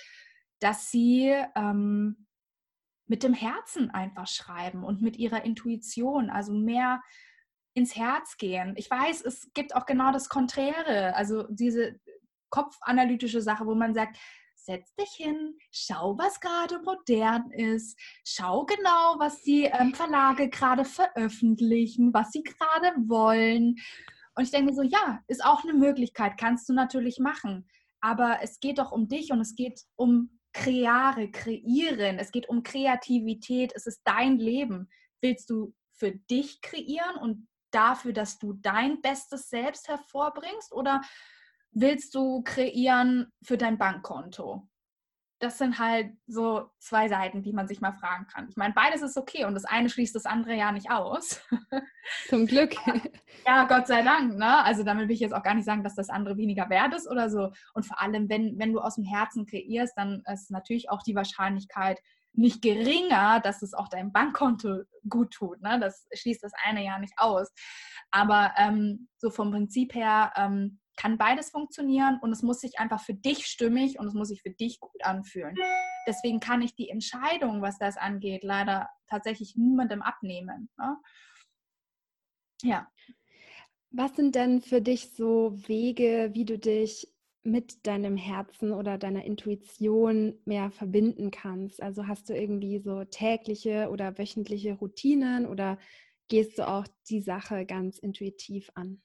dass 0.59 0.91
sie 0.91 1.33
ähm, 1.55 2.27
mit 3.07 3.23
dem 3.23 3.35
Herzen 3.35 3.91
einfach 3.91 4.27
schreiben 4.27 4.85
und 4.85 5.01
mit 5.01 5.17
ihrer 5.17 5.45
Intuition, 5.45 6.29
also 6.31 6.53
mehr 6.53 7.03
ins 7.81 7.97
Herz 7.97 8.37
gehen. 8.37 8.75
Ich 8.77 8.91
weiß, 8.91 9.23
es 9.23 9.51
gibt 9.55 9.75
auch 9.75 9.87
genau 9.87 10.13
das 10.13 10.29
Konträre, 10.29 11.17
also 11.17 11.45
diese 11.49 11.99
kopfanalytische 12.51 13.41
Sache, 13.41 13.67
wo 13.67 13.75
man 13.75 13.95
sagt, 13.95 14.19
setz 14.55 14.95
dich 14.97 15.11
hin, 15.13 15.57
schau, 15.71 16.19
was 16.19 16.39
gerade 16.41 16.81
modern 16.83 17.51
ist, 17.53 17.99
schau 18.25 18.67
genau, 18.67 19.17
was 19.19 19.43
die 19.43 19.65
ähm, 19.65 19.95
Verlage 19.95 20.51
gerade 20.51 20.85
veröffentlichen, 20.85 22.13
was 22.13 22.33
sie 22.33 22.43
gerade 22.43 22.93
wollen. 23.09 23.77
Und 24.35 24.45
ich 24.45 24.51
denke 24.51 24.75
so, 24.75 24.83
ja, 24.83 25.21
ist 25.27 25.45
auch 25.45 25.65
eine 25.65 25.73
Möglichkeit, 25.73 26.37
kannst 26.39 26.69
du 26.69 26.75
natürlich 26.75 27.19
machen. 27.19 27.67
Aber 28.03 28.41
es 28.43 28.61
geht 28.61 28.79
doch 28.79 28.93
um 28.93 29.09
dich 29.09 29.33
und 29.33 29.41
es 29.41 29.55
geht 29.55 29.81
um 29.97 30.39
Kreare, 30.53 31.31
Kreieren, 31.31 32.19
es 32.19 32.31
geht 32.31 32.49
um 32.49 32.63
Kreativität, 32.63 33.73
es 33.75 33.87
ist 33.87 34.03
dein 34.05 34.37
Leben. 34.39 34.91
Willst 35.23 35.49
du 35.49 35.75
für 36.01 36.13
dich 36.13 36.61
kreieren 36.63 37.17
und 37.21 37.47
dafür, 37.71 38.13
dass 38.13 38.39
du 38.39 38.53
dein 38.55 39.01
bestes 39.01 39.49
Selbst 39.49 39.89
hervorbringst 39.89 40.73
oder 40.73 41.01
willst 41.73 42.15
du 42.15 42.43
kreieren 42.43 43.33
für 43.43 43.57
dein 43.57 43.79
Bankkonto? 43.79 44.67
Das 45.39 45.57
sind 45.57 45.79
halt 45.79 46.13
so 46.27 46.71
zwei 46.79 47.09
Seiten, 47.09 47.43
die 47.43 47.55
man 47.55 47.67
sich 47.67 47.81
mal 47.81 47.93
fragen 47.93 48.27
kann. 48.27 48.49
Ich 48.51 48.57
meine, 48.57 48.75
beides 48.75 49.01
ist 49.01 49.17
okay 49.17 49.47
und 49.47 49.55
das 49.55 49.65
eine 49.65 49.89
schließt 49.89 50.15
das 50.15 50.27
andere 50.27 50.55
ja 50.55 50.71
nicht 50.71 50.91
aus. 50.91 51.41
Zum 52.29 52.47
Glück. 52.47 52.75
Ja, 53.47 53.65
Gott 53.65 53.87
sei 53.87 54.03
Dank. 54.03 54.37
Ne? 54.37 54.63
Also 54.65 54.83
damit 54.83 55.09
will 55.09 55.15
ich 55.15 55.21
jetzt 55.21 55.33
auch 55.33 55.43
gar 55.43 55.55
nicht 55.55 55.65
sagen, 55.65 55.83
dass 55.83 55.95
das 55.95 56.11
andere 56.11 56.37
weniger 56.37 56.69
wert 56.69 56.95
ist 56.95 57.09
oder 57.09 57.31
so. 57.31 57.51
Und 57.73 57.87
vor 57.87 57.99
allem, 57.99 58.29
wenn, 58.29 58.59
wenn 58.59 58.73
du 58.73 58.81
aus 58.81 58.97
dem 58.97 59.05
Herzen 59.05 59.47
kreierst, 59.47 59.97
dann 59.97 60.23
ist 60.31 60.51
natürlich 60.51 60.91
auch 60.91 61.03
die 61.03 61.15
Wahrscheinlichkeit 61.15 61.99
nicht 62.33 62.63
geringer, 62.63 63.41
dass 63.41 63.63
es 63.63 63.75
auch 63.75 63.89
deinem 63.89 64.13
Bankkonto 64.13 64.83
gut 65.09 65.33
tut. 65.33 65.61
Ne? 65.63 65.79
Das 65.81 66.07
schließt 66.15 66.43
das 66.43 66.53
eine 66.65 66.85
ja 66.85 66.99
nicht 66.99 67.15
aus. 67.17 67.53
Aber 68.11 68.53
ähm, 68.57 69.09
so 69.19 69.31
vom 69.31 69.51
Prinzip 69.51 69.95
her 69.95 70.33
ähm, 70.37 70.81
kann 70.97 71.17
beides 71.17 71.51
funktionieren 71.51 72.19
und 72.21 72.33
es 72.33 72.43
muss 72.43 72.61
sich 72.61 72.79
einfach 72.79 73.01
für 73.01 73.15
dich 73.15 73.47
stimmig 73.47 73.99
und 73.99 74.07
es 74.07 74.15
muss 74.15 74.29
sich 74.29 74.43
für 74.43 74.51
dich 74.51 74.81
gut 74.81 75.03
anfühlen. 75.03 75.57
Deswegen 76.07 76.41
kann 76.41 76.63
ich 76.63 76.75
die 76.75 76.91
Entscheidung, 76.91 77.63
was 77.63 77.79
das 77.79 77.97
angeht, 77.97 78.43
leider 78.45 78.89
tatsächlich 79.09 79.57
niemandem 79.57 80.03
abnehmen. 80.03 80.69
Ne? 80.77 80.97
Ja. 82.63 82.91
Was 83.93 84.15
sind 84.15 84.35
denn 84.35 84.61
für 84.61 84.81
dich 84.81 85.13
so 85.13 85.53
Wege, 85.67 86.31
wie 86.33 86.45
du 86.45 86.59
dich 86.59 87.13
mit 87.43 87.87
deinem 87.87 88.17
Herzen 88.17 88.73
oder 88.73 88.99
deiner 88.99 89.25
Intuition 89.25 90.39
mehr 90.45 90.71
verbinden 90.71 91.31
kannst? 91.31 91.83
Also 91.83 92.07
hast 92.07 92.29
du 92.29 92.35
irgendwie 92.35 92.79
so 92.81 93.05
tägliche 93.05 93.89
oder 93.91 94.19
wöchentliche 94.19 94.75
Routinen 94.75 95.47
oder 95.47 95.79
gehst 96.29 96.59
du 96.59 96.69
auch 96.69 96.87
die 97.09 97.21
Sache 97.21 97.65
ganz 97.67 97.99
intuitiv 97.99 98.71
an? 98.75 99.03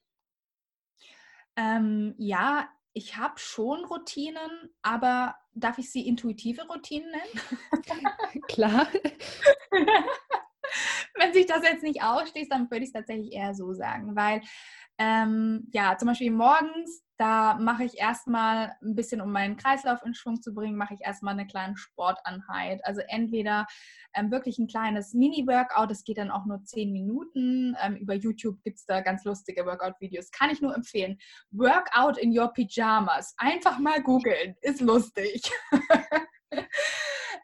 Ähm, 1.55 2.15
ja, 2.17 2.69
ich 2.93 3.17
habe 3.17 3.39
schon 3.39 3.85
Routinen, 3.85 4.69
aber 4.81 5.35
darf 5.53 5.77
ich 5.77 5.91
sie 5.91 6.07
intuitive 6.07 6.67
Routinen 6.67 7.11
nennen? 7.11 7.23
Klar. 8.47 8.87
Wenn 11.17 11.33
sich 11.33 11.45
das 11.45 11.63
jetzt 11.63 11.83
nicht 11.83 12.03
ausschließt, 12.03 12.51
dann 12.51 12.69
würde 12.69 12.83
ich 12.83 12.89
es 12.89 12.93
tatsächlich 12.93 13.31
eher 13.33 13.53
so 13.55 13.73
sagen, 13.73 14.15
weil 14.15 14.41
ähm, 14.97 15.67
ja, 15.73 15.97
zum 15.97 16.07
Beispiel 16.07 16.31
morgens, 16.31 17.04
da 17.17 17.55
mache 17.55 17.85
ich 17.85 17.97
erstmal 17.97 18.75
ein 18.81 18.95
bisschen, 18.95 19.21
um 19.21 19.31
meinen 19.31 19.55
Kreislauf 19.55 20.03
in 20.05 20.13
Schwung 20.13 20.41
zu 20.41 20.53
bringen, 20.53 20.75
mache 20.75 20.93
ich 20.93 21.01
erstmal 21.01 21.33
eine 21.33 21.47
kleine 21.47 21.77
Sportanheit. 21.77 22.81
Also 22.83 23.01
entweder 23.07 23.67
ähm, 24.13 24.31
wirklich 24.31 24.59
ein 24.59 24.67
kleines 24.67 25.13
Mini-Workout, 25.13 25.89
das 25.89 26.03
geht 26.03 26.17
dann 26.17 26.31
auch 26.31 26.45
nur 26.45 26.63
zehn 26.63 26.91
Minuten. 26.91 27.75
Ähm, 27.81 27.95
über 27.95 28.15
YouTube 28.15 28.61
gibt 28.63 28.77
es 28.77 28.85
da 28.85 29.01
ganz 29.01 29.23
lustige 29.23 29.65
Workout-Videos, 29.65 30.31
kann 30.31 30.49
ich 30.49 30.61
nur 30.61 30.75
empfehlen. 30.75 31.17
Workout 31.51 32.17
in 32.17 32.37
your 32.37 32.51
Pyjamas. 32.51 33.33
Einfach 33.37 33.79
mal 33.79 34.01
googeln, 34.01 34.55
ist 34.61 34.81
lustig. 34.81 35.49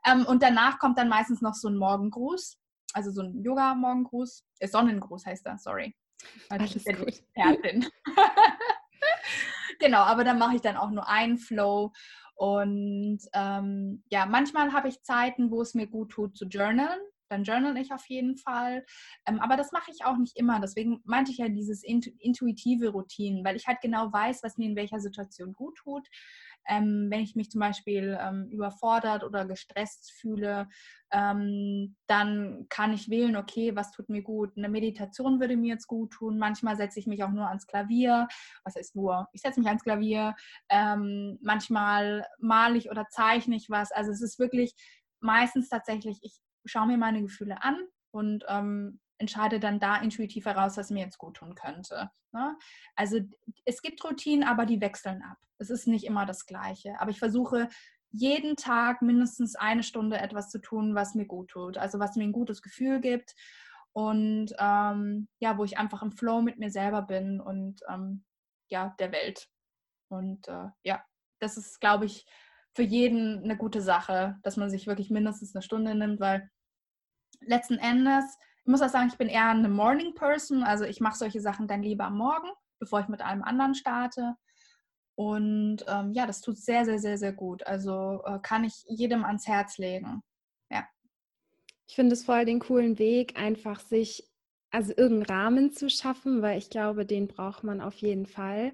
ähm, 0.06 0.26
und 0.26 0.44
danach 0.44 0.80
kommt 0.80 0.98
dann 0.98 1.10
meistens 1.10 1.42
noch 1.42 1.54
so 1.54 1.70
ein 1.70 1.78
Morgengruß, 1.78 2.58
also 2.94 3.12
so 3.12 3.22
ein 3.22 3.42
Yoga-Morgengruß, 3.42 4.46
äh, 4.60 4.68
Sonnengruß 4.68 5.26
heißt 5.26 5.46
das, 5.46 5.64
sorry. 5.64 5.96
Alles 6.50 6.74
gut. 6.74 7.08
Expertin. 7.08 7.88
genau, 9.80 10.00
aber 10.00 10.24
dann 10.24 10.40
mache 10.40 10.56
ich 10.56 10.62
dann 10.62 10.78
auch 10.78 10.92
nur 10.92 11.08
einen 11.08 11.38
Flow. 11.38 11.92
Und 12.36 13.20
ähm, 13.34 14.04
ja, 14.10 14.26
manchmal 14.26 14.74
habe 14.74 14.88
ich 14.88 15.04
Zeiten, 15.04 15.52
wo 15.52 15.62
es 15.62 15.74
mir 15.76 15.88
gut 15.88 16.12
tut 16.12 16.36
zu 16.36 16.46
journalen. 16.46 17.00
dann 17.30 17.44
journal 17.44 17.78
ich 17.78 17.92
auf 17.94 18.06
jeden 18.08 18.36
Fall. 18.38 18.86
Ähm, 19.28 19.40
aber 19.40 19.56
das 19.56 19.72
mache 19.72 19.92
ich 19.92 20.06
auch 20.06 20.18
nicht 20.18 20.38
immer. 20.38 20.60
Deswegen 20.60 21.02
meinte 21.06 21.32
ich 21.32 21.38
ja 21.38 21.48
dieses 21.48 21.84
intuitive 21.84 22.90
Routinen, 22.90 23.46
weil 23.46 23.56
ich 23.56 23.68
halt 23.68 23.80
genau 23.82 24.12
weiß, 24.12 24.44
was 24.44 24.58
mir 24.58 24.68
in 24.70 24.76
welcher 24.76 25.00
Situation 25.00 25.54
gut 25.54 25.78
tut. 25.78 26.08
Ähm, 26.68 27.08
wenn 27.10 27.22
ich 27.22 27.36
mich 27.36 27.50
zum 27.50 27.60
Beispiel 27.60 28.18
ähm, 28.22 28.48
überfordert 28.50 29.24
oder 29.24 29.46
gestresst 29.46 30.12
fühle, 30.12 30.68
ähm, 31.12 31.96
dann 32.08 32.68
kann 32.70 32.94
ich 32.94 33.10
wählen, 33.10 33.36
okay, 33.36 33.76
was 33.76 33.92
tut 33.92 34.10
mir 34.10 34.22
gut? 34.22 34.56
Eine 34.56 34.70
Meditation 34.70 35.40
würde 35.40 35.58
mir 35.58 35.74
jetzt 35.74 35.88
gut 35.88 36.12
tun. 36.14 36.38
Manchmal 36.38 36.78
setze 36.78 37.00
ich 37.00 37.08
mich 37.08 37.24
auch 37.24 37.32
nur 37.32 37.48
ans 37.48 37.68
Klavier. 37.68 38.28
Was 38.64 38.76
heißt 38.76 38.96
nur? 38.96 39.28
Ich 39.34 39.42
setze 39.42 39.60
mich 39.60 39.68
ans 39.68 39.84
Klavier. 39.84 40.36
Ähm, 40.70 41.38
manchmal 41.42 42.26
male 42.40 42.78
ich 42.78 42.90
oder 42.90 43.08
zeichne 43.10 43.56
ich 43.56 43.70
was. 43.70 43.92
Also 43.92 44.12
es 44.12 44.22
ist 44.22 44.40
wirklich 44.40 44.74
meistens 45.20 45.70
tatsächlich, 45.70 46.20
ich 46.22 46.40
schaue 46.66 46.88
mir 46.88 46.98
meine 46.98 47.22
Gefühle 47.22 47.64
an 47.64 47.78
und 48.12 48.44
ähm, 48.48 49.00
entscheide 49.22 49.60
dann 49.60 49.80
da 49.80 49.98
intuitiv 49.98 50.46
heraus, 50.46 50.76
was 50.76 50.90
mir 50.90 51.04
jetzt 51.06 51.18
gut 51.18 51.38
tun 51.38 51.56
könnte. 51.56 52.12
Ne? 52.34 52.58
Also 52.96 53.20
es 53.66 53.82
gibt 53.82 54.04
Routinen, 54.04 54.48
aber 54.48 54.66
die 54.66 54.82
wechseln 54.82 55.22
ab. 55.22 55.38
Es 55.58 55.70
ist 55.70 55.88
nicht 55.88 56.06
immer 56.06 56.26
das 56.26 56.46
Gleiche. 56.46 57.00
Aber 57.00 57.12
ich 57.12 57.20
versuche 57.20 57.70
jeden 58.12 58.58
Tag 58.58 59.02
mindestens 59.02 59.56
eine 59.56 59.84
Stunde 59.84 60.18
etwas 60.18 60.50
zu 60.50 60.60
tun, 60.60 60.96
was 60.96 61.16
mir 61.16 61.26
gut 61.26 61.52
tut. 61.52 61.78
Also 61.78 62.00
was 62.00 62.16
mir 62.16 62.24
ein 62.24 62.34
gutes 62.34 62.62
Gefühl 62.62 63.00
gibt 63.00 63.36
und 63.94 64.54
ähm, 64.58 65.28
ja, 65.40 65.58
wo 65.58 65.64
ich 65.64 65.78
einfach 65.78 66.02
im 66.02 66.12
Flow 66.12 66.42
mit 66.42 66.60
mir 66.60 66.72
selber 66.72 67.02
bin 67.02 67.40
und 67.40 67.82
ähm, 67.90 68.24
ja, 68.70 68.96
der 69.00 69.12
Welt. 69.12 69.48
Und 70.10 70.48
äh, 70.48 70.68
ja, 70.84 71.04
das 71.40 71.58
ist, 71.58 71.80
glaube 71.80 72.06
ich, 72.06 72.26
für 72.74 72.84
jeden 72.84 73.44
eine 73.44 73.58
gute 73.58 73.82
Sache, 73.82 74.40
dass 74.44 74.58
man 74.58 74.70
sich 74.70 74.88
wirklich 74.88 75.10
mindestens 75.10 75.56
eine 75.56 75.62
Stunde 75.62 75.96
nimmt, 75.96 76.20
weil 76.20 76.50
letzten 77.42 77.78
Endes, 77.78 78.24
ich 78.64 78.70
muss 78.70 78.82
auch 78.82 78.90
sagen, 78.90 79.10
ich 79.10 79.18
bin 79.18 79.28
eher 79.28 79.50
eine 79.50 79.70
Morning 79.70 80.14
Person, 80.14 80.64
also 80.64 80.86
ich 80.86 81.00
mache 81.00 81.18
solche 81.18 81.42
Sachen 81.42 81.68
dann 81.68 81.84
lieber 81.84 82.06
am 82.06 82.18
Morgen, 82.18 82.50
bevor 82.80 83.00
ich 83.00 83.08
mit 83.08 83.22
allem 83.22 83.44
anderen 83.44 83.76
starte. 83.76 84.36
Und 85.16 85.86
ähm, 85.88 86.12
ja, 86.14 86.26
das 86.26 86.42
tut 86.42 86.58
sehr, 86.58 86.86
sehr, 86.86 87.00
sehr, 87.00 87.18
sehr 87.18 87.34
gut. 87.34 87.66
Also 87.66 88.22
äh, 88.26 88.40
kann 88.42 88.64
ich 88.64 88.84
jedem 88.88 89.24
ans 89.24 89.48
Herz 89.48 89.78
legen. 89.78 90.22
Ja. 90.70 90.88
Ich 91.88 91.96
finde 91.96 92.14
es 92.14 92.24
voll 92.24 92.46
den 92.46 92.60
coolen 92.60 92.98
Weg, 92.98 93.40
einfach 93.40 93.80
sich, 93.80 94.30
also 94.72 94.94
irgendeinen 94.96 95.38
Rahmen 95.38 95.72
zu 95.72 95.90
schaffen, 95.90 96.42
weil 96.42 96.58
ich 96.58 96.70
glaube, 96.70 97.06
den 97.06 97.28
braucht 97.28 97.64
man 97.64 97.82
auf 97.82 97.98
jeden 97.98 98.26
Fall 98.26 98.72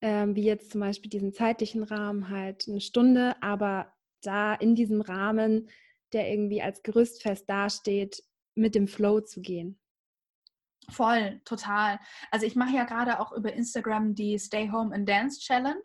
ähm, 0.00 0.36
wie 0.36 0.44
jetzt 0.44 0.70
zum 0.70 0.80
Beispiel 0.80 1.10
diesen 1.10 1.32
zeitlichen 1.32 1.82
Rahmen 1.82 2.28
halt 2.28 2.66
eine 2.68 2.80
Stunde, 2.80 3.34
aber 3.42 3.92
da 4.22 4.54
in 4.54 4.74
diesem 4.74 5.00
Rahmen, 5.00 5.70
der 6.12 6.30
irgendwie 6.30 6.62
als 6.62 6.82
Gerüstfest 6.82 7.48
dasteht, 7.48 8.22
mit 8.58 8.74
dem 8.74 8.88
Flow 8.88 9.20
zu 9.20 9.40
gehen. 9.40 9.78
Voll, 10.90 11.40
total. 11.44 11.98
Also 12.30 12.46
ich 12.46 12.56
mache 12.56 12.74
ja 12.74 12.84
gerade 12.84 13.20
auch 13.20 13.32
über 13.32 13.52
Instagram 13.52 14.14
die 14.14 14.38
Stay 14.38 14.70
Home 14.70 14.94
and 14.94 15.08
Dance 15.08 15.40
Challenge. 15.40 15.82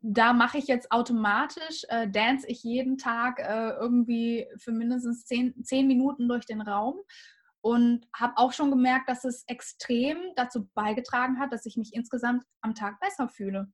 Da 0.00 0.34
mache 0.34 0.58
ich 0.58 0.66
jetzt 0.66 0.92
automatisch, 0.92 1.84
äh, 1.88 2.08
dance 2.10 2.46
ich 2.46 2.62
jeden 2.62 2.98
Tag 2.98 3.38
äh, 3.40 3.70
irgendwie 3.70 4.46
für 4.58 4.72
mindestens 4.72 5.24
zehn, 5.24 5.54
zehn 5.64 5.86
Minuten 5.86 6.28
durch 6.28 6.44
den 6.44 6.60
Raum 6.60 6.96
und 7.62 8.06
habe 8.14 8.36
auch 8.36 8.52
schon 8.52 8.70
gemerkt, 8.70 9.08
dass 9.08 9.24
es 9.24 9.44
extrem 9.46 10.18
dazu 10.36 10.68
beigetragen 10.74 11.38
hat, 11.38 11.50
dass 11.50 11.64
ich 11.64 11.78
mich 11.78 11.94
insgesamt 11.94 12.44
am 12.60 12.74
Tag 12.74 13.00
besser 13.00 13.30
fühle. 13.30 13.72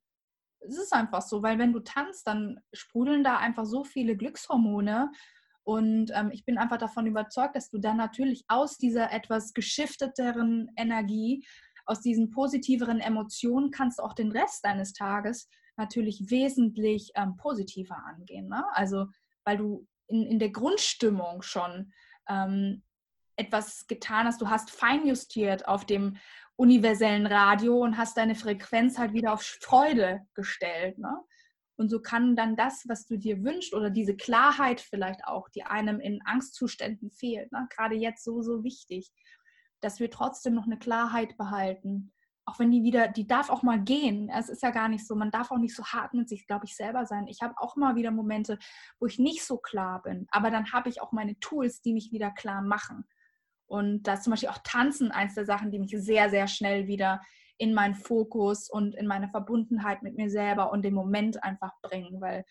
Es 0.61 0.79
ist 0.79 0.93
einfach 0.93 1.23
so, 1.23 1.43
weil 1.43 1.59
wenn 1.59 1.73
du 1.73 1.81
tanzt, 1.81 2.29
dann 2.29 2.61
sprudeln 2.73 3.25
da 3.25 3.39
einfach 3.39 3.65
so 3.65 3.83
viele 3.83 4.17
Glückshormone 4.17 5.11
und 5.71 6.11
ähm, 6.17 6.33
ich 6.33 6.45
bin 6.45 6.59
einfach 6.59 6.79
davon 6.79 7.07
überzeugt, 7.07 7.55
dass 7.55 7.71
du 7.71 7.79
dann 7.79 7.97
natürlich 7.97 8.43
aus 8.49 8.77
dieser 8.77 9.13
etwas 9.13 9.53
geschifteteren 9.55 10.69
Energie, 10.75 11.47
aus 11.87 12.01
diesen 12.01 12.31
positiveren 12.31 12.99
Emotionen 12.99 13.71
kannst 13.71 14.01
du 14.01 14.03
auch 14.03 14.15
den 14.15 14.33
Rest 14.33 14.65
deines 14.65 14.95
Tages 14.95 15.49
natürlich 15.77 16.25
wesentlich 16.29 17.13
ähm, 17.15 17.37
positiver 17.37 18.03
angehen. 18.05 18.49
Ne? 18.49 18.65
Also 18.73 19.07
weil 19.45 19.59
du 19.59 19.87
in, 20.09 20.27
in 20.27 20.39
der 20.41 20.51
Grundstimmung 20.51 21.43
schon 21.43 21.93
ähm, 22.29 22.83
etwas 23.37 23.87
getan 23.87 24.27
hast, 24.27 24.41
du 24.41 24.51
hast 24.51 24.73
feinjustiert 24.73 25.69
auf 25.69 25.85
dem 25.85 26.17
universellen 26.57 27.29
Radio 27.29 27.79
und 27.79 27.97
hast 27.97 28.17
deine 28.17 28.35
Frequenz 28.35 28.99
halt 28.99 29.13
wieder 29.13 29.33
auf 29.33 29.43
Freude 29.43 30.23
gestellt. 30.35 30.99
Ne? 30.99 31.17
Und 31.81 31.89
so 31.89 32.03
kann 32.03 32.37
dann 32.37 32.57
das, 32.57 32.85
was 32.89 33.07
du 33.07 33.17
dir 33.17 33.43
wünschst 33.43 33.73
oder 33.73 33.89
diese 33.89 34.15
Klarheit 34.15 34.83
vielleicht 34.83 35.25
auch, 35.25 35.49
die 35.49 35.63
einem 35.63 35.99
in 35.99 36.21
Angstzuständen 36.27 37.11
fehlt, 37.11 37.51
ne? 37.53 37.67
gerade 37.71 37.95
jetzt 37.95 38.23
so, 38.23 38.43
so 38.43 38.63
wichtig, 38.63 39.11
dass 39.81 39.99
wir 39.99 40.11
trotzdem 40.11 40.53
noch 40.53 40.67
eine 40.67 40.79
Klarheit 40.79 41.39
behalten. 41.39 42.13
Auch 42.45 42.59
wenn 42.59 42.71
die 42.71 42.83
wieder, 42.83 43.09
die 43.09 43.27
darf 43.27 43.49
auch 43.49 43.63
mal 43.63 43.81
gehen. 43.81 44.29
Es 44.29 44.51
ist 44.51 44.63
ja 44.63 44.73
gar 44.73 44.91
nicht 44.91 45.07
so, 45.07 45.15
man 45.15 45.31
darf 45.31 45.51
auch 45.51 45.57
nicht 45.57 45.75
so 45.75 45.83
hart 45.83 46.13
mit 46.13 46.29
sich, 46.29 46.47
glaube 46.47 46.67
ich, 46.67 46.77
selber 46.77 47.07
sein. 47.07 47.27
Ich 47.29 47.41
habe 47.41 47.55
auch 47.57 47.77
mal 47.77 47.97
wieder 47.97 48.11
Momente, 48.11 48.59
wo 48.99 49.07
ich 49.07 49.19
nicht 49.19 49.43
so 49.43 49.57
klar 49.57 50.03
bin. 50.03 50.27
Aber 50.33 50.51
dann 50.51 50.73
habe 50.73 50.91
ich 50.91 51.01
auch 51.01 51.13
meine 51.13 51.41
Tools, 51.41 51.81
die 51.81 51.95
mich 51.95 52.13
wieder 52.13 52.31
klar 52.31 52.61
machen. 52.61 53.07
Und 53.65 54.03
da 54.03 54.15
ist 54.15 54.25
zum 54.25 54.33
Beispiel 54.33 54.51
auch 54.51 54.61
Tanzen 54.65 55.13
eins 55.13 55.35
der 55.35 55.47
Sachen, 55.47 55.71
die 55.71 55.79
mich 55.79 55.95
sehr, 55.97 56.29
sehr 56.29 56.47
schnell 56.47 56.89
wieder 56.89 57.23
in 57.61 57.75
meinen 57.75 57.95
Fokus 57.95 58.71
und 58.71 58.95
in 58.95 59.07
meine 59.07 59.29
Verbundenheit 59.29 60.03
mit 60.03 60.17
mir 60.17 60.31
selber 60.31 60.73
und 60.73 60.83
den 60.83 60.95
Moment 60.95 61.45
einfach 61.45 61.73
bringen, 61.83 62.19
weil 62.19 62.47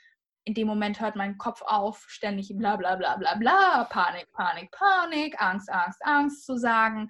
in 0.45 0.53
dem 0.53 0.67
Moment 0.67 1.01
hört 1.01 1.15
mein 1.15 1.39
Kopf 1.39 1.63
auf, 1.63 2.05
ständig 2.07 2.55
bla 2.55 2.75
bla 2.75 2.95
bla 2.95 3.17
bla 3.17 3.33
bla, 3.33 3.85
Panik, 3.85 4.31
Panik, 4.31 4.71
Panik, 4.71 5.41
Angst, 5.41 5.71
Angst, 5.71 6.05
Angst 6.05 6.45
zu 6.45 6.57
sagen. 6.57 7.09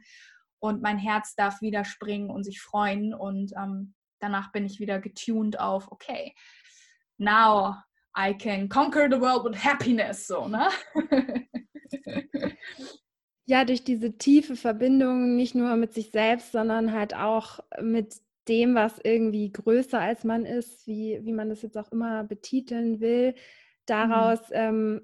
Und 0.59 0.81
mein 0.81 0.97
Herz 0.97 1.35
darf 1.35 1.59
wieder 1.59 1.83
springen 1.83 2.29
und 2.29 2.45
sich 2.45 2.61
freuen. 2.61 3.13
Und 3.13 3.51
ähm, 3.57 3.95
danach 4.19 4.53
bin 4.53 4.65
ich 4.65 4.79
wieder 4.79 4.99
getuned 4.99 5.59
auf, 5.59 5.91
okay, 5.91 6.33
now 7.17 7.75
I 8.17 8.33
can 8.33 8.69
conquer 8.69 9.09
the 9.11 9.19
world 9.19 9.43
with 9.43 9.61
happiness. 9.61 10.25
So, 10.25 10.47
ne? 10.47 10.69
ja, 13.49 13.65
durch 13.65 13.83
diese 13.83 14.15
tiefe 14.15 14.55
Verbindung 14.55 15.35
nicht 15.35 15.55
nur 15.55 15.75
mit 15.75 15.91
sich 15.91 16.11
selbst, 16.11 16.51
sondern 16.51 16.93
halt 16.93 17.15
auch 17.15 17.59
mit 17.81 18.17
dem, 18.47 18.75
was 18.75 18.99
irgendwie 19.03 19.51
größer 19.51 19.99
als 19.99 20.23
man 20.23 20.45
ist, 20.45 20.85
wie, 20.85 21.19
wie 21.23 21.33
man 21.33 21.49
das 21.49 21.63
jetzt 21.63 21.75
auch 21.75 21.91
immer 21.91 22.23
betiteln 22.23 22.99
will. 22.99 23.33
Daraus 23.87 24.39
mhm. 24.49 24.55
ähm, 24.55 25.01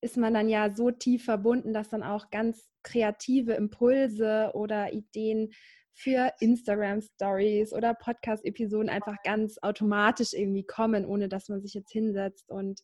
ist 0.00 0.16
man 0.16 0.32
dann 0.32 0.48
ja 0.48 0.70
so 0.70 0.90
tief 0.90 1.26
verbunden, 1.26 1.74
dass 1.74 1.90
dann 1.90 2.02
auch 2.02 2.30
ganz 2.30 2.66
kreative 2.82 3.52
Impulse 3.52 4.52
oder 4.54 4.94
Ideen 4.94 5.52
für 5.92 6.32
Instagram 6.40 7.02
Stories 7.02 7.74
oder 7.74 7.92
Podcast 7.92 8.46
Episoden 8.46 8.88
einfach 8.88 9.16
ganz 9.22 9.58
automatisch 9.60 10.32
irgendwie 10.32 10.64
kommen, 10.64 11.04
ohne 11.04 11.28
dass 11.28 11.50
man 11.50 11.60
sich 11.60 11.74
jetzt 11.74 11.92
hinsetzt 11.92 12.50
und 12.50 12.80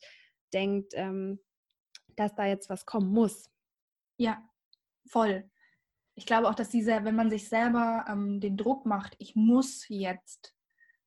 denkt, 0.52 0.92
ähm, 0.96 1.40
dass 2.14 2.34
da 2.34 2.44
jetzt 2.44 2.68
was 2.68 2.84
kommen 2.84 3.11
muss. 3.11 3.48
Ja, 4.18 4.42
voll. 5.09 5.48
Ich 6.14 6.26
glaube 6.26 6.48
auch, 6.48 6.54
dass 6.54 6.68
dieser, 6.68 7.04
wenn 7.04 7.14
man 7.14 7.30
sich 7.30 7.48
selber 7.48 8.04
ähm, 8.09 8.40
den 8.40 8.56
Druck 8.56 8.86
macht, 8.86 9.14
ich 9.18 9.36
muss 9.36 9.88
jetzt, 9.88 10.54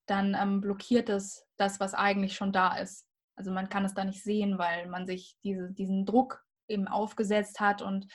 dann 0.05 0.35
ähm, 0.39 0.61
blockiert 0.61 1.09
es 1.09 1.45
das, 1.57 1.79
was 1.79 1.93
eigentlich 1.93 2.35
schon 2.35 2.51
da 2.51 2.77
ist. 2.77 3.07
Also 3.35 3.51
man 3.51 3.69
kann 3.69 3.85
es 3.85 3.93
da 3.93 4.03
nicht 4.03 4.23
sehen, 4.23 4.57
weil 4.57 4.87
man 4.87 5.05
sich 5.05 5.37
diese, 5.43 5.71
diesen 5.71 6.05
Druck 6.05 6.43
eben 6.67 6.87
aufgesetzt 6.87 7.59
hat 7.59 7.81
und 7.81 8.07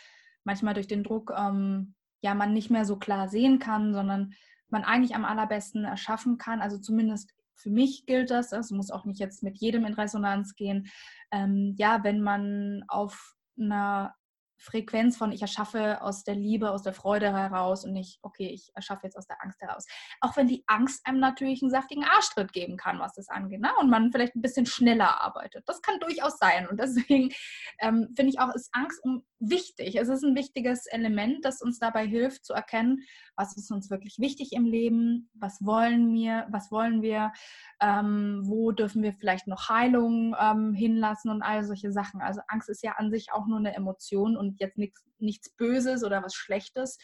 manchmal 0.45 0.75
durch 0.75 0.87
den 0.87 1.03
Druck 1.03 1.33
ähm, 1.37 1.95
ja 2.23 2.35
man 2.35 2.53
nicht 2.53 2.71
mehr 2.71 2.85
so 2.85 2.97
klar 2.97 3.29
sehen 3.29 3.59
kann, 3.59 3.93
sondern 3.93 4.35
man 4.69 4.85
eigentlich 4.85 5.15
am 5.15 5.25
allerbesten 5.25 5.85
erschaffen 5.85 6.39
kann. 6.39 6.61
Also 6.61 6.79
zumindest 6.79 7.33
für 7.55 7.71
mich 7.71 8.07
gilt 8.07 8.31
das, 8.31 8.51
das 8.51 8.71
muss 8.71 8.91
auch 8.91 9.05
nicht 9.05 9.19
jetzt 9.21 9.43
mit 9.43 9.59
jedem 9.59 9.85
in 9.85 9.95
Resonanz 9.95 10.55
gehen. 10.55 10.89
Ähm, 11.31 11.75
ja, 11.79 12.05
wenn 12.05 12.21
man 12.21 12.85
auf 12.89 13.35
einer 13.59 14.15
Frequenz 14.59 15.17
von 15.17 15.33
ich 15.33 15.43
erschaffe 15.43 16.03
aus 16.03 16.25
der 16.25 16.35
Liebe, 16.35 16.71
aus 16.71 16.83
der 16.83 16.93
Freude 16.93 17.33
heraus 17.33 17.85
und 17.85 17.93
nicht, 17.93 18.19
okay, 18.23 18.49
ich 18.49 18.71
erschaffe 18.75 19.03
jetzt 19.05 19.17
aus 19.17 19.27
der 19.27 19.43
Angst 19.43 19.61
heraus. 19.61 19.87
Auch 20.21 20.37
wenn 20.37 20.49
die 20.49 20.65
Angst 20.67 21.07
einem 21.07 21.21
natürlich 21.21 21.63
einen 21.63 21.71
saftigen 21.71 22.05
Arschtritt 22.05 22.53
geben 22.53 22.77
kann, 22.77 22.99
was 22.99 23.15
das 23.15 23.29
angeht, 23.29 23.61
ne? 23.61 23.71
und 23.81 23.91
man 23.91 24.13
vielleicht 24.13 24.35
ein 24.35 24.43
bisschen 24.43 24.67
schneller 24.67 25.21
arbeitet. 25.21 25.65
Das 25.67 25.83
kann 25.83 26.01
durchaus 26.01 26.39
sein. 26.39 26.67
Und 26.69 26.81
deswegen 26.81 27.33
ähm, 27.81 28.13
finde 28.17 28.31
ich 28.31 28.41
auch, 28.41 28.55
ist 28.55 28.71
Angst 28.73 29.01
um 29.05 29.25
wichtig. 29.39 29.97
Es 29.97 30.09
ist 30.09 30.23
ein 30.23 30.35
wichtiges 30.35 30.87
Element, 30.87 31.45
das 31.45 31.63
uns 31.63 31.79
dabei 31.79 32.07
hilft 32.07 32.45
zu 32.45 32.55
erkennen, 32.55 33.03
was 33.37 33.57
ist 33.57 33.71
uns 33.71 33.91
wirklich 33.91 34.19
wichtig 34.19 34.53
im 34.53 34.65
Leben, 34.65 35.31
was 35.35 35.59
wollen 35.65 36.13
wir, 36.13 36.47
was 36.51 36.71
wollen 36.71 37.03
wir, 37.03 37.33
ähm, 37.81 38.43
wo 38.45 38.73
dürfen 38.73 39.03
wir 39.03 39.13
vielleicht 39.13 39.47
noch 39.47 39.69
Heilung 39.69 40.35
ähm, 40.41 40.73
hinlassen 40.75 41.31
und 41.31 41.43
all 41.43 41.65
solche 41.65 41.93
Sachen. 41.93 42.21
Also 42.21 42.41
Angst 42.49 42.69
ist 42.69 42.83
ja 42.83 42.93
an 42.93 43.11
sich 43.11 43.33
auch 43.33 43.47
nur 43.47 43.59
eine 43.59 43.75
Emotion 43.75 44.37
und 44.37 44.61
jetzt 44.61 44.79
nichts, 44.79 45.05
nichts 45.19 45.51
Böses 45.51 46.05
oder 46.05 46.23
was 46.23 46.35
Schlechtes. 46.35 46.99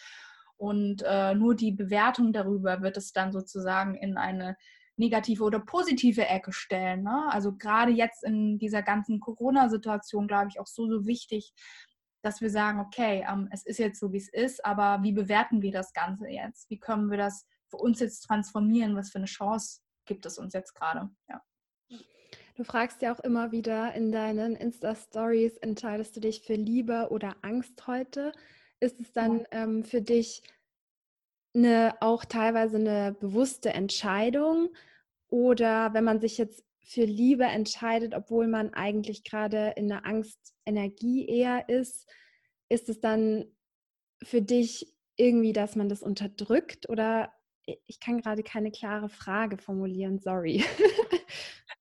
Und 0.56 1.02
äh, 1.04 1.34
nur 1.34 1.54
die 1.56 1.72
Bewertung 1.72 2.32
darüber 2.32 2.82
wird 2.82 2.96
es 2.96 3.12
dann 3.12 3.32
sozusagen 3.32 3.96
in 3.96 4.16
eine 4.16 4.56
negative 4.96 5.42
oder 5.42 5.58
positive 5.58 6.26
Ecke 6.26 6.52
stellen. 6.52 7.02
Ne? 7.02 7.24
Also 7.30 7.56
gerade 7.56 7.92
jetzt 7.92 8.22
in 8.24 8.58
dieser 8.58 8.82
ganzen 8.82 9.20
Corona-Situation, 9.20 10.28
glaube 10.28 10.48
ich, 10.50 10.60
auch 10.60 10.66
so, 10.66 10.86
so 10.88 11.06
wichtig, 11.06 11.52
dass 12.22 12.40
wir 12.40 12.50
sagen, 12.50 12.80
okay, 12.80 13.24
ähm, 13.28 13.48
es 13.50 13.64
ist 13.66 13.78
jetzt 13.78 14.00
so, 14.00 14.12
wie 14.12 14.18
es 14.18 14.28
ist, 14.28 14.64
aber 14.64 15.02
wie 15.02 15.12
bewerten 15.12 15.60
wir 15.60 15.72
das 15.72 15.92
Ganze 15.92 16.28
jetzt? 16.28 16.70
Wie 16.70 16.78
können 16.78 17.10
wir 17.10 17.18
das 17.18 17.46
für 17.68 17.76
uns 17.76 18.00
jetzt 18.00 18.20
transformieren? 18.20 18.96
Was 18.96 19.10
für 19.10 19.18
eine 19.18 19.26
Chance 19.26 19.80
gibt 20.06 20.24
es 20.24 20.38
uns 20.38 20.54
jetzt 20.54 20.74
gerade? 20.74 21.10
Ja. 21.28 21.42
Du 22.54 22.64
fragst 22.64 23.00
ja 23.02 23.14
auch 23.14 23.20
immer 23.20 23.50
wieder 23.50 23.94
in 23.94 24.12
deinen 24.12 24.56
Insta-Stories, 24.56 25.56
entscheidest 25.58 26.16
du 26.16 26.20
dich 26.20 26.42
für 26.42 26.54
Liebe 26.54 27.08
oder 27.10 27.34
Angst 27.42 27.86
heute? 27.86 28.32
Ist 28.78 29.00
es 29.00 29.12
dann 29.12 29.40
ja. 29.40 29.46
ähm, 29.52 29.84
für 29.84 30.02
dich 30.02 30.42
eine, 31.54 31.94
auch 32.00 32.24
teilweise 32.24 32.76
eine 32.76 33.16
bewusste 33.18 33.72
Entscheidung? 33.72 34.68
Oder 35.28 35.94
wenn 35.94 36.04
man 36.04 36.20
sich 36.20 36.36
jetzt 36.36 36.62
für 36.84 37.04
Liebe 37.04 37.44
entscheidet, 37.44 38.14
obwohl 38.14 38.48
man 38.48 38.74
eigentlich 38.74 39.24
gerade 39.24 39.72
in 39.76 39.88
der 39.88 40.04
Angstenergie 40.04 41.26
eher 41.26 41.68
ist, 41.68 42.08
ist 42.68 42.88
es 42.88 43.00
dann 43.00 43.44
für 44.22 44.42
dich 44.42 44.94
irgendwie, 45.16 45.52
dass 45.52 45.76
man 45.76 45.88
das 45.88 46.02
unterdrückt 46.02 46.88
oder 46.88 47.32
ich 47.86 48.00
kann 48.00 48.20
gerade 48.20 48.42
keine 48.42 48.72
klare 48.72 49.08
Frage 49.08 49.56
formulieren, 49.56 50.18
sorry. 50.18 50.64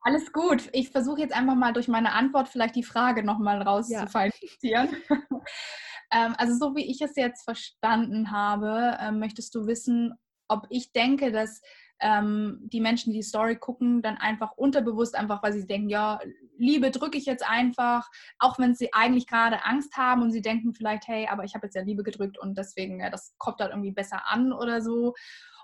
Alles 0.02 0.32
gut. 0.32 0.70
Ich 0.74 0.90
versuche 0.90 1.22
jetzt 1.22 1.34
einfach 1.34 1.56
mal 1.56 1.74
durch 1.74 1.88
meine 1.88 2.14
Antwort 2.14 2.50
vielleicht 2.50 2.76
die 2.76 2.84
Frage 2.84 3.24
nochmal 3.24 3.62
rauszufallen. 3.62 4.32
Ja. 4.62 4.88
ähm, 6.12 6.36
also 6.38 6.56
so 6.58 6.76
wie 6.76 6.90
ich 6.90 7.02
es 7.02 7.16
jetzt 7.16 7.44
verstanden 7.44 8.32
habe, 8.32 8.98
äh, 9.00 9.12
möchtest 9.12 9.54
du 9.56 9.66
wissen, 9.68 10.14
ob 10.48 10.68
ich 10.70 10.92
denke, 10.92 11.32
dass 11.32 11.62
ähm, 12.02 12.60
die 12.64 12.82
Menschen, 12.82 13.14
die 13.14 13.20
die 13.20 13.24
Story 13.24 13.56
gucken, 13.56 14.02
dann 14.02 14.18
einfach 14.18 14.54
unterbewusst, 14.54 15.16
einfach 15.16 15.44
weil 15.44 15.54
sie 15.54 15.68
denken, 15.68 15.90
ja, 15.90 16.20
Liebe 16.58 16.92
drücke 16.92 17.18
ich 17.18 17.26
jetzt 17.26 17.48
einfach, 17.48 18.10
auch 18.40 18.58
wenn 18.60 18.76
sie 18.76 18.94
eigentlich 18.94 19.28
gerade 19.28 19.64
Angst 19.64 19.96
haben 19.96 20.22
und 20.22 20.32
sie 20.32 20.42
denken 20.42 20.74
vielleicht, 20.74 21.08
hey, 21.08 21.28
aber 21.28 21.44
ich 21.44 21.54
habe 21.54 21.68
jetzt 21.68 21.76
ja 21.76 21.84
Liebe 21.84 22.04
gedrückt 22.04 22.38
und 22.40 22.58
deswegen, 22.58 23.00
ja, 23.00 23.10
das 23.10 23.36
kommt 23.38 23.60
dann 23.60 23.70
irgendwie 23.70 23.92
besser 23.92 24.24
an 24.28 24.52
oder 24.52 24.82
so. 24.82 25.14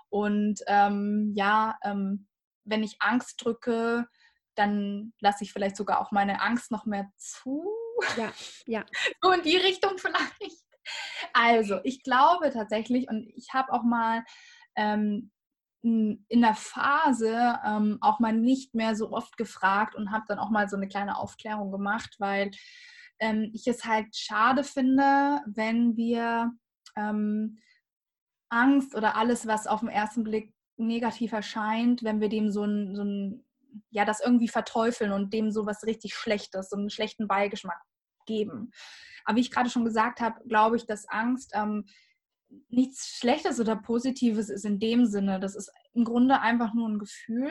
Und 0.08 0.60
ähm, 0.68 1.32
ja, 1.34 1.76
ähm, 1.82 2.28
wenn 2.64 2.82
ich 2.82 2.96
Angst 3.00 3.44
drücke, 3.44 4.06
dann 4.54 5.12
lasse 5.20 5.44
ich 5.44 5.52
vielleicht 5.52 5.76
sogar 5.76 6.00
auch 6.00 6.12
meine 6.12 6.40
Angst 6.40 6.70
noch 6.70 6.86
mehr 6.86 7.10
zu. 7.16 7.64
Ja, 8.16 8.32
ja. 8.66 8.84
So 9.22 9.32
in 9.32 9.42
die 9.42 9.56
Richtung 9.56 9.98
vielleicht. 9.98 10.64
Also, 11.32 11.80
ich 11.84 12.02
glaube 12.02 12.50
tatsächlich, 12.50 13.08
und 13.08 13.28
ich 13.36 13.52
habe 13.52 13.72
auch 13.72 13.82
mal 13.82 14.24
ähm, 14.76 15.30
in 16.28 16.40
der 16.40 16.54
Phase 16.54 17.58
ähm, 17.64 17.98
auch 18.00 18.20
mal 18.20 18.32
nicht 18.32 18.74
mehr 18.74 18.94
so 18.94 19.12
oft 19.12 19.36
gefragt 19.36 19.94
und 19.94 20.10
habe 20.10 20.24
dann 20.28 20.38
auch 20.38 20.50
mal 20.50 20.68
so 20.68 20.76
eine 20.76 20.88
kleine 20.88 21.16
Aufklärung 21.16 21.70
gemacht, 21.70 22.16
weil 22.18 22.50
ähm, 23.20 23.50
ich 23.52 23.66
es 23.66 23.84
halt 23.84 24.14
schade 24.16 24.64
finde, 24.64 25.40
wenn 25.46 25.96
wir 25.96 26.52
ähm, 26.96 27.58
Angst 28.48 28.94
oder 28.94 29.16
alles, 29.16 29.46
was 29.46 29.66
auf 29.66 29.80
den 29.80 29.88
ersten 29.88 30.24
Blick 30.24 30.54
negativ 30.76 31.32
erscheint, 31.32 32.02
wenn 32.04 32.20
wir 32.20 32.28
dem 32.28 32.50
so 32.50 32.64
ein, 32.64 32.94
so 32.94 33.02
ein 33.02 33.44
ja, 33.90 34.04
das 34.04 34.20
irgendwie 34.20 34.48
verteufeln 34.48 35.12
und 35.12 35.32
dem 35.32 35.50
so 35.50 35.66
was 35.66 35.84
richtig 35.84 36.14
Schlechtes, 36.14 36.70
so 36.70 36.76
einen 36.76 36.90
schlechten 36.90 37.28
Beigeschmack 37.28 37.80
geben. 38.26 38.70
Aber 39.24 39.36
wie 39.36 39.40
ich 39.40 39.50
gerade 39.50 39.70
schon 39.70 39.84
gesagt 39.84 40.20
habe, 40.20 40.40
glaube 40.48 40.76
ich, 40.76 40.86
dass 40.86 41.08
Angst 41.08 41.52
ähm, 41.54 41.84
nichts 42.68 43.18
Schlechtes 43.18 43.60
oder 43.60 43.76
Positives 43.76 44.48
ist 44.48 44.64
in 44.64 44.78
dem 44.78 45.06
Sinne. 45.06 45.40
Das 45.40 45.54
ist 45.54 45.70
im 45.94 46.04
Grunde 46.04 46.40
einfach 46.40 46.74
nur 46.74 46.88
ein 46.88 46.98
Gefühl. 46.98 47.50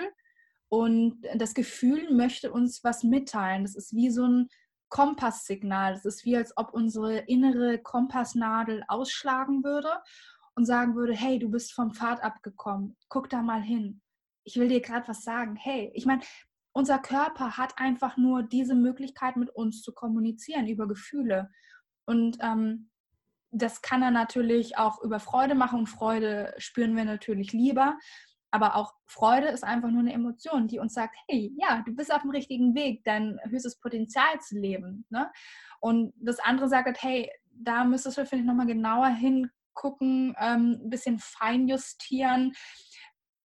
Und 0.69 1.21
das 1.35 1.53
Gefühl 1.53 2.13
möchte 2.13 2.51
uns 2.51 2.83
was 2.83 3.03
mitteilen. 3.03 3.63
Das 3.63 3.75
ist 3.75 3.93
wie 3.93 4.09
so 4.09 4.27
ein 4.27 4.47
Kompasssignal. 4.89 5.93
Das 5.93 6.05
ist 6.05 6.25
wie, 6.25 6.35
als 6.35 6.53
ob 6.57 6.73
unsere 6.73 7.19
innere 7.19 7.79
Kompassnadel 7.79 8.83
ausschlagen 8.87 9.63
würde 9.63 9.89
und 10.55 10.65
sagen 10.65 10.95
würde, 10.95 11.13
hey, 11.13 11.39
du 11.39 11.49
bist 11.49 11.73
vom 11.73 11.93
Pfad 11.93 12.23
abgekommen. 12.23 12.97
Guck 13.09 13.29
da 13.29 13.41
mal 13.41 13.61
hin. 13.61 14.01
Ich 14.43 14.55
will 14.57 14.69
dir 14.69 14.81
gerade 14.81 15.07
was 15.07 15.23
sagen. 15.23 15.55
Hey, 15.55 15.91
ich 15.93 16.05
meine, 16.05 16.21
unser 16.73 16.99
Körper 16.99 17.57
hat 17.57 17.73
einfach 17.77 18.17
nur 18.17 18.43
diese 18.43 18.75
Möglichkeit, 18.75 19.35
mit 19.35 19.49
uns 19.49 19.81
zu 19.81 19.93
kommunizieren 19.93 20.67
über 20.67 20.87
Gefühle. 20.87 21.49
Und 22.05 22.37
ähm, 22.41 22.89
das 23.51 23.81
kann 23.81 24.01
er 24.01 24.11
natürlich 24.11 24.77
auch 24.77 25.01
über 25.01 25.19
Freude 25.19 25.55
machen 25.55 25.79
und 25.79 25.87
Freude 25.87 26.53
spüren 26.57 26.95
wir 26.95 27.05
natürlich 27.05 27.53
lieber. 27.53 27.97
Aber 28.51 28.75
auch 28.75 28.93
Freude 29.05 29.47
ist 29.47 29.63
einfach 29.63 29.89
nur 29.89 29.99
eine 29.99 30.13
Emotion, 30.13 30.67
die 30.67 30.79
uns 30.79 30.93
sagt, 30.93 31.15
hey, 31.27 31.53
ja, 31.57 31.83
du 31.85 31.93
bist 31.93 32.13
auf 32.13 32.21
dem 32.21 32.31
richtigen 32.31 32.75
Weg, 32.75 33.03
dein 33.03 33.39
höchstes 33.43 33.77
Potenzial 33.79 34.39
zu 34.39 34.57
leben. 34.57 35.05
Ne? 35.09 35.29
Und 35.81 36.13
das 36.17 36.39
andere 36.39 36.69
sagt, 36.69 36.87
halt, 36.87 37.03
hey, 37.03 37.29
da 37.51 37.83
müsstest 37.83 38.17
du 38.17 38.25
vielleicht 38.25 38.45
nochmal 38.45 38.67
genauer 38.67 39.07
hingucken, 39.07 40.35
ähm, 40.39 40.79
ein 40.83 40.89
bisschen 40.89 41.19
feinjustieren. 41.19 42.53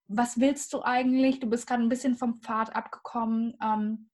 Was 0.06 0.38
willst 0.38 0.72
du 0.72 0.82
eigentlich? 0.82 1.40
Du 1.40 1.48
bist 1.48 1.66
gerade 1.66 1.82
ein 1.82 1.88
bisschen 1.88 2.16
vom 2.16 2.40
Pfad 2.40 2.74
abgekommen. 2.76 3.56
Ähm, 3.62 4.10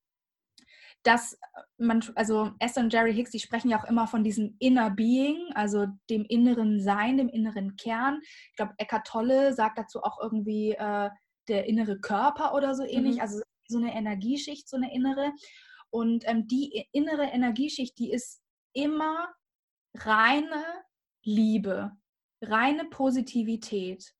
dass 1.02 1.34
äh, 1.34 1.36
man, 1.78 2.02
also 2.14 2.52
Esther 2.58 2.82
und 2.82 2.92
Jerry 2.92 3.14
Hicks, 3.14 3.30
die 3.30 3.40
sprechen 3.40 3.70
ja 3.70 3.80
auch 3.80 3.88
immer 3.88 4.06
von 4.06 4.24
diesem 4.24 4.56
Inner 4.58 4.90
Being, 4.90 5.50
also 5.54 5.86
dem 6.10 6.24
inneren 6.24 6.80
Sein, 6.80 7.16
dem 7.16 7.28
inneren 7.28 7.76
Kern. 7.76 8.20
Ich 8.22 8.56
glaube, 8.56 8.74
Eckart 8.78 9.06
Tolle 9.06 9.54
sagt 9.54 9.78
dazu 9.78 10.02
auch 10.02 10.18
irgendwie 10.20 10.72
äh, 10.72 11.10
der 11.48 11.66
innere 11.66 11.98
Körper 11.98 12.54
oder 12.54 12.74
so 12.74 12.84
ähnlich, 12.84 13.16
mhm. 13.16 13.22
also 13.22 13.40
so 13.68 13.78
eine 13.78 13.94
Energieschicht, 13.94 14.68
so 14.68 14.76
eine 14.76 14.94
innere. 14.94 15.32
Und 15.90 16.28
ähm, 16.28 16.46
die 16.46 16.86
innere 16.92 17.24
Energieschicht, 17.24 17.98
die 17.98 18.12
ist 18.12 18.42
immer 18.74 19.28
reine 19.94 20.64
Liebe, 21.24 21.92
reine 22.42 22.84
Positivität. 22.84 24.14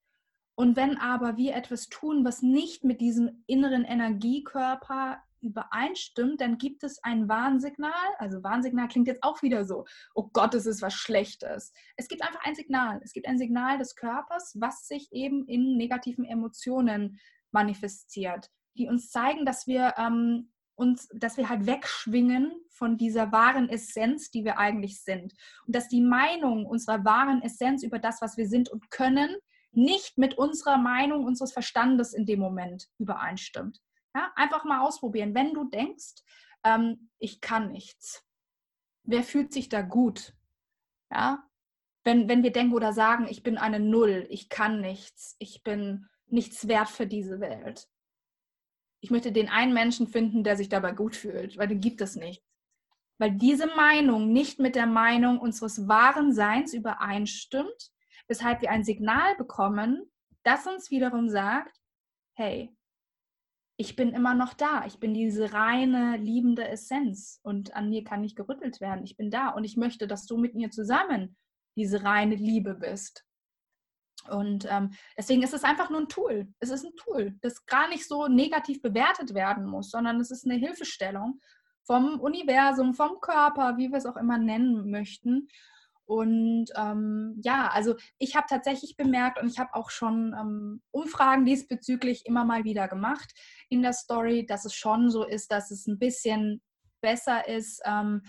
Und 0.57 0.76
wenn 0.76 0.97
aber 0.99 1.37
wir 1.37 1.55
etwas 1.55 1.89
tun, 1.89 2.24
was 2.24 2.43
nicht 2.43 2.83
mit 2.83 3.01
diesem 3.01 3.45
inneren 3.47 3.85
Energiekörper 3.85 5.22
übereinstimmt, 5.41 6.41
dann 6.41 6.59
gibt 6.59 6.84
es 6.84 7.03
ein 7.03 7.28
Warnsignal. 7.28 7.93
Also 8.18 8.43
Warnsignal 8.43 8.89
klingt 8.89 9.09
jetzt 9.09 9.22
auch 9.22 9.43
wieder 9.43 9.64
so, 9.64 9.84
oh 10.14 10.28
Gott, 10.32 10.55
es 10.55 10.66
ist 10.66 10.82
was 10.82 10.95
Schlechtes. 10.95 11.72
Es 11.97 12.09
gibt 12.09 12.22
einfach 12.22 12.45
ein 12.45 12.55
Signal. 12.55 13.01
Es 13.03 13.12
gibt 13.12 13.26
ein 13.26 13.39
Signal 13.39 13.78
des 13.78 13.95
Körpers, 13.95 14.57
was 14.59 14.86
sich 14.86 15.09
eben 15.12 15.47
in 15.47 15.76
negativen 15.76 16.24
Emotionen 16.24 17.18
manifestiert, 17.51 18.51
die 18.76 18.89
uns 18.89 19.11
zeigen, 19.11 19.47
dass 19.47 19.66
wir 19.66 19.95
ähm, 19.97 20.53
uns, 20.78 21.09
dass 21.12 21.36
wir 21.36 21.49
halt 21.49 21.66
wegschwingen 21.66 22.53
von 22.70 22.97
dieser 22.97 23.32
wahren 23.32 23.68
Essenz, 23.68 24.30
die 24.30 24.45
wir 24.45 24.59
eigentlich 24.59 25.03
sind. 25.03 25.34
Und 25.66 25.74
dass 25.74 25.89
die 25.89 26.01
Meinung 26.01 26.66
unserer 26.66 27.05
wahren 27.05 27.43
Essenz 27.43 27.82
über 27.82 27.99
das, 27.99 28.22
was 28.22 28.36
wir 28.36 28.47
sind 28.47 28.68
und 28.68 28.91
können, 28.91 29.34
nicht 29.72 30.16
mit 30.18 30.39
unserer 30.39 30.78
Meinung 30.78 31.24
unseres 31.24 31.53
Verstandes 31.53 32.14
in 32.14 32.26
dem 32.26 32.41
Moment 32.41 32.89
übereinstimmt. 32.99 33.80
Ja, 34.18 34.32
einfach 34.34 34.64
mal 34.64 34.80
ausprobieren. 34.80 35.32
Wenn 35.32 35.54
du 35.54 35.64
denkst, 35.64 36.24
ähm, 36.64 37.08
ich 37.20 37.40
kann 37.40 37.70
nichts, 37.70 38.26
wer 39.04 39.22
fühlt 39.22 39.52
sich 39.52 39.68
da 39.68 39.82
gut? 39.82 40.34
Ja, 41.12 41.44
wenn, 42.02 42.28
wenn 42.28 42.42
wir 42.42 42.50
denken 42.50 42.74
oder 42.74 42.92
sagen, 42.92 43.28
ich 43.28 43.44
bin 43.44 43.58
eine 43.58 43.78
Null, 43.78 44.26
ich 44.28 44.48
kann 44.48 44.80
nichts, 44.80 45.36
ich 45.38 45.62
bin 45.62 46.08
nichts 46.26 46.66
wert 46.66 46.88
für 46.88 47.06
diese 47.06 47.38
Welt. 47.38 47.88
Ich 49.00 49.12
möchte 49.12 49.30
den 49.30 49.48
einen 49.48 49.72
Menschen 49.72 50.08
finden, 50.08 50.42
der 50.42 50.56
sich 50.56 50.68
dabei 50.68 50.90
gut 50.90 51.14
fühlt, 51.14 51.56
weil 51.56 51.68
den 51.68 51.80
gibt 51.80 52.00
es 52.00 52.16
nicht. 52.16 52.42
Weil 53.18 53.30
diese 53.30 53.68
Meinung 53.68 54.32
nicht 54.32 54.58
mit 54.58 54.74
der 54.74 54.86
Meinung 54.86 55.38
unseres 55.38 55.86
wahren 55.86 56.32
Seins 56.32 56.74
übereinstimmt, 56.74 57.92
weshalb 58.26 58.62
wir 58.62 58.70
ein 58.70 58.82
Signal 58.82 59.36
bekommen, 59.36 60.10
das 60.42 60.66
uns 60.66 60.90
wiederum 60.90 61.28
sagt, 61.28 61.78
hey, 62.34 62.76
ich 63.81 63.95
bin 63.95 64.12
immer 64.12 64.35
noch 64.35 64.55
da. 64.55 64.85
Ich 64.87 64.99
bin 64.99 65.14
diese 65.14 65.53
reine, 65.53 66.16
liebende 66.16 66.66
Essenz 66.68 67.39
und 67.45 67.74
an 67.76 67.89
mir 67.89 68.03
kann 68.03 68.20
nicht 68.20 68.37
gerüttelt 68.37 68.81
werden. 68.81 69.05
Ich 69.05 69.16
bin 69.16 69.31
da 69.31 69.51
und 69.51 69.62
ich 69.62 69.76
möchte, 69.76 70.09
dass 70.09 70.26
du 70.26 70.37
mit 70.37 70.57
mir 70.57 70.70
zusammen 70.70 71.37
diese 71.76 72.03
reine 72.03 72.35
Liebe 72.35 72.74
bist. 72.74 73.24
Und 74.29 74.66
ähm, 74.68 74.91
deswegen 75.16 75.45
ist 75.45 75.55
es 75.55 75.62
einfach 75.62 75.91
nur 75.91 76.01
ein 76.01 76.09
Tool. 76.09 76.53
Es 76.59 76.70
ist 76.70 76.85
ein 76.85 76.97
Tool, 76.97 77.39
das 77.41 77.64
gar 77.66 77.89
nicht 77.89 78.07
so 78.09 78.26
negativ 78.26 78.83
bewertet 78.83 79.33
werden 79.33 79.64
muss, 79.64 79.91
sondern 79.91 80.20
es 80.20 80.33
ist 80.33 80.45
eine 80.45 80.59
Hilfestellung 80.59 81.41
vom 81.87 82.18
Universum, 82.18 82.95
vom 82.95 83.20
Körper, 83.20 83.76
wie 83.79 83.91
wir 83.91 83.99
es 83.99 84.07
auch 84.07 84.16
immer 84.16 84.39
nennen 84.39 84.91
möchten. 84.91 85.49
Und 86.09 86.70
ähm, 86.74 87.38
ja, 87.44 87.68
also 87.70 87.94
ich 88.18 88.34
habe 88.34 88.46
tatsächlich 88.48 88.96
bemerkt 88.96 89.38
und 89.38 89.46
ich 89.46 89.59
habe 89.59 89.74
auch 89.74 89.90
schon 89.90 90.34
ähm, 90.40 90.80
Umfragen 90.90 91.44
diesbezüglich 91.44 92.24
immer 92.24 92.46
mal 92.46 92.64
wieder 92.64 92.88
gemacht 92.88 93.30
in 93.68 93.82
der 93.82 93.92
Story, 93.92 94.46
dass 94.46 94.64
es 94.64 94.74
schon 94.74 95.11
so 95.11 95.22
ist, 95.22 95.52
dass 95.52 95.70
es 95.70 95.86
ein 95.86 95.98
bisschen 95.98 96.62
besser 97.02 97.46
ist. 97.46 97.82
Ähm, 97.84 98.22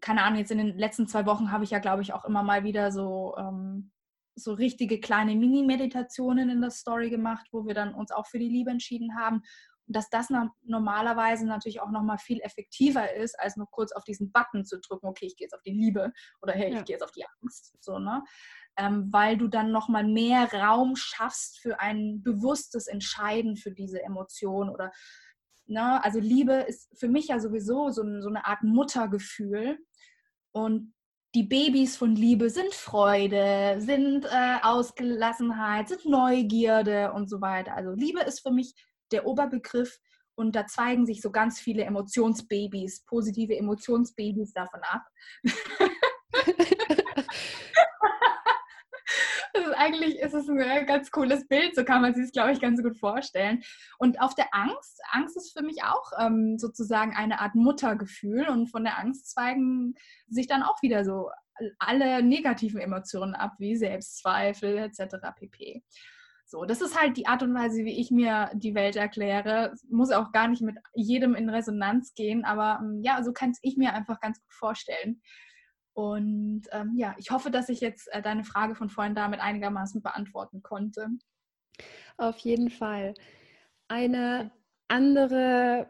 keine 0.00 0.22
Ahnung, 0.22 0.38
jetzt 0.38 0.50
in 0.50 0.56
den 0.56 0.78
letzten 0.78 1.06
zwei 1.06 1.26
Wochen 1.26 1.52
habe 1.52 1.64
ich 1.64 1.70
ja, 1.70 1.80
glaube 1.80 2.00
ich, 2.00 2.14
auch 2.14 2.24
immer 2.24 2.42
mal 2.42 2.64
wieder 2.64 2.90
so, 2.90 3.34
ähm, 3.36 3.92
so 4.34 4.54
richtige 4.54 4.98
kleine 4.98 5.34
Mini-Meditationen 5.34 6.48
in 6.48 6.62
der 6.62 6.70
Story 6.70 7.10
gemacht, 7.10 7.46
wo 7.52 7.66
wir 7.66 7.74
dann 7.74 7.92
uns 7.92 8.10
auch 8.10 8.26
für 8.26 8.38
die 8.38 8.48
Liebe 8.48 8.70
entschieden 8.70 9.18
haben. 9.18 9.42
Dass 9.86 10.10
das 10.10 10.28
normalerweise 10.62 11.46
natürlich 11.46 11.80
auch 11.80 11.90
nochmal 11.90 12.18
viel 12.18 12.40
effektiver 12.40 13.14
ist, 13.14 13.38
als 13.38 13.56
nur 13.56 13.68
kurz 13.70 13.92
auf 13.92 14.04
diesen 14.04 14.32
Button 14.32 14.64
zu 14.64 14.80
drücken, 14.80 15.06
okay, 15.06 15.26
ich 15.26 15.36
gehe 15.36 15.46
jetzt 15.46 15.54
auf 15.54 15.62
die 15.62 15.72
Liebe 15.72 16.12
oder 16.42 16.52
hey, 16.52 16.72
ja. 16.72 16.78
ich 16.78 16.84
gehe 16.84 16.94
jetzt 16.94 17.02
auf 17.02 17.12
die 17.12 17.24
Angst. 17.40 17.74
So, 17.80 17.98
ne? 17.98 18.24
Ähm, 18.76 19.08
weil 19.12 19.38
du 19.38 19.48
dann 19.48 19.70
nochmal 19.70 20.04
mehr 20.04 20.52
Raum 20.52 20.96
schaffst 20.96 21.58
für 21.60 21.80
ein 21.80 22.22
bewusstes 22.22 22.88
Entscheiden 22.88 23.56
für 23.56 23.70
diese 23.70 24.02
Emotion 24.02 24.68
oder 24.68 24.92
ne? 25.66 26.02
also 26.04 26.18
Liebe 26.18 26.54
ist 26.54 26.90
für 26.98 27.08
mich 27.08 27.28
ja 27.28 27.38
sowieso 27.38 27.90
so, 27.90 28.02
so 28.20 28.28
eine 28.28 28.44
Art 28.44 28.62
Muttergefühl 28.62 29.78
und 30.52 30.92
die 31.34 31.42
Babys 31.42 31.98
von 31.98 32.16
Liebe 32.16 32.48
sind 32.48 32.72
Freude, 32.72 33.76
sind 33.78 34.24
äh, 34.24 34.56
Ausgelassenheit, 34.62 35.88
sind 35.88 36.06
Neugierde 36.06 37.12
und 37.12 37.28
so 37.28 37.42
weiter. 37.42 37.74
Also 37.74 37.92
Liebe 37.92 38.20
ist 38.20 38.40
für 38.40 38.50
mich 38.50 38.74
der 39.12 39.26
Oberbegriff 39.26 39.98
und 40.36 40.54
da 40.54 40.66
zeigen 40.66 41.06
sich 41.06 41.22
so 41.22 41.30
ganz 41.30 41.58
viele 41.58 41.84
Emotionsbabys, 41.84 43.04
positive 43.04 43.56
Emotionsbabys 43.56 44.52
davon 44.52 44.80
ab. 44.82 45.02
ist, 45.42 45.56
eigentlich 49.76 50.18
ist 50.18 50.34
es 50.34 50.48
ein 50.48 50.86
ganz 50.86 51.10
cooles 51.10 51.48
Bild, 51.48 51.74
so 51.74 51.84
kann 51.84 52.02
man 52.02 52.14
sich 52.14 52.24
es, 52.24 52.32
glaube 52.32 52.52
ich, 52.52 52.60
ganz 52.60 52.82
gut 52.82 52.98
vorstellen. 52.98 53.62
Und 53.98 54.20
auf 54.20 54.34
der 54.34 54.52
Angst, 54.52 55.00
Angst 55.10 55.36
ist 55.38 55.56
für 55.56 55.64
mich 55.64 55.82
auch 55.84 56.12
ähm, 56.18 56.58
sozusagen 56.58 57.16
eine 57.16 57.40
Art 57.40 57.54
Muttergefühl 57.54 58.48
und 58.48 58.68
von 58.68 58.84
der 58.84 58.98
Angst 58.98 59.30
zweigen 59.30 59.94
sich 60.28 60.46
dann 60.46 60.62
auch 60.62 60.82
wieder 60.82 61.04
so 61.04 61.30
alle 61.78 62.22
negativen 62.22 62.80
Emotionen 62.80 63.34
ab, 63.34 63.54
wie 63.58 63.76
Selbstzweifel 63.76 64.76
etc. 64.76 65.16
pp. 65.34 65.82
So, 66.48 66.64
das 66.64 66.80
ist 66.80 66.98
halt 66.98 67.16
die 67.16 67.26
Art 67.26 67.42
und 67.42 67.52
Weise, 67.54 67.84
wie 67.84 68.00
ich 68.00 68.12
mir 68.12 68.50
die 68.54 68.76
Welt 68.76 68.94
erkläre. 68.94 69.74
Muss 69.90 70.12
auch 70.12 70.30
gar 70.30 70.46
nicht 70.46 70.62
mit 70.62 70.76
jedem 70.94 71.34
in 71.34 71.50
Resonanz 71.50 72.14
gehen, 72.14 72.44
aber 72.44 72.78
ähm, 72.80 73.00
ja, 73.02 73.20
so 73.24 73.32
kann 73.32 73.52
ich 73.62 73.76
mir 73.76 73.94
einfach 73.94 74.20
ganz 74.20 74.40
gut 74.40 74.54
vorstellen. 74.54 75.20
Und 75.92 76.62
ähm, 76.70 76.92
ja, 76.96 77.16
ich 77.18 77.32
hoffe, 77.32 77.50
dass 77.50 77.68
ich 77.68 77.80
jetzt 77.80 78.06
äh, 78.12 78.22
deine 78.22 78.44
Frage 78.44 78.76
von 78.76 78.90
vorhin 78.90 79.16
damit 79.16 79.40
einigermaßen 79.40 80.02
beantworten 80.02 80.62
konnte. 80.62 81.08
Auf 82.16 82.38
jeden 82.38 82.70
Fall. 82.70 83.14
Eine 83.88 84.52
andere, 84.86 85.88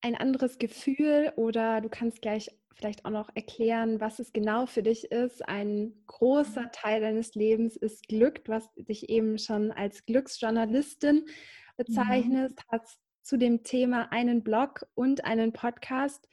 ein 0.00 0.14
anderes 0.14 0.58
Gefühl 0.58 1.34
oder 1.36 1.82
du 1.82 1.90
kannst 1.90 2.22
gleich 2.22 2.50
vielleicht 2.74 3.04
auch 3.04 3.10
noch 3.10 3.28
erklären, 3.34 4.00
was 4.00 4.18
es 4.18 4.32
genau 4.32 4.66
für 4.66 4.82
dich 4.82 5.10
ist. 5.10 5.46
Ein 5.48 5.92
großer 6.06 6.62
mhm. 6.62 6.72
Teil 6.72 7.00
deines 7.00 7.34
Lebens 7.34 7.76
ist 7.76 8.08
Glück, 8.08 8.42
was 8.46 8.72
dich 8.74 9.08
eben 9.08 9.38
schon 9.38 9.70
als 9.72 10.04
Glücksjournalistin 10.06 11.26
bezeichnest, 11.76 12.58
mhm. 12.58 12.78
hast 12.78 12.98
zu 13.22 13.36
dem 13.36 13.62
Thema 13.62 14.10
einen 14.12 14.42
Blog 14.42 14.86
und 14.94 15.24
einen 15.24 15.52
Podcast. 15.52 16.28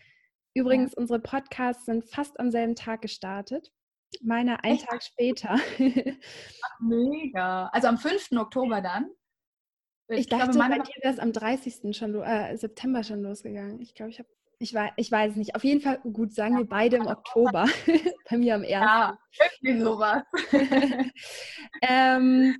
Übrigens, 0.53 0.93
ja. 0.93 0.97
unsere 0.97 1.19
Podcasts 1.19 1.85
sind 1.85 2.09
fast 2.09 2.39
am 2.39 2.49
selben 2.49 2.75
Tag 2.75 3.01
gestartet. 3.01 3.71
Meiner 4.21 4.63
einen 4.63 4.79
Tag 4.79 5.03
später. 5.03 5.55
Ach, 5.55 6.79
mega. 6.79 7.67
Also 7.67 7.88
am 7.88 7.97
5. 7.97 8.31
Oktober 8.38 8.81
dann? 8.81 9.11
Ich, 10.09 10.19
ich 10.19 10.27
dachte, 10.27 10.51
glaube, 10.51 10.69
bei 10.69 10.79
dir 10.79 10.93
wäre 11.01 11.13
es 11.13 11.19
am 11.19 11.33
30. 11.33 11.95
schon, 11.95 12.15
äh, 12.15 12.57
September 12.57 13.03
schon 13.03 13.21
losgegangen. 13.21 13.81
Ich 13.81 13.93
glaube, 13.93 14.11
ich 14.11 14.19
habe, 14.19 14.29
ich 14.60 14.74
weiß, 14.74 14.91
ich 14.95 15.12
weiß 15.12 15.32
es 15.32 15.38
nicht. 15.38 15.55
Auf 15.55 15.64
jeden 15.64 15.82
Fall, 15.82 15.99
gut, 15.99 16.34
sagen 16.34 16.53
ja, 16.53 16.60
wir 16.60 16.68
beide 16.68 16.97
im 16.97 17.08
Oktober. 17.08 17.66
bei 18.30 18.38
mir 18.38 18.55
am 18.55 18.62
1. 18.62 18.72
Ja, 18.72 19.18
irgendwie 19.62 19.84
sowas. 19.84 20.24
ähm, 21.82 22.58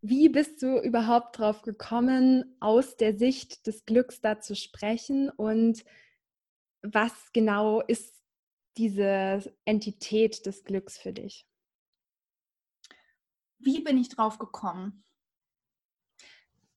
wie 0.00 0.28
bist 0.28 0.62
du 0.62 0.80
überhaupt 0.80 1.38
drauf 1.38 1.62
gekommen, 1.62 2.56
aus 2.60 2.96
der 2.96 3.18
Sicht 3.18 3.66
des 3.66 3.84
Glücks 3.84 4.20
da 4.20 4.38
zu 4.38 4.54
sprechen 4.54 5.30
und 5.30 5.84
was 6.82 7.32
genau 7.32 7.80
ist 7.80 8.22
diese 8.76 9.52
Entität 9.64 10.46
des 10.46 10.62
Glücks 10.64 10.98
für 10.98 11.12
dich? 11.12 11.46
Wie 13.58 13.80
bin 13.80 13.98
ich 13.98 14.08
drauf 14.10 14.38
gekommen? 14.38 15.02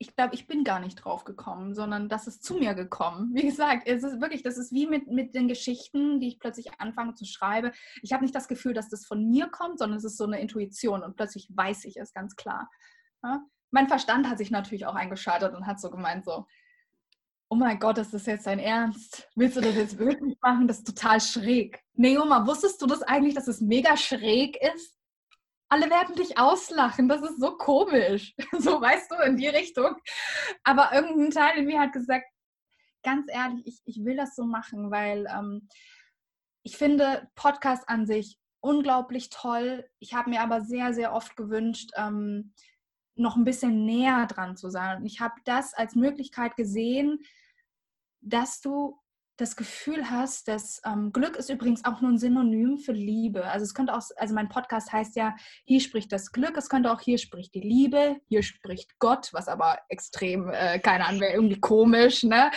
Ich 0.02 0.16
glaube, 0.16 0.34
ich 0.34 0.47
bin 0.47 0.64
gar 0.64 0.80
nicht 0.80 0.95
drauf 0.95 1.26
gekommen, 1.26 1.76
sondern 1.76 2.08
das 2.08 2.26
ist 2.26 2.43
zu 2.43 2.56
mir 2.56 2.74
gekommen. 2.74 3.32
Wie 3.36 3.41
gesagt, 3.41 3.86
es 3.86 4.02
ist 4.02 4.22
wirklich, 4.22 4.43
das 4.43 4.58
ist 4.58 4.72
wie 4.72 4.88
mit, 4.88 5.08
mit 5.08 5.36
den 5.36 5.50
Geschichten, 5.50 6.22
die 6.22 6.30
ich 6.30 6.39
plötzlich 6.39 6.80
anfange 6.80 7.16
zu 7.16 7.26
schreiben. 7.26 7.72
Ich 8.02 8.14
habe 8.14 8.24
nicht 8.24 8.34
das 8.34 8.47
Gefühl, 8.47 8.74
dass 8.74 8.89
das 8.89 9.06
von 9.06 9.30
mir 9.30 9.47
kommt, 9.47 9.78
sondern 9.78 9.97
es 9.97 10.06
ist 10.06 10.18
so 10.18 10.24
eine 10.24 10.39
Intuition 10.39 11.04
und 11.04 11.18
plötzlich 11.18 11.50
weiß 11.54 11.84
ich 11.84 11.97
es 11.97 12.14
ganz 12.14 12.38
klar. 12.38 12.70
Ja? 13.24 13.43
Mein 13.72 13.89
Verstand 13.89 14.30
hat 14.30 14.38
sich 14.38 14.52
natürlich 14.52 14.86
auch 14.86 14.95
eingeschaltet 14.95 15.54
und 15.54 15.68
hat 15.68 15.82
so 15.82 15.91
gemeint, 15.91 16.24
so, 16.24 16.47
oh 17.50 17.56
mein 17.56 17.80
Gott, 17.80 17.97
ist 17.97 18.14
das 18.14 18.26
jetzt 18.26 18.47
dein 18.47 18.60
Ernst? 18.60 19.28
Willst 19.36 19.58
du 19.58 19.62
das 19.62 19.76
jetzt 19.76 19.97
wirklich 19.97 20.38
machen? 20.41 20.68
Das 20.68 20.80
ist 20.80 20.88
total 20.88 21.20
schräg. 21.20 21.84
Neoma, 21.93 22.47
wusstest 22.47 22.82
du 22.82 22.86
das 22.86 23.02
eigentlich, 23.02 23.36
dass 23.36 23.47
es 23.47 23.60
mega 23.60 23.97
schräg 23.97 24.58
ist? 24.76 24.95
Alle 25.70 25.89
werden 25.89 26.15
dich 26.15 26.38
auslachen, 26.38 27.07
das 27.07 27.22
ist 27.22 27.39
so 27.39 27.57
komisch. 27.57 28.36
So 28.59 28.82
weißt 28.82 29.11
du, 29.11 29.15
in 29.24 29.38
die 29.38 29.47
Richtung. 29.47 29.95
Aber 30.63 30.91
irgendein 30.93 31.32
Teil 31.32 31.59
in 31.59 31.65
mir 31.65 31.80
hat 31.80 31.93
gesagt, 31.93 32.26
ganz 33.03 33.26
ehrlich, 33.30 33.65
ich, 33.65 33.82
ich 33.86 34.03
will 34.03 34.17
das 34.17 34.36
so 34.36 34.45
machen, 34.45 34.91
weil 34.91 35.28
ähm, 35.28 35.70
ich 36.63 36.76
finde 36.78 37.30
Podcast 37.36 37.88
an 37.88 38.05
sich 38.05 38.38
unglaublich 38.61 39.30
toll. 39.30 39.88
Ich 39.99 40.13
habe 40.13 40.30
mir 40.30 40.41
aber 40.41 40.61
sehr, 40.61 40.93
sehr 40.93 41.13
oft 41.13 41.36
gewünscht, 41.36 41.91
ähm, 41.95 42.53
noch 43.15 43.36
ein 43.36 43.45
bisschen 43.45 43.86
näher 43.86 44.26
dran 44.28 44.57
zu 44.57 44.70
sein. 44.70 44.97
Und 44.97 45.05
ich 45.05 45.20
habe 45.20 45.36
das 45.45 45.74
als 45.74 45.95
Möglichkeit 45.95 46.55
gesehen, 46.55 47.20
dass 48.22 48.61
du 48.61 48.99
das 49.39 49.55
Gefühl 49.55 50.09
hast, 50.09 50.47
dass 50.49 50.81
ähm, 50.85 51.13
Glück 51.13 51.37
ist 51.37 51.49
übrigens 51.49 51.85
auch 51.85 52.01
nur 52.01 52.11
ein 52.11 52.17
Synonym 52.17 52.77
für 52.77 52.91
Liebe. 52.91 53.45
Also 53.45 53.63
es 53.63 53.73
könnte 53.73 53.93
auch, 53.93 54.01
also 54.17 54.35
mein 54.35 54.49
Podcast 54.49 54.91
heißt 54.91 55.15
ja, 55.15 55.35
hier 55.65 55.79
spricht 55.79 56.11
das 56.11 56.31
Glück, 56.31 56.57
es 56.57 56.67
könnte 56.67 56.91
auch 56.91 56.99
hier 56.99 57.17
spricht 57.17 57.53
die 57.53 57.61
Liebe, 57.61 58.17
hier 58.27 58.43
spricht 58.43 58.99
Gott, 58.99 59.29
was 59.31 59.47
aber 59.47 59.79
extrem, 59.87 60.49
äh, 60.49 60.79
keine 60.79 61.05
Ahnung, 61.05 61.21
irgendwie 61.21 61.59
komisch, 61.59 62.23
ne? 62.23 62.51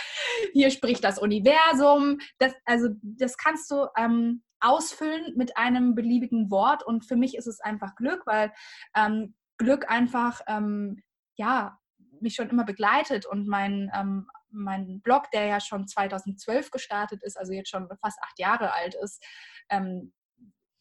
Hier 0.51 0.71
spricht 0.71 1.03
das 1.03 1.19
Universum. 1.19 2.19
Das, 2.37 2.53
also 2.65 2.89
das 3.01 3.37
kannst 3.37 3.71
du 3.71 3.87
ähm, 3.97 4.43
ausfüllen 4.59 5.33
mit 5.37 5.55
einem 5.55 5.95
beliebigen 5.95 6.51
Wort 6.51 6.85
und 6.85 7.05
für 7.05 7.15
mich 7.15 7.35
ist 7.37 7.47
es 7.47 7.61
einfach 7.61 7.95
Glück, 7.95 8.23
weil 8.25 8.51
ähm, 8.95 9.35
Glück 9.57 9.89
einfach, 9.89 10.41
ähm, 10.47 11.01
ja, 11.35 11.77
mich 12.19 12.35
schon 12.35 12.49
immer 12.49 12.65
begleitet 12.65 13.25
und 13.25 13.47
mein 13.47 13.91
ähm, 13.95 14.27
mein 14.53 15.01
Blog, 15.01 15.29
der 15.31 15.45
ja 15.47 15.59
schon 15.59 15.87
2012 15.87 16.71
gestartet 16.71 17.23
ist, 17.23 17.37
also 17.37 17.53
jetzt 17.53 17.69
schon 17.69 17.87
fast 18.01 18.19
acht 18.21 18.39
Jahre 18.39 18.73
alt 18.73 18.95
ist, 18.95 19.23
ähm, 19.69 20.13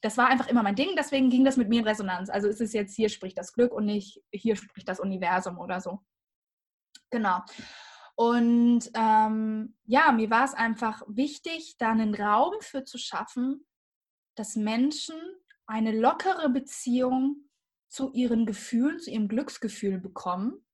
das 0.03 0.19
war 0.19 0.29
einfach 0.29 0.49
immer 0.49 0.65
mein 0.65 0.75
Ding, 0.75 0.91
deswegen 0.97 1.31
ging 1.31 1.45
das 1.45 1.57
mit 1.57 1.69
mir 1.69 1.79
in 1.79 1.87
Resonanz. 1.87 2.29
Also 2.29 2.49
ist 2.49 2.61
es 2.61 2.73
jetzt, 2.73 2.95
hier 2.95 3.09
spricht 3.09 3.39
das 3.39 3.53
Glück 3.53 3.73
und 3.73 3.87
nicht, 3.87 4.21
hier 4.33 4.57
spricht 4.57 4.89
das 4.89 4.99
Universum 4.99 5.59
oder 5.59 5.81
so. 5.81 6.01
Genau. 7.11 7.41
Und 8.17 8.91
ähm, 8.95 9.77
ja, 9.85 10.11
mir 10.13 10.29
war 10.29 10.45
es 10.45 10.55
einfach 10.55 11.03
wichtig, 11.07 11.77
da 11.79 11.93
einen 11.93 12.15
Raum 12.15 12.55
für 12.61 12.85
zu 12.85 12.99
schaffen, 12.99 13.65
dass 14.35 14.57
Menschen 14.57 15.17
eine 15.67 15.93
lockere 15.93 16.51
Beziehung 16.51 17.49
zu 17.89 18.13
ihren 18.13 18.45
Gefühlen, 18.45 18.99
zu 18.99 19.11
ihrem 19.11 19.29
Glücksgefühl 19.29 19.99
bekommen 20.01 20.65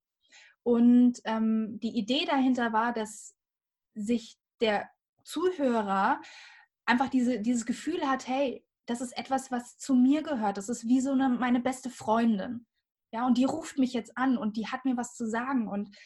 und 0.68 1.22
ähm, 1.24 1.80
die 1.80 1.96
Idee 1.96 2.26
dahinter 2.26 2.74
war, 2.74 2.92
dass 2.92 3.34
sich 3.94 4.36
der 4.60 4.90
Zuhörer 5.24 6.20
einfach 6.84 7.08
diese, 7.08 7.40
dieses 7.40 7.64
Gefühl 7.64 8.06
hat, 8.06 8.28
hey, 8.28 8.66
das 8.84 9.00
ist 9.00 9.16
etwas, 9.16 9.50
was 9.50 9.78
zu 9.78 9.94
mir 9.94 10.22
gehört. 10.22 10.58
Das 10.58 10.68
ist 10.68 10.86
wie 10.86 11.00
so 11.00 11.12
eine, 11.12 11.30
meine 11.30 11.60
beste 11.60 11.88
Freundin. 11.88 12.66
Ja, 13.10 13.26
und 13.26 13.38
die 13.38 13.46
ruft 13.46 13.78
mich 13.78 13.94
jetzt 13.94 14.18
an 14.18 14.36
und 14.36 14.58
die 14.58 14.66
hat 14.66 14.84
mir 14.84 14.98
was 14.98 15.14
zu 15.14 15.26
sagen 15.26 15.68
und 15.68 15.96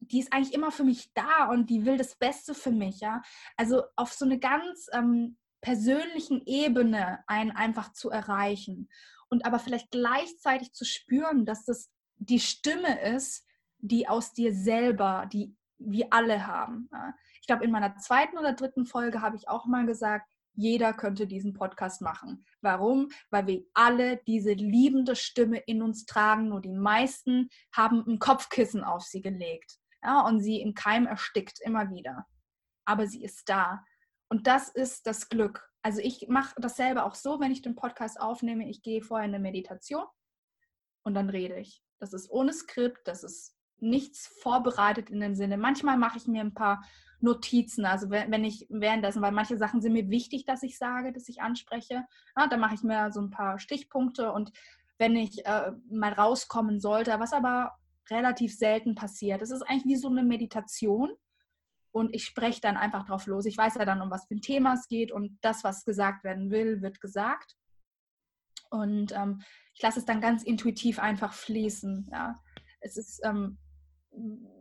die 0.00 0.20
ist 0.20 0.30
eigentlich 0.30 0.52
immer 0.52 0.72
für 0.72 0.84
mich 0.84 1.10
da 1.14 1.48
und 1.48 1.70
die 1.70 1.86
will 1.86 1.96
das 1.96 2.16
Beste 2.16 2.54
für 2.54 2.72
mich, 2.72 3.00
ja. 3.00 3.22
Also 3.56 3.82
auf 3.96 4.12
so 4.12 4.26
eine 4.26 4.38
ganz 4.38 4.88
ähm, 4.92 5.38
persönlichen 5.62 6.42
Ebene 6.44 7.24
einen 7.26 7.52
einfach 7.52 7.94
zu 7.94 8.10
erreichen 8.10 8.90
und 9.30 9.46
aber 9.46 9.58
vielleicht 9.58 9.90
gleichzeitig 9.90 10.74
zu 10.74 10.84
spüren, 10.84 11.46
dass 11.46 11.64
das 11.64 11.90
die 12.18 12.40
Stimme 12.40 13.00
ist, 13.00 13.46
die 13.78 14.08
aus 14.08 14.32
dir 14.32 14.54
selber, 14.54 15.28
die 15.32 15.56
wir 15.78 16.06
alle 16.10 16.46
haben. 16.46 16.88
Ich 17.40 17.46
glaube, 17.46 17.64
in 17.64 17.70
meiner 17.70 17.96
zweiten 17.98 18.38
oder 18.38 18.54
dritten 18.54 18.86
Folge 18.86 19.20
habe 19.20 19.36
ich 19.36 19.48
auch 19.48 19.66
mal 19.66 19.84
gesagt, 19.84 20.32
jeder 20.54 20.94
könnte 20.94 21.26
diesen 21.26 21.52
Podcast 21.52 22.00
machen. 22.00 22.44
Warum? 22.62 23.08
Weil 23.30 23.46
wir 23.46 23.64
alle 23.74 24.16
diese 24.26 24.52
liebende 24.52 25.14
Stimme 25.14 25.58
in 25.58 25.82
uns 25.82 26.06
tragen, 26.06 26.48
nur 26.48 26.62
die 26.62 26.72
meisten 26.72 27.50
haben 27.74 28.02
ein 28.06 28.18
Kopfkissen 28.18 28.82
auf 28.82 29.02
sie 29.02 29.20
gelegt 29.20 29.78
ja, 30.02 30.20
und 30.20 30.40
sie 30.40 30.60
im 30.60 30.74
Keim 30.74 31.06
erstickt 31.06 31.60
immer 31.60 31.90
wieder. 31.90 32.26
Aber 32.86 33.06
sie 33.06 33.22
ist 33.22 33.48
da. 33.48 33.84
Und 34.28 34.46
das 34.46 34.68
ist 34.68 35.06
das 35.06 35.28
Glück. 35.28 35.68
Also 35.82 36.00
ich 36.00 36.26
mache 36.28 36.54
dasselbe 36.58 37.04
auch 37.04 37.14
so, 37.14 37.38
wenn 37.40 37.52
ich 37.52 37.62
den 37.62 37.74
Podcast 37.74 38.20
aufnehme. 38.20 38.68
Ich 38.68 38.82
gehe 38.82 39.02
vorher 39.02 39.26
in 39.26 39.34
eine 39.34 39.42
Meditation 39.42 40.04
und 41.04 41.14
dann 41.14 41.28
rede 41.28 41.58
ich. 41.58 41.82
Das 41.98 42.12
ist 42.12 42.30
ohne 42.30 42.52
Skript, 42.52 43.06
das 43.06 43.24
ist 43.24 43.55
nichts 43.78 44.26
vorbereitet 44.26 45.10
in 45.10 45.20
dem 45.20 45.34
Sinne. 45.34 45.56
Manchmal 45.56 45.98
mache 45.98 46.18
ich 46.18 46.26
mir 46.26 46.40
ein 46.40 46.54
paar 46.54 46.82
Notizen, 47.20 47.86
also 47.86 48.10
wenn, 48.10 48.44
ich 48.44 48.66
währenddessen, 48.68 49.22
weil 49.22 49.32
manche 49.32 49.56
Sachen 49.56 49.80
sind 49.80 49.94
mir 49.94 50.10
wichtig, 50.10 50.44
dass 50.44 50.62
ich 50.62 50.76
sage, 50.76 51.12
dass 51.12 51.28
ich 51.28 51.40
anspreche, 51.40 52.04
ja, 52.36 52.46
dann 52.46 52.60
mache 52.60 52.74
ich 52.74 52.82
mir 52.82 53.10
so 53.10 53.20
ein 53.20 53.30
paar 53.30 53.58
Stichpunkte 53.58 54.32
und 54.32 54.52
wenn 54.98 55.16
ich 55.16 55.44
äh, 55.46 55.72
mal 55.90 56.12
rauskommen 56.12 56.80
sollte, 56.80 57.18
was 57.18 57.32
aber 57.32 57.72
relativ 58.10 58.56
selten 58.56 58.94
passiert. 58.94 59.42
Es 59.42 59.50
ist 59.50 59.62
eigentlich 59.62 59.86
wie 59.86 59.96
so 59.96 60.08
eine 60.08 60.22
Meditation 60.22 61.10
und 61.90 62.14
ich 62.14 62.24
spreche 62.24 62.60
dann 62.60 62.76
einfach 62.76 63.06
drauf 63.06 63.26
los. 63.26 63.46
Ich 63.46 63.56
weiß 63.56 63.74
ja 63.76 63.84
dann, 63.84 64.02
um 64.02 64.10
was 64.10 64.26
für 64.26 64.34
ein 64.34 64.42
Thema 64.42 64.74
es 64.74 64.86
geht 64.86 65.10
und 65.10 65.38
das, 65.40 65.64
was 65.64 65.84
gesagt 65.84 66.24
werden 66.24 66.50
will, 66.50 66.82
wird 66.82 67.00
gesagt. 67.00 67.56
Und 68.70 69.12
ähm, 69.12 69.42
ich 69.74 69.82
lasse 69.82 70.00
es 70.00 70.04
dann 70.04 70.20
ganz 70.20 70.42
intuitiv 70.42 70.98
einfach 70.98 71.32
fließen. 71.32 72.08
Ja. 72.12 72.34
Es 72.80 72.96
ist 72.96 73.20
ähm, 73.24 73.58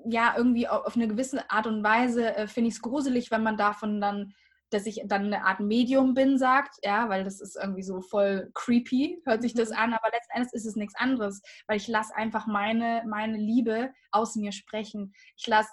ja 0.06 0.34
irgendwie 0.38 0.68
auf 0.68 0.96
eine 0.96 1.08
gewisse 1.08 1.50
Art 1.50 1.68
und 1.68 1.84
Weise 1.84 2.36
äh, 2.36 2.48
finde 2.48 2.70
ich 2.70 2.76
es 2.76 2.82
gruselig, 2.82 3.32
wenn 3.32 3.44
man 3.44 3.58
davon 3.58 4.00
dann, 4.00 4.34
dass 4.70 4.86
ich 4.86 5.02
dann 5.06 5.26
eine 5.26 5.46
Art 5.46 5.60
Medium 5.60 6.14
bin, 6.14 6.38
sagt, 6.38 6.76
ja, 6.84 7.10
weil 7.10 7.24
das 7.24 7.42
ist 7.42 7.56
irgendwie 7.56 7.84
so 7.84 8.02
voll 8.02 8.52
creepy, 8.54 9.22
hört 9.26 9.42
sich 9.42 9.54
das 9.54 9.70
mhm. 9.70 9.78
an, 9.78 9.94
aber 9.94 10.10
letztendlich 10.12 10.54
ist 10.54 10.66
es 10.66 10.76
nichts 10.76 10.96
anderes, 10.96 11.42
weil 11.68 11.78
ich 11.78 11.88
lasse 11.88 12.16
einfach 12.16 12.48
meine, 12.48 13.04
meine 13.08 13.38
Liebe 13.38 13.92
aus 14.12 14.36
mir 14.36 14.52
sprechen. 14.52 15.14
Ich 15.38 15.48
lasse 15.48 15.70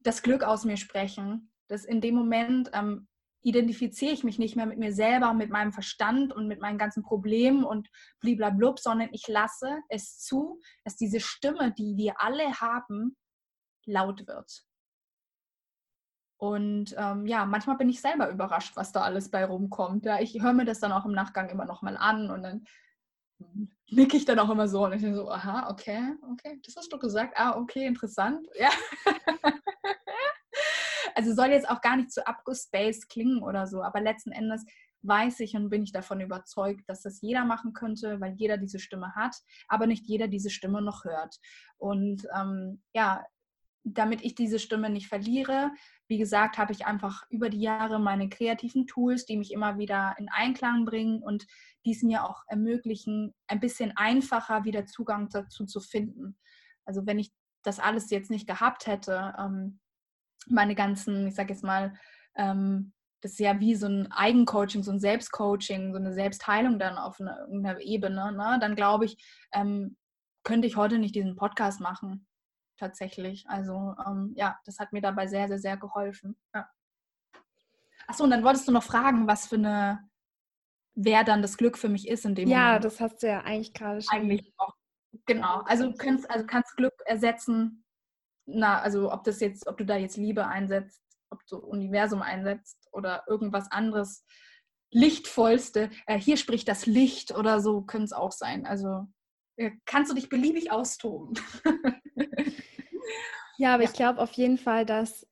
das 0.00 0.22
Glück 0.22 0.42
aus 0.42 0.64
mir 0.64 0.76
sprechen. 0.76 1.52
Das 1.68 1.84
in 1.84 2.00
dem 2.00 2.14
Moment 2.14 2.70
ähm, 2.72 3.08
identifiziere 3.42 4.12
ich 4.12 4.24
mich 4.24 4.38
nicht 4.38 4.56
mehr 4.56 4.66
mit 4.66 4.78
mir 4.78 4.92
selber, 4.92 5.32
mit 5.32 5.50
meinem 5.50 5.72
Verstand 5.72 6.32
und 6.32 6.48
mit 6.48 6.60
meinen 6.60 6.78
ganzen 6.78 7.02
Problemen 7.02 7.64
und 7.64 7.88
bliblablub, 8.20 8.78
sondern 8.78 9.08
ich 9.12 9.28
lasse 9.28 9.78
es 9.88 10.18
zu, 10.18 10.60
dass 10.84 10.96
diese 10.96 11.20
Stimme, 11.20 11.72
die 11.72 11.96
wir 11.96 12.20
alle 12.20 12.60
haben, 12.60 13.16
laut 13.86 14.26
wird. 14.26 14.64
Und 16.40 16.94
ähm, 16.96 17.26
ja, 17.26 17.46
manchmal 17.46 17.76
bin 17.76 17.88
ich 17.88 18.00
selber 18.00 18.30
überrascht, 18.30 18.76
was 18.76 18.92
da 18.92 19.02
alles 19.02 19.30
bei 19.30 19.44
rumkommt. 19.44 20.04
Ja, 20.04 20.20
ich 20.20 20.40
höre 20.40 20.52
mir 20.52 20.64
das 20.64 20.78
dann 20.78 20.92
auch 20.92 21.04
im 21.04 21.12
Nachgang 21.12 21.48
immer 21.48 21.64
noch 21.64 21.82
mal 21.82 21.96
an 21.96 22.30
und 22.30 22.42
dann 22.42 22.64
nicke 23.86 24.16
ich 24.16 24.24
dann 24.24 24.38
auch 24.38 24.50
immer 24.50 24.68
so 24.68 24.84
und 24.84 24.92
ich 24.92 25.02
so, 25.02 25.30
aha, 25.30 25.70
okay, 25.70 26.14
okay, 26.32 26.60
das 26.64 26.76
hast 26.76 26.92
du 26.92 26.98
gesagt. 26.98 27.34
Ah, 27.36 27.56
okay, 27.56 27.86
interessant. 27.86 28.46
Ja. 28.58 28.70
also 31.18 31.34
soll 31.34 31.48
jetzt 31.48 31.68
auch 31.68 31.80
gar 31.80 31.96
nicht 31.96 32.12
zu 32.12 32.24
abgespaced 32.28 33.08
klingen 33.08 33.42
oder 33.42 33.66
so, 33.66 33.82
aber 33.82 34.00
letzten 34.00 34.30
Endes 34.30 34.64
weiß 35.02 35.40
ich 35.40 35.56
und 35.56 35.68
bin 35.68 35.82
ich 35.82 35.90
davon 35.90 36.20
überzeugt, 36.20 36.88
dass 36.88 37.02
das 37.02 37.20
jeder 37.20 37.44
machen 37.44 37.72
könnte, 37.72 38.20
weil 38.20 38.34
jeder 38.34 38.56
diese 38.56 38.78
Stimme 38.78 39.16
hat, 39.16 39.34
aber 39.66 39.88
nicht 39.88 40.06
jeder 40.06 40.28
diese 40.28 40.48
Stimme 40.48 40.80
noch 40.80 41.02
hört. 41.02 41.40
Und 41.76 42.28
ähm, 42.36 42.82
ja, 42.94 43.26
damit 43.82 44.22
ich 44.22 44.36
diese 44.36 44.60
Stimme 44.60 44.90
nicht 44.90 45.08
verliere, 45.08 45.72
wie 46.06 46.18
gesagt, 46.18 46.56
habe 46.56 46.72
ich 46.72 46.86
einfach 46.86 47.24
über 47.30 47.50
die 47.50 47.62
Jahre 47.62 47.98
meine 47.98 48.28
kreativen 48.28 48.86
Tools, 48.86 49.26
die 49.26 49.36
mich 49.36 49.52
immer 49.52 49.76
wieder 49.76 50.14
in 50.18 50.28
Einklang 50.28 50.84
bringen 50.84 51.20
und 51.20 51.48
die 51.84 51.92
es 51.92 52.04
mir 52.04 52.24
auch 52.24 52.44
ermöglichen, 52.46 53.34
ein 53.48 53.58
bisschen 53.58 53.92
einfacher 53.96 54.62
wieder 54.62 54.86
Zugang 54.86 55.30
dazu 55.30 55.66
zu 55.66 55.80
finden. 55.80 56.38
Also 56.84 57.06
wenn 57.06 57.18
ich 57.18 57.32
das 57.64 57.80
alles 57.80 58.08
jetzt 58.10 58.30
nicht 58.30 58.46
gehabt 58.46 58.86
hätte, 58.86 59.34
ähm, 59.36 59.80
meine 60.46 60.74
ganzen, 60.74 61.26
ich 61.26 61.34
sage 61.34 61.52
jetzt 61.52 61.64
mal, 61.64 61.94
ähm, 62.36 62.92
das 63.20 63.32
ist 63.32 63.40
ja 63.40 63.58
wie 63.58 63.74
so 63.74 63.86
ein 63.86 64.10
Eigencoaching, 64.12 64.82
so 64.82 64.92
ein 64.92 65.00
Selbstcoaching, 65.00 65.92
so 65.92 65.98
eine 65.98 66.12
Selbstheilung 66.12 66.78
dann 66.78 66.98
auf 66.98 67.20
einer, 67.20 67.46
einer 67.50 67.80
Ebene, 67.80 68.32
ne? 68.32 68.58
dann 68.60 68.76
glaube 68.76 69.06
ich, 69.06 69.16
ähm, 69.52 69.96
könnte 70.44 70.68
ich 70.68 70.76
heute 70.76 70.98
nicht 70.98 71.14
diesen 71.14 71.36
Podcast 71.36 71.80
machen, 71.80 72.26
tatsächlich. 72.76 73.44
Also 73.48 73.94
ähm, 74.06 74.32
ja, 74.36 74.58
das 74.64 74.78
hat 74.78 74.92
mir 74.92 75.02
dabei 75.02 75.26
sehr, 75.26 75.48
sehr, 75.48 75.58
sehr 75.58 75.76
geholfen. 75.76 76.36
Ja. 76.54 76.68
Achso, 78.06 78.24
und 78.24 78.30
dann 78.30 78.44
wolltest 78.44 78.68
du 78.68 78.72
noch 78.72 78.84
fragen, 78.84 79.26
was 79.26 79.46
für 79.46 79.56
eine, 79.56 80.08
wer 80.94 81.24
dann 81.24 81.42
das 81.42 81.56
Glück 81.56 81.76
für 81.76 81.88
mich 81.88 82.08
ist 82.08 82.24
in 82.24 82.34
dem 82.34 82.48
ja, 82.48 82.58
Moment. 82.58 82.74
Ja, 82.74 82.78
das 82.78 83.00
hast 83.00 83.22
du 83.22 83.26
ja 83.26 83.40
eigentlich 83.40 83.74
gerade 83.74 84.00
schon. 84.00 84.16
Eigentlich 84.16 84.52
auch. 84.56 84.74
Genau. 85.26 85.62
Also 85.62 85.90
du 85.90 85.96
kannst, 85.96 86.30
also 86.30 86.46
kannst 86.46 86.76
Glück 86.76 86.94
ersetzen 87.04 87.84
na, 88.48 88.80
also 88.80 89.12
ob 89.12 89.24
das 89.24 89.40
jetzt, 89.40 89.66
ob 89.66 89.76
du 89.76 89.84
da 89.84 89.96
jetzt 89.96 90.16
Liebe 90.16 90.46
einsetzt, 90.46 91.02
ob 91.30 91.44
du 91.46 91.58
Universum 91.58 92.22
einsetzt 92.22 92.88
oder 92.92 93.24
irgendwas 93.28 93.70
anderes, 93.70 94.24
lichtvollste, 94.90 95.90
äh, 96.06 96.18
hier 96.18 96.38
spricht 96.38 96.66
das 96.66 96.86
Licht 96.86 97.36
oder 97.36 97.60
so, 97.60 97.82
könnte 97.82 98.06
es 98.06 98.12
auch 98.12 98.32
sein. 98.32 98.66
Also 98.66 99.06
äh, 99.56 99.72
kannst 99.84 100.10
du 100.10 100.14
dich 100.14 100.30
beliebig 100.30 100.72
austoben. 100.72 101.34
ja, 103.58 103.74
aber 103.74 103.82
ja. 103.82 103.90
ich 103.90 103.94
glaube 103.94 104.20
auf 104.20 104.32
jeden 104.32 104.56
Fall, 104.56 104.86
dass 104.86 105.26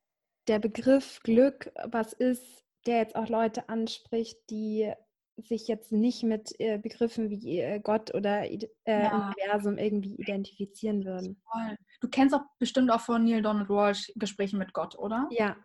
der 0.46 0.58
Begriff 0.58 1.20
Glück 1.22 1.72
was 1.84 2.12
ist, 2.12 2.64
der 2.86 2.98
jetzt 2.98 3.16
auch 3.16 3.28
Leute 3.28 3.68
anspricht, 3.68 4.38
die 4.50 4.92
sich 5.38 5.68
jetzt 5.68 5.92
nicht 5.92 6.22
mit 6.22 6.54
äh, 6.58 6.78
Begriffen 6.78 7.30
wie 7.30 7.60
äh, 7.60 7.80
Gott 7.80 8.14
oder 8.14 8.50
äh, 8.50 8.68
ja. 8.86 9.32
Universum 9.36 9.76
irgendwie 9.76 10.14
identifizieren 10.16 11.04
würden. 11.04 11.42
Du 12.00 12.08
kennst 12.08 12.34
auch 12.34 12.42
bestimmt 12.58 12.90
auch 12.90 13.00
von 13.00 13.24
Neil 13.24 13.42
Donald 13.42 13.68
Walsh 13.68 14.12
Gespräche 14.16 14.56
mit 14.56 14.72
Gott, 14.72 14.96
oder? 14.96 15.28
Ja. 15.30 15.56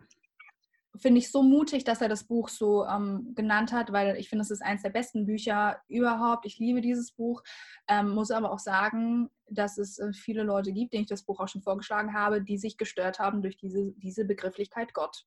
Finde 0.98 1.20
ich 1.20 1.30
so 1.30 1.42
mutig, 1.42 1.84
dass 1.84 2.02
er 2.02 2.08
das 2.08 2.24
Buch 2.24 2.50
so 2.50 2.84
ähm, 2.84 3.32
genannt 3.34 3.72
hat, 3.72 3.92
weil 3.92 4.16
ich 4.16 4.28
finde, 4.28 4.42
es 4.42 4.50
ist 4.50 4.62
eines 4.62 4.82
der 4.82 4.90
besten 4.90 5.24
Bücher 5.24 5.80
überhaupt. 5.88 6.44
Ich 6.44 6.58
liebe 6.58 6.82
dieses 6.82 7.12
Buch. 7.12 7.42
Ähm, 7.88 8.10
muss 8.10 8.30
aber 8.30 8.52
auch 8.52 8.58
sagen, 8.58 9.30
dass 9.48 9.78
es 9.78 9.98
äh, 9.98 10.12
viele 10.12 10.42
Leute 10.42 10.72
gibt, 10.72 10.92
denen 10.92 11.04
ich 11.04 11.08
das 11.08 11.24
Buch 11.24 11.40
auch 11.40 11.48
schon 11.48 11.62
vorgeschlagen 11.62 12.12
habe, 12.12 12.42
die 12.42 12.58
sich 12.58 12.76
gestört 12.76 13.18
haben 13.18 13.40
durch 13.40 13.56
diese, 13.56 13.92
diese 13.92 14.26
Begrifflichkeit 14.26 14.92
Gott. 14.92 15.24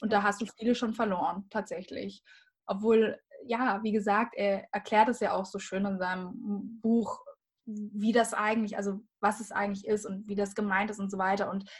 Und 0.00 0.12
da 0.12 0.22
hast 0.22 0.40
du 0.40 0.46
viele 0.46 0.74
schon 0.74 0.94
verloren, 0.94 1.44
tatsächlich. 1.50 2.24
Obwohl 2.66 3.20
ja, 3.46 3.80
wie 3.82 3.92
gesagt, 3.92 4.34
er 4.36 4.66
erklärt 4.72 5.08
es 5.08 5.20
ja 5.20 5.32
auch 5.32 5.46
so 5.46 5.58
schön 5.58 5.84
in 5.84 5.98
seinem 5.98 6.80
Buch, 6.80 7.24
wie 7.66 8.12
das 8.12 8.34
eigentlich, 8.34 8.76
also 8.76 9.00
was 9.20 9.40
es 9.40 9.52
eigentlich 9.52 9.86
ist 9.86 10.06
und 10.06 10.28
wie 10.28 10.34
das 10.34 10.54
gemeint 10.54 10.90
ist 10.90 10.98
und 10.98 11.10
so 11.10 11.18
weiter. 11.18 11.50
Und 11.50 11.70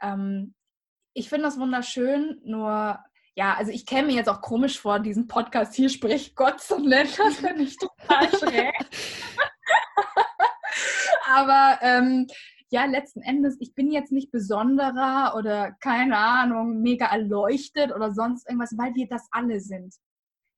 ähm, 0.00 0.54
ich 1.14 1.28
finde 1.28 1.44
das 1.44 1.58
wunderschön, 1.58 2.40
nur 2.44 2.98
ja, 3.34 3.54
also 3.54 3.72
ich 3.72 3.86
käme 3.86 4.08
mir 4.08 4.14
jetzt 4.14 4.28
auch 4.28 4.42
komisch 4.42 4.78
vor, 4.78 5.00
diesen 5.00 5.26
Podcast 5.26 5.74
hier 5.74 5.88
spricht 5.88 6.36
Gott 6.36 6.60
zu 6.60 6.78
nennen. 6.78 7.08
Das 7.16 7.36
finde 7.36 7.62
ich 7.62 7.76
total 7.78 8.28
schräg. 8.28 8.74
Aber 11.34 11.78
ähm, 11.80 12.26
ja, 12.70 12.84
letzten 12.84 13.22
Endes, 13.22 13.56
ich 13.60 13.74
bin 13.74 13.90
jetzt 13.90 14.12
nicht 14.12 14.30
besonderer 14.30 15.34
oder 15.36 15.72
keine 15.80 16.16
Ahnung, 16.16 16.80
mega 16.82 17.06
erleuchtet 17.06 17.94
oder 17.94 18.12
sonst 18.12 18.46
irgendwas, 18.46 18.76
weil 18.76 18.94
wir 18.94 19.08
das 19.08 19.28
alle 19.30 19.60
sind 19.60 19.94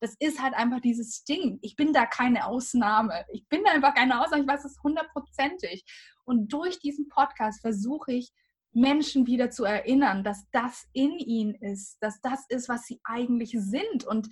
das 0.05 0.17
ist 0.19 0.43
halt 0.43 0.53
einfach 0.53 0.81
dieses 0.81 1.25
Ding. 1.25 1.59
Ich 1.63 1.77
bin 1.77 1.95
da 1.95 2.05
keine 2.05 2.47
Ausnahme. 2.47 3.25
Ich 3.33 3.49
bin 3.49 3.65
da 3.65 3.73
einfach 3.73 3.95
keine 3.95 4.21
Ausnahme. 4.21 4.43
Ich 4.43 4.49
weiß 4.49 4.67
es 4.67 4.79
hundertprozentig. 4.83 5.83
Und 6.25 6.53
durch 6.53 6.79
diesen 6.79 7.09
Podcast 7.09 7.63
versuche 7.63 8.13
ich, 8.13 8.31
Menschen 8.75 9.27
wieder 9.27 9.51
zu 9.51 9.65
erinnern, 9.65 10.23
dass 10.23 10.45
das 10.51 10.87
in 10.93 11.13
ihnen 11.13 11.55
ist, 11.55 11.97
dass 12.01 12.21
das 12.21 12.45
ist, 12.49 12.69
was 12.69 12.85
sie 12.85 13.01
eigentlich 13.05 13.53
sind 13.57 14.05
und 14.05 14.29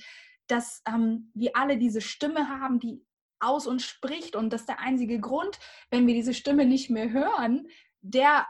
dass 0.47 0.83
ähm, 0.87 1.31
wir 1.33 1.57
alle 1.57 1.79
diese 1.79 2.03
Stimme 2.03 2.49
haben, 2.49 2.79
die 2.79 3.03
aus 3.41 3.67
uns 3.67 3.85
spricht 3.85 4.37
und 4.37 4.53
dass 4.53 4.67
der 4.67 4.81
einzige 4.81 5.21
Grund, 5.21 5.59
wenn 5.91 6.07
wir 6.07 6.15
diese 6.15 6.35
Stimme 6.35 6.67
nicht 6.67 6.91
mehr 6.91 7.11
hören, 7.11 7.67
der 8.03 8.47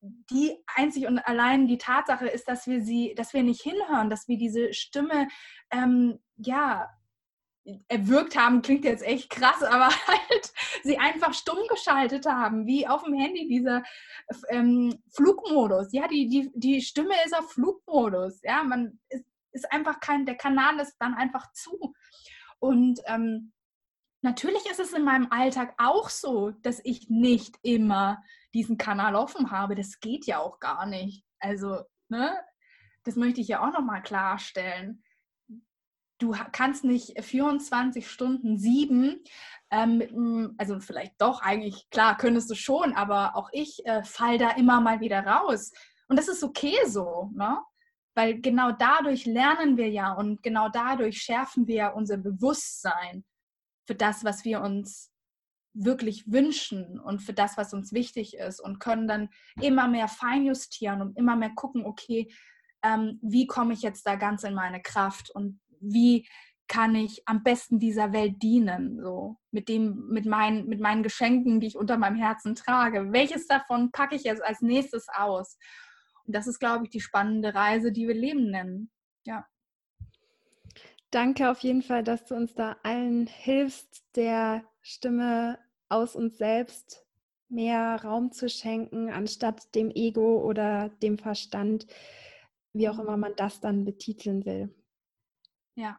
die 0.00 0.56
einzig 0.74 1.06
und 1.06 1.18
allein 1.18 1.66
die 1.66 1.78
Tatsache 1.78 2.26
ist, 2.26 2.48
dass 2.48 2.66
wir 2.66 2.82
sie, 2.82 3.14
dass 3.14 3.34
wir 3.34 3.42
nicht 3.42 3.62
hinhören, 3.62 4.08
dass 4.08 4.28
wir 4.28 4.38
diese 4.38 4.72
Stimme 4.72 5.28
ähm, 5.70 6.18
ja 6.36 6.88
erwürgt 7.88 8.36
haben, 8.36 8.62
klingt 8.62 8.84
jetzt 8.84 9.04
echt 9.04 9.30
krass, 9.30 9.62
aber 9.62 9.88
halt 10.06 10.52
sie 10.82 10.98
einfach 10.98 11.34
stumm 11.34 11.58
geschaltet 11.68 12.26
haben, 12.26 12.66
wie 12.66 12.86
auf 12.86 13.04
dem 13.04 13.14
Handy 13.14 13.46
dieser 13.46 13.82
ähm, 14.48 15.02
Flugmodus. 15.14 15.92
Ja, 15.92 16.08
die, 16.08 16.28
die, 16.28 16.50
die 16.54 16.80
Stimme 16.80 17.14
ist 17.24 17.36
auf 17.36 17.52
Flugmodus. 17.52 18.40
Ja, 18.42 18.62
man 18.62 18.98
ist, 19.08 19.24
ist 19.52 19.70
einfach 19.72 20.00
kein, 20.00 20.24
der 20.24 20.36
Kanal 20.36 20.78
ist 20.80 20.96
dann 20.98 21.14
einfach 21.14 21.52
zu. 21.52 21.94
Und 22.58 23.00
ähm, 23.06 23.52
natürlich 24.22 24.66
ist 24.66 24.80
es 24.80 24.92
in 24.92 25.04
meinem 25.04 25.28
Alltag 25.30 25.74
auch 25.78 26.08
so, 26.08 26.50
dass 26.62 26.80
ich 26.84 27.08
nicht 27.08 27.56
immer 27.62 28.22
diesen 28.54 28.78
Kanal 28.78 29.14
offen 29.14 29.50
habe. 29.50 29.74
Das 29.74 30.00
geht 30.00 30.26
ja 30.26 30.38
auch 30.38 30.58
gar 30.60 30.86
nicht. 30.86 31.24
Also, 31.38 31.82
ne, 32.08 32.38
das 33.04 33.16
möchte 33.16 33.40
ich 33.40 33.48
ja 33.48 33.66
auch 33.66 33.72
nochmal 33.72 34.02
klarstellen. 34.02 35.02
Du 36.18 36.34
kannst 36.52 36.84
nicht 36.84 37.18
24 37.24 38.10
Stunden 38.10 38.58
sieben, 38.58 39.24
ähm, 39.70 40.54
also 40.58 40.78
vielleicht 40.80 41.14
doch 41.20 41.40
eigentlich, 41.40 41.88
klar, 41.90 42.16
könntest 42.18 42.50
du 42.50 42.54
schon, 42.54 42.92
aber 42.94 43.36
auch 43.36 43.48
ich 43.52 43.86
äh, 43.86 44.02
fall 44.04 44.36
da 44.36 44.50
immer 44.50 44.82
mal 44.82 45.00
wieder 45.00 45.24
raus. 45.24 45.72
Und 46.08 46.18
das 46.18 46.28
ist 46.28 46.44
okay 46.44 46.76
so, 46.86 47.30
ne? 47.34 47.58
Weil 48.14 48.40
genau 48.40 48.72
dadurch 48.72 49.24
lernen 49.24 49.76
wir 49.76 49.88
ja 49.88 50.12
und 50.12 50.42
genau 50.42 50.68
dadurch 50.68 51.22
schärfen 51.22 51.66
wir 51.68 51.74
ja 51.74 51.88
unser 51.90 52.18
Bewusstsein 52.18 53.24
für 53.90 53.96
das, 53.96 54.22
was 54.22 54.44
wir 54.44 54.60
uns 54.60 55.10
wirklich 55.74 56.30
wünschen 56.30 57.00
und 57.00 57.22
für 57.22 57.32
das, 57.32 57.56
was 57.56 57.74
uns 57.74 57.92
wichtig 57.92 58.36
ist 58.36 58.60
und 58.60 58.78
können 58.78 59.08
dann 59.08 59.30
immer 59.60 59.88
mehr 59.88 60.06
feinjustieren 60.06 61.02
und 61.02 61.18
immer 61.18 61.34
mehr 61.34 61.50
gucken, 61.56 61.84
okay, 61.84 62.32
ähm, 62.84 63.18
wie 63.20 63.48
komme 63.48 63.72
ich 63.72 63.82
jetzt 63.82 64.06
da 64.06 64.14
ganz 64.14 64.44
in 64.44 64.54
meine 64.54 64.80
Kraft 64.80 65.28
und 65.34 65.60
wie 65.80 66.28
kann 66.68 66.94
ich 66.94 67.20
am 67.26 67.42
besten 67.42 67.80
dieser 67.80 68.12
Welt 68.12 68.40
dienen, 68.40 69.02
so 69.02 69.38
mit 69.50 69.68
dem, 69.68 70.06
mit 70.06 70.24
meinen, 70.24 70.68
mit 70.68 70.78
meinen 70.78 71.02
Geschenken, 71.02 71.58
die 71.58 71.66
ich 71.66 71.76
unter 71.76 71.98
meinem 71.98 72.14
Herzen 72.14 72.54
trage. 72.54 73.12
Welches 73.12 73.48
davon 73.48 73.90
packe 73.90 74.14
ich 74.14 74.22
jetzt 74.22 74.44
als 74.44 74.60
nächstes 74.60 75.08
aus? 75.08 75.58
Und 76.26 76.36
das 76.36 76.46
ist, 76.46 76.60
glaube 76.60 76.84
ich, 76.84 76.90
die 76.90 77.00
spannende 77.00 77.56
Reise, 77.56 77.90
die 77.90 78.06
wir 78.06 78.14
Leben 78.14 78.52
nennen. 78.52 78.92
Ja. 79.26 79.48
Danke 81.10 81.50
auf 81.50 81.60
jeden 81.60 81.82
Fall, 81.82 82.04
dass 82.04 82.24
du 82.24 82.36
uns 82.36 82.54
da 82.54 82.76
allen 82.84 83.26
hilfst, 83.26 84.04
der 84.14 84.64
Stimme 84.80 85.58
aus 85.88 86.14
uns 86.14 86.38
selbst 86.38 87.04
mehr 87.48 88.00
Raum 88.04 88.30
zu 88.30 88.48
schenken, 88.48 89.10
anstatt 89.10 89.74
dem 89.74 89.90
Ego 89.90 90.40
oder 90.40 90.88
dem 90.88 91.18
Verstand, 91.18 91.86
wie 92.72 92.88
auch 92.88 93.00
immer 93.00 93.16
man 93.16 93.34
das 93.34 93.60
dann 93.60 93.84
betiteln 93.84 94.44
will. 94.44 94.72
Ja. 95.74 95.98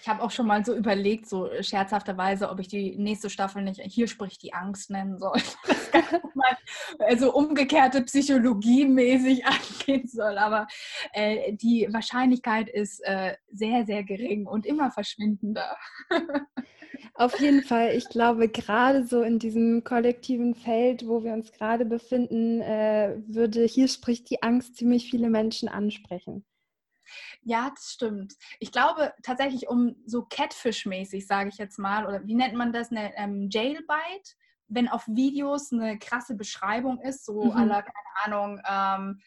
Ich 0.00 0.08
habe 0.08 0.22
auch 0.22 0.30
schon 0.30 0.46
mal 0.46 0.64
so 0.64 0.74
überlegt, 0.74 1.28
so 1.28 1.50
scherzhafterweise, 1.60 2.50
ob 2.50 2.60
ich 2.60 2.68
die 2.68 2.96
nächste 2.96 3.30
Staffel 3.30 3.62
nicht 3.62 3.80
hier 3.80 4.08
spricht 4.08 4.42
die 4.42 4.54
Angst 4.54 4.90
nennen 4.90 5.18
soll. 5.18 5.40
also 6.98 7.32
umgekehrte 7.34 8.02
Psychologie 8.02 8.86
mäßig 8.86 9.44
angehen 9.46 10.06
soll. 10.06 10.38
Aber 10.38 10.66
äh, 11.12 11.52
die 11.54 11.88
Wahrscheinlichkeit 11.90 12.68
ist 12.68 13.00
äh, 13.04 13.36
sehr, 13.52 13.86
sehr 13.86 14.04
gering 14.04 14.46
und 14.46 14.66
immer 14.66 14.90
verschwindender. 14.90 15.76
Auf 17.14 17.40
jeden 17.40 17.62
Fall. 17.62 17.96
Ich 17.96 18.08
glaube, 18.08 18.48
gerade 18.48 19.04
so 19.04 19.22
in 19.22 19.38
diesem 19.38 19.82
kollektiven 19.84 20.54
Feld, 20.54 21.06
wo 21.06 21.24
wir 21.24 21.32
uns 21.32 21.52
gerade 21.52 21.84
befinden, 21.84 22.60
äh, 22.60 23.16
würde 23.26 23.64
hier 23.64 23.88
spricht 23.88 24.30
die 24.30 24.42
Angst 24.42 24.76
ziemlich 24.76 25.10
viele 25.10 25.28
Menschen 25.28 25.68
ansprechen. 25.68 26.44
Ja, 27.48 27.70
das 27.74 27.92
stimmt. 27.94 28.34
Ich 28.60 28.72
glaube 28.72 29.14
tatsächlich, 29.22 29.68
um 29.68 29.96
so 30.04 30.22
Catfish-mäßig, 30.22 31.26
sage 31.26 31.48
ich 31.48 31.56
jetzt 31.56 31.78
mal, 31.78 32.06
oder 32.06 32.26
wie 32.26 32.34
nennt 32.34 32.52
man 32.52 32.74
das, 32.74 32.90
eine 32.90 33.16
ähm, 33.16 33.48
Jailbite, 33.50 34.34
wenn 34.66 34.86
auf 34.86 35.06
Videos 35.06 35.72
eine 35.72 35.98
krasse 35.98 36.34
Beschreibung 36.34 37.00
ist, 37.00 37.24
so 37.24 37.44
mhm. 37.44 37.52
aller, 37.52 37.82
keine 37.82 38.22
Ahnung, 38.24 38.60
ähm, 38.68 39.22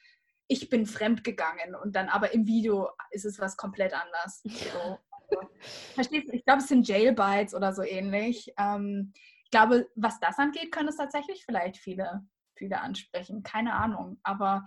ich 0.47 0.69
bin 0.69 0.85
fremdgegangen 0.85 1.73
und 1.73 1.95
dann 1.95 2.09
aber 2.09 2.31
im 2.31 2.45
Video 2.45 2.91
ist 3.09 3.25
es 3.25 3.39
was 3.39 3.57
komplett 3.57 3.93
anders. 3.93 4.43
So. 5.31 5.37
Also, 5.37 5.49
verstehst 5.93 6.27
du? 6.27 6.33
Ich 6.33 6.43
glaube, 6.43 6.59
es 6.59 6.67
sind 6.67 6.87
Jailbites 6.87 7.55
oder 7.55 7.73
so 7.73 7.83
ähnlich. 7.83 8.53
Ähm, 8.57 9.13
ich 9.45 9.49
glaube, 9.49 9.89
was 9.95 10.19
das 10.19 10.37
angeht, 10.37 10.71
können 10.71 10.89
es 10.89 10.97
tatsächlich 10.97 11.45
vielleicht 11.45 11.77
viele, 11.77 12.21
viele 12.53 12.81
ansprechen. 12.81 13.41
Keine 13.41 13.73
Ahnung. 13.73 14.19
Aber 14.23 14.65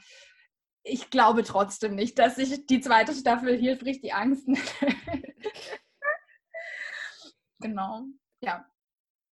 ich 0.85 1.11
glaube 1.11 1.43
trotzdem 1.43 1.95
nicht, 1.95 2.19
dass 2.19 2.37
sich 2.37 2.67
die 2.67 2.81
zweite 2.81 3.15
Staffel 3.15 3.57
hier 3.57 3.77
spricht 3.77 4.05
die 4.05 4.13
Angst. 4.13 4.47
genau, 7.59 8.03
ja. 8.41 8.67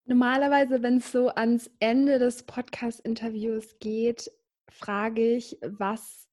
Normalerweise, 0.05 0.81
wenn 0.81 0.97
es 0.97 1.11
so 1.11 1.29
ans 1.29 1.71
Ende 1.79 2.19
des 2.19 2.43
Podcast-Interviews 2.43 3.77
geht, 3.79 4.31
frage 4.69 5.35
ich, 5.35 5.57
was 5.61 6.27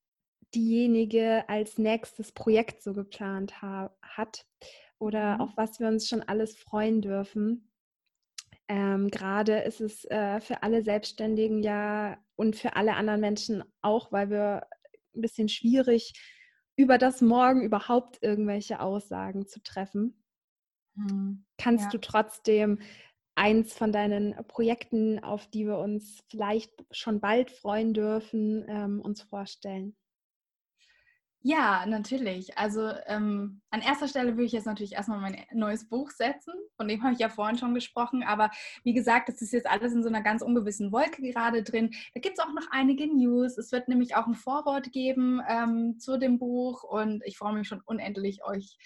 diejenige 0.55 1.49
als 1.49 1.79
nächstes 1.79 2.33
Projekt 2.33 2.83
so 2.83 2.93
geplant 2.93 3.63
ha 3.63 3.95
hat 4.03 4.47
oder 4.99 5.35
mhm. 5.35 5.41
auf 5.43 5.57
was 5.57 5.79
wir 5.79 5.87
uns 5.87 6.09
schon 6.09 6.23
alles 6.23 6.59
freuen 6.59 7.03
dürfen. 7.03 7.71
Ähm, 8.69 9.09
Gerade 9.09 9.61
ist 9.61 9.81
es 9.81 10.05
äh, 10.07 10.41
für 10.41 10.63
alle 10.63 10.83
Selbstständigen 10.83 11.63
ja 11.63 12.19
und 12.37 12.57
für 12.57 12.75
alle 12.75 12.95
anderen 12.95 13.21
Menschen 13.21 13.65
auch, 13.83 14.11
weil 14.11 14.31
wir 14.31 14.67
ein 15.15 15.21
bisschen 15.21 15.49
schwierig, 15.49 16.13
über 16.77 16.99
das 16.99 17.21
Morgen 17.21 17.63
überhaupt 17.63 18.19
irgendwelche 18.23 18.81
Aussagen 18.81 19.47
zu 19.47 19.63
treffen. 19.63 20.25
Hm, 20.97 21.45
Kannst 21.59 21.87
ja. 21.87 21.91
du 21.91 21.99
trotzdem 21.99 22.81
eins 23.35 23.75
von 23.75 23.93
deinen 23.93 24.35
Projekten, 24.47 25.23
auf 25.23 25.47
die 25.49 25.67
wir 25.67 25.79
uns 25.79 26.21
vielleicht 26.29 26.73
schon 26.91 27.21
bald 27.21 27.51
freuen 27.51 27.95
dürfen, 27.95 28.65
ähm, 28.69 29.01
uns 29.01 29.23
vorstellen? 29.23 29.97
Ja, 31.43 31.87
natürlich. 31.87 32.59
Also 32.59 32.91
ähm, 33.07 33.63
an 33.71 33.81
erster 33.81 34.09
Stelle 34.09 34.33
würde 34.33 34.45
ich 34.45 34.53
jetzt 34.53 34.67
natürlich 34.67 34.93
erstmal 34.93 35.21
mein 35.21 35.43
neues 35.53 35.89
Buch 35.89 36.11
setzen. 36.11 36.53
Von 36.77 36.87
dem 36.87 37.03
habe 37.03 37.15
ich 37.15 37.19
ja 37.19 37.31
vorhin 37.31 37.57
schon 37.57 37.73
gesprochen. 37.73 38.23
Aber 38.23 38.51
wie 38.85 38.93
gesagt, 38.93 39.31
das 39.31 39.41
ist 39.41 39.53
jetzt 39.53 39.67
alles 39.67 39.95
in 39.95 40.03
so 40.03 40.11
einer 40.11 40.21
ganz 40.21 40.43
ungewissen 40.43 40.93
Wolke 40.93 41.23
gerade 41.23 41.63
drin. 41.63 41.95
Da 42.13 42.21
gibt 42.21 42.39
es 42.39 42.45
auch 42.45 42.53
noch 42.53 42.67
einige 42.71 43.07
News. 43.07 43.57
Es 43.57 43.73
wird 43.73 43.89
nämlich 43.89 44.17
auch 44.17 44.27
ein 44.27 44.35
Vorwort 44.35 44.93
geben 44.93 45.41
ähm, 45.49 45.99
zu 45.99 46.19
dem 46.19 46.39
Buch. 46.39 46.83
Und 46.83 47.23
ich 47.25 47.39
freue 47.39 47.55
mich 47.55 47.69
schon 47.69 47.81
unendlich, 47.87 48.45
euch 48.45 48.77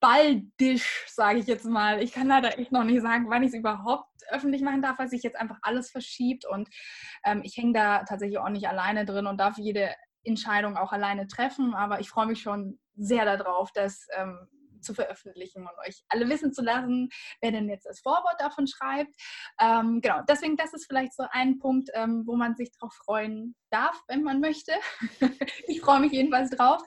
baldisch, 0.00 1.04
sage 1.08 1.40
ich 1.40 1.46
jetzt 1.46 1.66
mal. 1.66 2.02
Ich 2.02 2.12
kann 2.12 2.26
leider 2.26 2.58
echt 2.58 2.72
noch 2.72 2.84
nicht 2.84 3.02
sagen, 3.02 3.28
wann 3.28 3.42
ich 3.42 3.50
es 3.50 3.54
überhaupt 3.54 4.08
öffentlich 4.30 4.62
machen 4.62 4.80
darf, 4.80 4.98
weil 4.98 5.08
sich 5.08 5.22
jetzt 5.22 5.36
einfach 5.36 5.58
alles 5.60 5.90
verschiebt. 5.90 6.46
Und 6.46 6.70
ähm, 7.22 7.42
ich 7.44 7.54
hänge 7.58 7.74
da 7.74 8.04
tatsächlich 8.04 8.38
auch 8.38 8.48
nicht 8.48 8.66
alleine 8.66 9.04
drin 9.04 9.26
und 9.26 9.38
darf 9.38 9.58
jede 9.58 9.90
Entscheidung 10.24 10.76
auch 10.76 10.92
alleine 10.92 11.26
treffen, 11.26 11.74
aber 11.74 12.00
ich 12.00 12.08
freue 12.08 12.26
mich 12.26 12.40
schon 12.40 12.78
sehr 12.94 13.24
darauf, 13.24 13.72
das 13.72 14.06
ähm, 14.16 14.48
zu 14.82 14.94
veröffentlichen 14.94 15.62
und 15.62 15.88
euch 15.88 16.02
alle 16.08 16.28
wissen 16.28 16.52
zu 16.52 16.62
lassen, 16.62 17.08
wer 17.40 17.52
denn 17.52 17.68
jetzt 17.68 17.86
das 17.86 18.00
Vorwort 18.00 18.36
davon 18.38 18.66
schreibt. 18.66 19.14
Ähm, 19.60 20.00
genau, 20.00 20.20
deswegen, 20.28 20.56
das 20.56 20.74
ist 20.74 20.86
vielleicht 20.86 21.14
so 21.14 21.24
ein 21.30 21.58
Punkt, 21.58 21.90
ähm, 21.94 22.24
wo 22.26 22.36
man 22.36 22.56
sich 22.56 22.70
darauf 22.72 22.92
freuen 22.94 23.54
darf, 23.70 24.02
wenn 24.08 24.22
man 24.22 24.40
möchte. 24.40 24.72
ich 25.68 25.80
freue 25.80 26.00
mich 26.00 26.12
jedenfalls 26.12 26.50
drauf. 26.50 26.82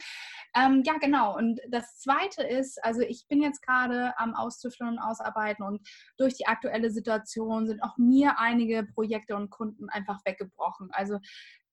Ähm, 0.57 0.83
ja, 0.85 0.93
genau. 0.99 1.35
Und 1.35 1.59
das 1.69 1.97
Zweite 1.97 2.43
ist, 2.43 2.81
also 2.83 3.01
ich 3.01 3.27
bin 3.27 3.41
jetzt 3.41 3.61
gerade 3.61 4.17
am 4.17 4.33
Auszüfteln 4.35 4.91
und 4.91 4.99
Ausarbeiten 4.99 5.65
und 5.65 5.85
durch 6.17 6.35
die 6.35 6.47
aktuelle 6.47 6.91
Situation 6.91 7.67
sind 7.67 7.83
auch 7.83 7.97
mir 7.97 8.39
einige 8.39 8.83
Projekte 8.83 9.35
und 9.35 9.49
Kunden 9.49 9.89
einfach 9.89 10.19
weggebrochen. 10.23 10.91
Also 10.93 11.19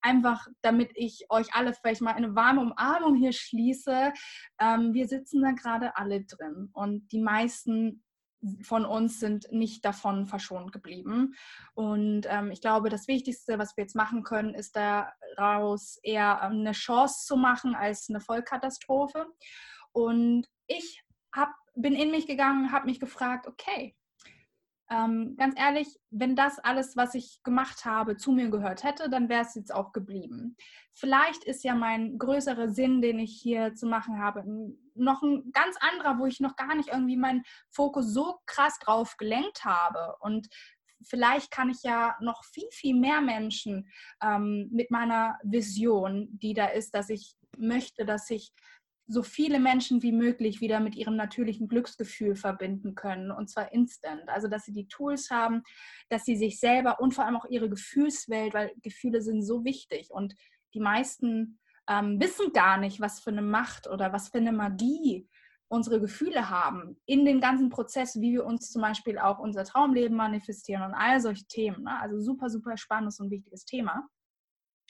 einfach 0.03 0.47
damit 0.63 0.91
ich 0.95 1.27
euch 1.31 1.55
alle 1.55 1.75
vielleicht 1.75 2.01
mal 2.01 2.15
eine 2.15 2.35
warme 2.35 2.61
Umarmung 2.61 3.17
hier 3.17 3.33
schließe. 3.33 4.13
Ähm, 4.61 4.93
wir 4.93 5.09
sitzen 5.09 5.43
da 5.43 5.53
gerade 5.53 5.97
alle 5.97 6.25
drin 6.25 6.71
und 6.73 7.11
die 7.13 7.21
meisten 7.21 8.03
von 8.63 8.85
uns 8.85 9.21
sind 9.21 9.47
nicht 9.53 9.85
davon 9.85 10.27
verschont 10.27 10.73
geblieben. 10.73 11.35
Und 11.75 12.23
ähm, 12.29 12.51
ich 12.51 12.61
glaube, 12.61 12.89
das 12.89 13.07
Wichtigste, 13.09 13.59
was 13.59 13.77
wir 13.77 13.85
jetzt 13.85 13.95
machen 13.95 14.25
können, 14.25 14.55
ist 14.55 14.77
daraus 14.77 15.99
eher 16.03 16.41
ähm, 16.43 16.61
eine 16.61 16.73
Chance 16.73 17.27
zu 17.27 17.37
machen 17.37 17.75
als 17.75 18.09
eine 18.09 18.21
Vollkatastrophe. 18.21 19.27
Und 19.93 20.49
ich 20.67 21.03
hab, 21.35 21.51
bin 21.75 21.95
in 21.95 22.11
mich 22.11 22.27
gegangen, 22.27 22.73
habe 22.73 22.87
mich 22.87 23.01
gefragt, 23.01 23.47
okay, 23.47 23.95
ähm, 24.93 25.37
ganz 25.39 25.59
ehrlich, 25.59 25.89
wenn 26.11 26.37
das 26.37 26.59
alles, 26.59 26.97
was 26.97 27.15
ich 27.15 27.43
gemacht 27.43 27.87
habe, 27.87 28.17
zu 28.17 28.31
mir 28.31 28.51
gehört 28.51 28.85
hätte, 28.85 29.09
dann 29.09 29.31
wäre 29.31 29.43
es 29.43 29.55
jetzt 29.55 29.75
auch 29.75 29.93
geblieben. 29.93 30.57
Vielleicht 30.93 31.45
ist 31.45 31.65
ja 31.65 31.75
mein 31.75 32.19
größerer 32.19 32.69
Sinn, 32.69 33.01
den 33.01 33.19
ich 33.19 33.41
hier 33.41 33.75
zu 33.75 33.87
machen 33.87 34.19
habe, 34.19 34.45
noch 34.95 35.23
ein 35.23 35.51
ganz 35.53 35.77
anderer, 35.81 36.19
wo 36.19 36.27
ich 36.27 36.41
noch 36.41 36.57
gar 36.57 36.75
nicht 36.75 36.91
irgendwie 36.91 37.17
meinen 37.17 37.43
Fokus 37.71 38.13
so 38.13 38.37
krass 38.45 38.79
drauf 38.81 39.17
gelenkt 39.17 39.65
habe. 39.65 40.17
Und 40.21 40.49
vielleicht 41.03 41.51
kann 41.51 41.71
ich 41.71 41.83
ja 41.83 42.15
noch 42.21 42.45
viel, 42.45 42.69
viel 42.71 42.95
mehr 42.95 43.23
Menschen 43.23 43.89
ähm, 44.23 44.69
mit 44.73 44.91
meiner 44.91 45.39
Vision, 45.43 46.29
die 46.33 46.53
da 46.53 46.67
ist, 46.67 46.95
dass 46.95 47.09
ich 47.09 47.35
möchte, 47.57 48.05
dass 48.05 48.29
ich 48.29 48.53
so 49.07 49.23
viele 49.23 49.59
Menschen 49.59 50.03
wie 50.03 50.13
möglich 50.13 50.61
wieder 50.61 50.81
mit 50.81 50.95
ihrem 50.95 51.17
natürlichen 51.17 51.69
Glücksgefühl 51.69 52.37
verbinden 52.37 52.95
können 52.95 53.31
und 53.31 53.51
zwar 53.51 53.73
instant. 53.73 54.29
Also 54.29 54.49
dass 54.49 54.65
sie 54.65 54.73
die 54.73 54.89
Tools 54.89 55.31
haben, 55.31 55.63
dass 56.09 56.25
sie 56.25 56.37
sich 56.37 56.61
selber 56.61 57.01
und 57.01 57.15
vor 57.15 57.25
allem 57.25 57.37
auch 57.37 57.47
ihre 57.47 57.69
Gefühlswelt, 57.69 58.55
weil 58.55 58.73
Gefühle 58.83 59.23
sind 59.23 59.43
so 59.43 59.65
wichtig 59.65 60.11
und 60.11 60.35
die 60.75 60.81
meisten 60.81 61.59
ähm, 61.89 62.21
wissen 62.21 62.53
gar 62.53 62.79
nicht, 62.79 63.01
was 63.01 63.21
für 63.21 63.31
eine 63.31 63.43
Macht 63.43 63.89
oder 63.89 64.13
was 64.13 64.29
für 64.29 64.39
eine 64.39 64.53
Magie 64.53 65.29
unsere 65.69 66.01
Gefühle 66.01 66.51
haben 66.51 67.01
in 67.07 67.25
dem 67.25 67.41
ganzen 67.41 67.71
Prozess, 67.71 68.21
wie 68.21 68.33
wir 68.33 68.45
uns 68.45 68.71
zum 68.71 68.83
Beispiel 68.83 69.19
auch 69.19 69.39
unser 69.39 69.65
Traumleben 69.65 70.17
manifestieren 70.17 70.83
und 70.83 70.95
all 70.95 71.19
solche 71.19 71.47
Themen. 71.47 71.85
Ne? 71.85 71.99
Also 71.99 72.21
super, 72.21 72.51
super 72.51 72.77
spannendes 72.77 73.21
und 73.21 73.31
wichtiges 73.31 73.65
Thema. 73.65 74.07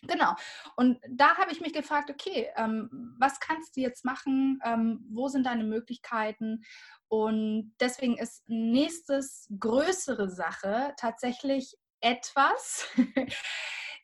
Genau. 0.03 0.35
Und 0.77 0.99
da 1.09 1.37
habe 1.37 1.53
ich 1.53 1.61
mich 1.61 1.73
gefragt, 1.73 2.11
okay, 2.11 2.49
ähm, 2.57 3.15
was 3.19 3.39
kannst 3.39 3.77
du 3.77 3.81
jetzt 3.81 4.05
machen? 4.05 4.61
Ähm, 4.65 5.07
wo 5.11 5.29
sind 5.29 5.47
deine 5.47 5.65
Möglichkeiten? 5.65 6.65
Und 7.09 7.75
deswegen 7.79 8.19
ist 8.19 8.43
nächstes 8.49 9.47
größere 9.59 10.29
Sache 10.29 10.95
tatsächlich 10.97 11.77
etwas 12.01 12.89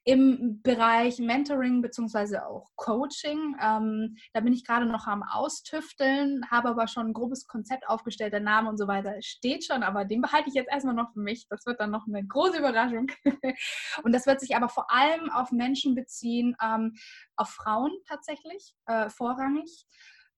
im 0.08 0.62
Bereich 0.62 1.18
Mentoring 1.18 1.82
bzw. 1.82 2.38
auch 2.38 2.70
Coaching. 2.76 3.54
Ähm, 3.60 4.16
da 4.32 4.40
bin 4.40 4.54
ich 4.54 4.64
gerade 4.64 4.86
noch 4.86 5.06
am 5.06 5.22
Austüfteln, 5.22 6.50
habe 6.50 6.70
aber 6.70 6.88
schon 6.88 7.08
ein 7.08 7.12
grobes 7.12 7.46
Konzept 7.46 7.86
aufgestellt, 7.86 8.32
der 8.32 8.40
Name 8.40 8.70
und 8.70 8.78
so 8.78 8.88
weiter 8.88 9.20
steht 9.20 9.66
schon, 9.66 9.82
aber 9.82 10.06
den 10.06 10.22
behalte 10.22 10.48
ich 10.48 10.54
jetzt 10.54 10.70
erstmal 10.72 10.94
noch 10.94 11.12
für 11.12 11.20
mich. 11.20 11.46
Das 11.50 11.66
wird 11.66 11.78
dann 11.78 11.90
noch 11.90 12.06
eine 12.06 12.26
große 12.26 12.56
Überraschung. 12.56 13.08
und 14.02 14.12
das 14.12 14.24
wird 14.24 14.40
sich 14.40 14.56
aber 14.56 14.70
vor 14.70 14.90
allem 14.90 15.30
auf 15.30 15.52
Menschen 15.52 15.94
beziehen, 15.94 16.56
ähm, 16.64 16.94
auf 17.36 17.50
Frauen 17.50 17.92
tatsächlich, 18.08 18.74
äh, 18.86 19.10
vorrangig, 19.10 19.84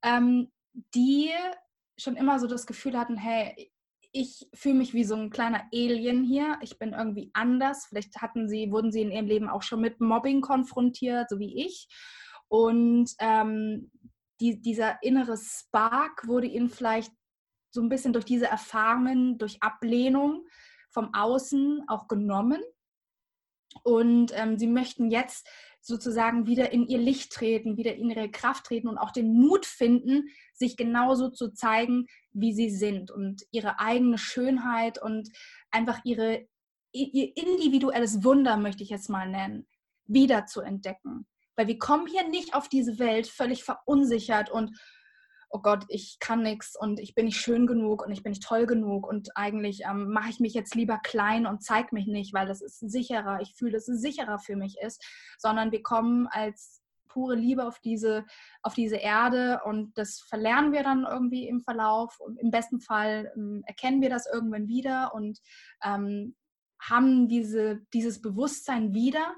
ähm, 0.03 0.51
die 0.97 1.31
schon 1.97 2.17
immer 2.17 2.41
so 2.41 2.49
das 2.49 2.67
Gefühl 2.67 2.99
hatten, 2.99 3.17
hey, 3.17 3.71
ich 4.13 4.49
fühle 4.55 4.75
mich 4.75 4.93
wie 4.95 5.05
so 5.05 5.15
ein 5.15 5.31
kleiner 5.31 5.69
Alien 5.73 6.25
hier. 6.25 6.59
Ich 6.63 6.79
bin 6.79 6.93
irgendwie 6.93 7.31
anders. 7.33 7.87
Vielleicht 7.87 8.21
hatten 8.21 8.49
sie, 8.49 8.73
wurden 8.73 8.91
sie 8.91 9.03
in 9.03 9.13
ihrem 9.13 9.27
Leben 9.27 9.49
auch 9.49 9.63
schon 9.63 9.81
mit 9.81 10.01
Mobbing 10.01 10.41
konfrontiert, 10.41 11.29
so 11.29 11.39
wie 11.39 11.65
ich. 11.65 11.89
Und 12.49 13.13
ähm, 13.21 13.91
die, 14.41 14.61
dieser 14.61 15.03
innere 15.03 15.37
Spark 15.37 16.27
wurde 16.27 16.49
ihnen 16.49 16.69
vielleicht 16.69 17.13
so 17.71 17.81
ein 17.81 17.89
bisschen 17.89 18.13
durch 18.13 18.25
diese 18.25 18.47
Erfahrungen, 18.47 19.39
durch 19.39 19.63
Ablehnung 19.63 20.45
vom 20.91 21.15
Außen 21.15 21.85
auch 21.87 22.09
genommen. 22.09 22.61
Und 23.85 24.33
ähm, 24.35 24.59
sie 24.59 24.67
möchten 24.67 25.11
jetzt 25.11 25.49
sozusagen 25.81 26.47
wieder 26.47 26.73
in 26.73 26.87
ihr 26.87 26.99
Licht 26.99 27.33
treten, 27.33 27.77
wieder 27.77 27.95
in 27.95 28.11
ihre 28.11 28.31
Kraft 28.31 28.67
treten 28.67 28.89
und 28.89 28.99
auch 28.99 29.13
den 29.13 29.33
Mut 29.33 29.67
finden, 29.67 30.29
sich 30.53 30.77
genauso 30.77 31.31
zu 31.31 31.53
zeigen, 31.53 32.07
wie 32.33 32.53
sie 32.53 32.71
sind 32.71 33.11
und 33.11 33.43
ihre 33.51 33.79
eigene 33.81 34.19
Schönheit 34.19 35.01
und 35.01 35.31
einfach 35.71 36.01
ihre, 36.05 36.47
ihr 36.93 37.37
individuelles 37.37 38.23
Wunder, 38.25 38.57
möchte 38.57 38.83
ich 38.83 38.91
jetzt 38.91 39.09
mal 39.09 39.29
nennen, 39.29 39.67
wieder 40.07 40.47
zu 40.47 40.61
entdecken. 40.61 41.27
Weil 41.57 41.67
wir 41.67 41.79
kommen 41.79 42.07
hier 42.07 42.29
nicht 42.29 42.55
auf 42.55 42.69
diese 42.69 42.99
Welt 42.99 43.27
völlig 43.27 43.65
verunsichert 43.65 44.51
und 44.51 44.79
oh 45.51 45.61
Gott, 45.61 45.85
ich 45.89 46.19
kann 46.21 46.43
nichts 46.43 46.77
und 46.79 47.01
ich 47.01 47.15
bin 47.15 47.27
nicht 47.27 47.41
schön 47.41 47.67
genug 47.67 48.05
und 48.05 48.13
ich 48.13 48.23
bin 48.23 48.31
nicht 48.31 48.45
toll 48.45 48.67
genug 48.67 49.07
und 49.07 49.37
eigentlich 49.37 49.83
ähm, 49.89 50.11
mache 50.11 50.31
ich 50.31 50.41
mich 50.41 50.55
jetzt 50.55 50.75
lieber 50.75 50.99
klein 50.99 51.45
und 51.47 51.63
zeige 51.63 51.89
mich 51.93 52.07
nicht, 52.07 52.33
weil 52.33 52.47
das 52.47 52.63
ist 52.63 52.79
sicherer, 52.79 53.41
ich 53.41 53.55
fühle, 53.55 53.73
dass 53.73 53.89
es 53.89 54.01
sicherer 54.01 54.39
für 54.39 54.57
mich 54.57 54.77
ist, 54.81 55.05
sondern 55.39 55.73
wir 55.73 55.83
kommen 55.83 56.29
als 56.29 56.81
pure 57.09 57.35
Liebe 57.35 57.67
auf 57.67 57.81
diese, 57.81 58.25
auf 58.63 58.75
diese 58.75 58.97
Erde 58.97 59.61
und 59.65 59.99
das 59.99 60.21
verlernen 60.21 60.73
wir 60.73 60.85
dann 60.85 61.05
irgendwie 61.05 61.49
im 61.49 61.61
Verlauf. 61.61 62.17
Im 62.39 62.53
besten 62.53 62.81
Fall 62.81 63.33
ähm, 63.37 63.63
erkennen 63.67 64.01
wir 64.01 64.11
das 64.11 64.27
irgendwann 64.33 64.69
wieder 64.69 65.13
und 65.13 65.41
ähm, 65.83 66.37
haben 66.81 67.29
diese, 67.29 67.81
dieses 67.93 68.23
Bewusstsein 68.23 68.95
wieder 68.95 69.35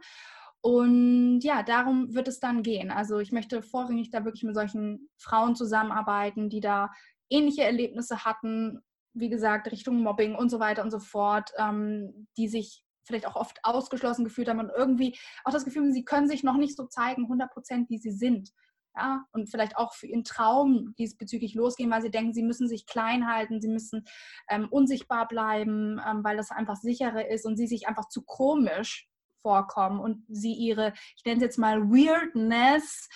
und 0.62 1.40
ja, 1.40 1.64
darum 1.64 2.14
wird 2.14 2.28
es 2.28 2.38
dann 2.38 2.62
gehen. 2.62 2.92
Also 2.92 3.18
ich 3.18 3.32
möchte 3.32 3.62
vorrangig 3.62 4.10
da 4.10 4.24
wirklich 4.24 4.44
mit 4.44 4.54
solchen 4.54 5.08
Frauen 5.18 5.56
zusammenarbeiten, 5.56 6.48
die 6.48 6.60
da 6.60 6.92
ähnliche 7.28 7.64
Erlebnisse 7.64 8.24
hatten, 8.24 8.80
wie 9.12 9.28
gesagt, 9.28 9.70
Richtung 9.72 10.02
Mobbing 10.02 10.36
und 10.36 10.50
so 10.50 10.60
weiter 10.60 10.84
und 10.84 10.92
so 10.92 11.00
fort, 11.00 11.52
ähm, 11.58 12.28
die 12.36 12.46
sich 12.46 12.84
vielleicht 13.04 13.26
auch 13.26 13.34
oft 13.34 13.58
ausgeschlossen 13.64 14.24
gefühlt 14.24 14.48
haben 14.48 14.60
und 14.60 14.70
irgendwie 14.76 15.18
auch 15.44 15.52
das 15.52 15.64
Gefühl 15.64 15.82
haben, 15.82 15.92
sie 15.92 16.04
können 16.04 16.28
sich 16.28 16.44
noch 16.44 16.56
nicht 16.56 16.76
so 16.76 16.86
zeigen, 16.86 17.24
100 17.24 17.50
Prozent, 17.50 17.90
wie 17.90 17.98
sie 17.98 18.12
sind. 18.12 18.50
Ja, 18.94 19.24
und 19.32 19.50
vielleicht 19.50 19.76
auch 19.76 19.94
für 19.94 20.06
ihren 20.06 20.22
Traum 20.22 20.94
diesbezüglich 20.96 21.54
losgehen, 21.54 21.90
weil 21.90 22.02
sie 22.02 22.10
denken, 22.10 22.34
sie 22.34 22.42
müssen 22.42 22.68
sich 22.68 22.86
klein 22.86 23.26
halten, 23.26 23.60
sie 23.60 23.68
müssen 23.68 24.04
ähm, 24.48 24.68
unsichtbar 24.70 25.26
bleiben, 25.26 25.98
ähm, 26.06 26.22
weil 26.22 26.36
das 26.36 26.50
einfach 26.50 26.76
sicherer 26.76 27.26
ist 27.28 27.46
und 27.46 27.56
sie 27.56 27.66
sich 27.66 27.88
einfach 27.88 28.08
zu 28.08 28.22
komisch 28.22 29.08
vorkommen 29.42 30.00
und 30.00 30.24
sie 30.28 30.54
ihre, 30.54 30.92
ich 31.16 31.24
nenne 31.24 31.36
es 31.36 31.42
jetzt 31.42 31.58
mal 31.58 31.82
Weirdness, 31.90 33.08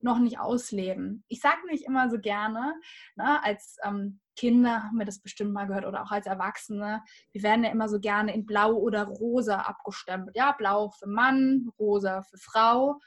noch 0.00 0.18
nicht 0.18 0.38
ausleben. 0.38 1.24
Ich 1.28 1.40
sage 1.40 1.66
nicht 1.66 1.84
immer 1.84 2.10
so 2.10 2.18
gerne, 2.18 2.74
ne, 3.16 3.42
als 3.42 3.76
ähm, 3.84 4.20
Kinder 4.36 4.82
haben 4.84 4.98
wir 4.98 5.06
das 5.06 5.20
bestimmt 5.20 5.52
mal 5.52 5.66
gehört 5.66 5.86
oder 5.86 6.02
auch 6.02 6.10
als 6.10 6.26
Erwachsene, 6.26 7.02
wir 7.32 7.42
werden 7.42 7.64
ja 7.64 7.70
immer 7.70 7.88
so 7.88 7.98
gerne 7.98 8.34
in 8.34 8.46
Blau 8.46 8.74
oder 8.74 9.04
Rosa 9.04 9.60
abgestempelt. 9.60 10.36
Ja, 10.36 10.52
Blau 10.52 10.90
für 10.90 11.06
Mann, 11.06 11.70
Rosa 11.78 12.22
für 12.22 12.38
Frau. 12.38 13.00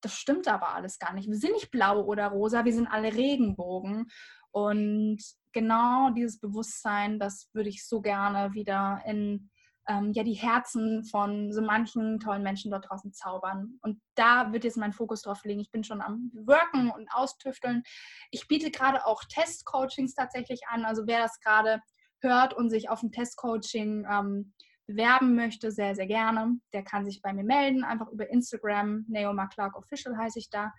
Das 0.00 0.14
stimmt 0.14 0.48
aber 0.48 0.74
alles 0.74 0.98
gar 0.98 1.12
nicht. 1.14 1.28
Wir 1.28 1.36
sind 1.36 1.52
nicht 1.52 1.70
blau 1.70 2.02
oder 2.02 2.28
rosa, 2.28 2.64
wir 2.64 2.72
sind 2.72 2.86
alle 2.86 3.12
Regenbogen. 3.12 4.06
Und 4.50 5.18
genau 5.52 6.10
dieses 6.10 6.38
Bewusstsein, 6.38 7.18
das 7.18 7.48
würde 7.52 7.70
ich 7.70 7.86
so 7.86 8.00
gerne 8.00 8.52
wieder 8.52 9.02
in 9.06 9.50
ähm, 9.88 10.12
ja 10.12 10.22
die 10.22 10.34
Herzen 10.34 11.04
von 11.04 11.52
so 11.52 11.62
manchen 11.62 12.18
tollen 12.18 12.42
Menschen 12.42 12.70
dort 12.70 12.88
draußen 12.88 13.12
zaubern. 13.12 13.78
Und 13.82 14.00
da 14.14 14.52
wird 14.52 14.64
jetzt 14.64 14.76
mein 14.76 14.92
Fokus 14.92 15.22
drauf 15.22 15.44
liegen. 15.44 15.60
Ich 15.60 15.70
bin 15.70 15.84
schon 15.84 16.00
am 16.00 16.30
Worken 16.34 16.90
und 16.90 17.08
Austüfteln. 17.12 17.82
Ich 18.30 18.48
biete 18.48 18.70
gerade 18.70 19.06
auch 19.06 19.22
Testcoachings 19.24 20.14
tatsächlich 20.14 20.62
an. 20.68 20.84
Also 20.84 21.06
wer 21.06 21.20
das 21.20 21.40
gerade 21.40 21.80
hört 22.20 22.54
und 22.54 22.70
sich 22.70 22.88
auf 22.88 23.02
ein 23.02 23.12
Testcoaching 23.12 24.06
ähm, 24.10 24.54
bewerben 24.86 25.34
möchte, 25.34 25.70
sehr, 25.70 25.94
sehr 25.94 26.06
gerne. 26.06 26.58
Der 26.72 26.84
kann 26.84 27.04
sich 27.04 27.20
bei 27.20 27.32
mir 27.32 27.44
melden, 27.44 27.84
einfach 27.84 28.08
über 28.08 28.30
Instagram, 28.30 29.04
Naoma 29.08 29.48
Clark 29.48 29.76
Official 29.76 30.16
heiße 30.16 30.38
ich 30.38 30.48
da. 30.48 30.72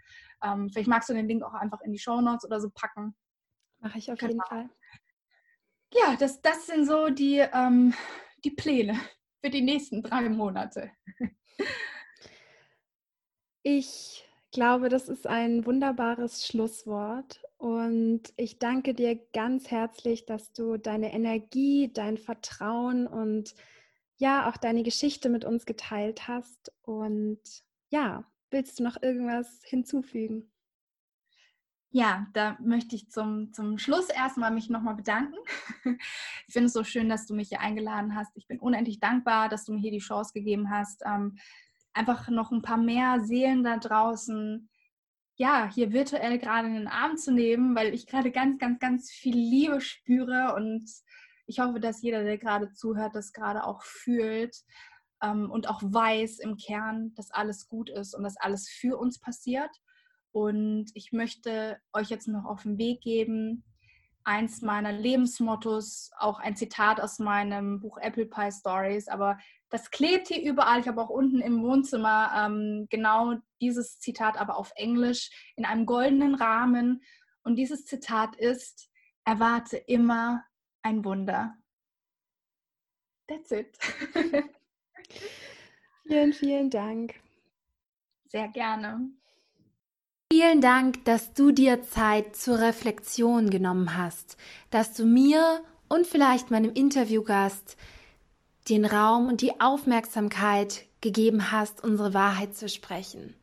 Ähm, 0.44 0.70
vielleicht 0.72 0.88
magst 0.88 1.10
du 1.10 1.14
den 1.14 1.28
Link 1.28 1.44
auch 1.44 1.54
einfach 1.54 1.82
in 1.82 1.92
die 1.92 2.00
Show 2.00 2.22
Notes 2.22 2.46
oder 2.46 2.62
so 2.62 2.70
packen. 2.74 3.16
Mache 3.80 3.98
ich 3.98 4.12
auf 4.12 4.22
jeden 4.22 4.34
genau. 4.34 4.46
Fall. 4.48 4.70
Ja, 5.94 6.16
das, 6.18 6.42
das 6.42 6.68
sind 6.68 6.86
so 6.86 7.10
die, 7.10 7.38
ähm, 7.38 7.94
die 8.44 8.52
Pläne 8.52 9.00
für 9.42 9.50
die 9.50 9.62
nächsten 9.62 10.04
drei 10.04 10.30
Monate? 10.30 10.92
Ich 13.64 14.26
glaube, 14.52 14.88
das 14.88 15.10
ist 15.10 15.28
ein 15.28 15.66
wunderbares 15.66 16.48
Schlusswort 16.48 17.42
und 17.58 18.22
ich 18.38 18.60
danke 18.60 18.94
dir 18.94 19.16
ganz 19.34 19.70
herzlich, 19.72 20.26
dass 20.26 20.54
du 20.54 20.78
deine 20.78 21.12
Energie, 21.12 21.92
dein 21.92 22.18
Vertrauen 22.18 23.08
und 23.08 23.56
ja, 24.18 24.50
auch 24.50 24.58
deine 24.58 24.84
Geschichte 24.84 25.30
mit 25.30 25.46
uns 25.46 25.66
geteilt 25.66 26.28
hast. 26.28 26.72
Und 26.82 27.42
ja, 27.90 28.26
willst 28.50 28.80
du 28.80 28.84
noch 28.84 29.02
irgendwas 29.02 29.62
hinzufügen? 29.64 30.52
Ja, 31.92 32.28
da 32.34 32.58
möchte 32.60 32.96
ich 32.96 33.10
zum, 33.10 33.54
zum 33.54 33.78
Schluss 33.78 34.10
erstmal 34.10 34.52
mich 34.52 34.70
nochmal 34.70 34.96
bedanken. 34.96 35.36
Ich 36.48 36.54
finde 36.54 36.68
es 36.68 36.74
so 36.74 36.86
schön, 36.86 37.10
dass 37.10 37.26
du 37.28 37.34
mich 37.34 37.50
hier 37.50 37.60
eingeladen 37.60 38.16
hast. 38.16 38.32
Ich 38.36 38.48
bin 38.48 38.60
unendlich 38.60 39.00
dankbar, 39.02 39.50
dass 39.50 39.66
du 39.66 39.74
mir 39.74 39.80
hier 39.80 39.92
die 39.92 39.98
Chance 40.00 40.32
gegeben 40.34 40.70
hast, 40.70 41.02
ähm, 41.06 41.38
einfach 41.94 42.30
noch 42.30 42.52
ein 42.52 42.62
paar 42.62 42.78
mehr 42.78 43.20
Seelen 43.20 43.64
da 43.64 43.78
draußen, 43.78 44.70
ja, 45.36 45.70
hier 45.72 45.92
virtuell 45.92 46.40
gerade 46.40 46.68
in 46.68 46.76
den 46.76 46.88
Arm 46.88 47.18
zu 47.18 47.32
nehmen, 47.32 47.76
weil 47.76 47.94
ich 47.94 48.08
gerade 48.08 48.32
ganz, 48.32 48.58
ganz, 48.60 48.80
ganz 48.80 49.12
viel 49.12 49.36
Liebe 49.36 49.82
spüre 49.82 50.54
und 50.56 50.90
ich 51.46 51.60
hoffe, 51.60 51.80
dass 51.80 52.02
jeder, 52.02 52.24
der 52.24 52.38
gerade 52.38 52.72
zuhört, 52.72 53.16
das 53.16 53.34
gerade 53.34 53.64
auch 53.64 53.84
fühlt 53.84 54.58
ähm, 55.22 55.52
und 55.52 55.70
auch 55.70 55.82
weiß 55.84 56.40
im 56.40 56.58
Kern, 56.58 57.14
dass 57.16 57.32
alles 57.32 57.68
gut 57.68 57.90
ist 57.90 58.16
und 58.16 58.24
dass 58.24 58.38
alles 58.38 58.70
für 58.70 58.98
uns 58.98 59.20
passiert 59.20 59.72
und 60.32 60.92
ich 60.94 61.12
möchte 61.12 61.80
euch 61.94 62.10
jetzt 62.10 62.28
noch 62.28 62.46
auf 62.46 62.64
den 62.64 62.78
Weg 62.78 63.02
geben, 63.02 63.64
eins 64.24 64.62
meiner 64.62 64.92
Lebensmottos, 64.92 66.12
auch 66.18 66.40
ein 66.40 66.58
Zitat 66.58 67.00
aus 67.00 67.18
meinem 67.18 67.80
Buch 67.80 67.98
Apple 67.98 68.26
Pie 68.26 68.52
Stories, 68.52 69.08
aber 69.08 69.38
das 69.70 69.90
klebt 69.90 70.28
hier 70.28 70.42
überall. 70.42 70.82
Ich 70.82 70.88
habe 70.88 71.02
auch 71.02 71.10
unten 71.10 71.40
im 71.40 71.64
Wohnzimmer 71.64 72.32
ähm, 72.36 72.88
genau 72.90 73.36
dieses 73.62 74.00
Zitat, 74.00 74.38
aber 74.38 74.58
auf 74.58 74.72
Englisch 74.76 75.30
in 75.56 75.66
einem 75.66 75.86
goldenen 75.86 76.36
Rahmen. 76.36 77.02
Und 77.44 77.56
dieses 77.56 77.86
Zitat 77.86 78.36
ist, 78.36 78.90
erwarte 79.24 79.78
immer 79.78 80.44
ein 80.82 81.04
Wunder. 81.04 81.56
That's 83.28 83.52
it. 83.52 83.78
vielen, 86.08 86.34
vielen 86.34 86.70
Dank. 86.70 87.16
Sehr 88.26 88.48
gerne. 88.50 89.10
Vielen 90.40 90.62
Dank, 90.62 91.04
dass 91.06 91.34
du 91.34 91.52
dir 91.52 91.82
Zeit 91.82 92.36
zur 92.36 92.60
Reflexion 92.60 93.50
genommen 93.50 93.98
hast, 93.98 94.38
dass 94.70 94.94
du 94.94 95.04
mir 95.04 95.64
und 95.90 96.06
vielleicht 96.06 96.52
meinem 96.52 96.72
Interviewgast 96.72 97.76
den 98.70 98.86
Raum 98.86 99.30
und 99.30 99.42
die 99.42 99.60
Aufmerksamkeit 99.60 100.84
gegeben 101.02 101.52
hast, 101.52 101.84
unsere 101.84 102.14
Wahrheit 102.14 102.56
zu 102.56 102.70
sprechen. 102.70 103.34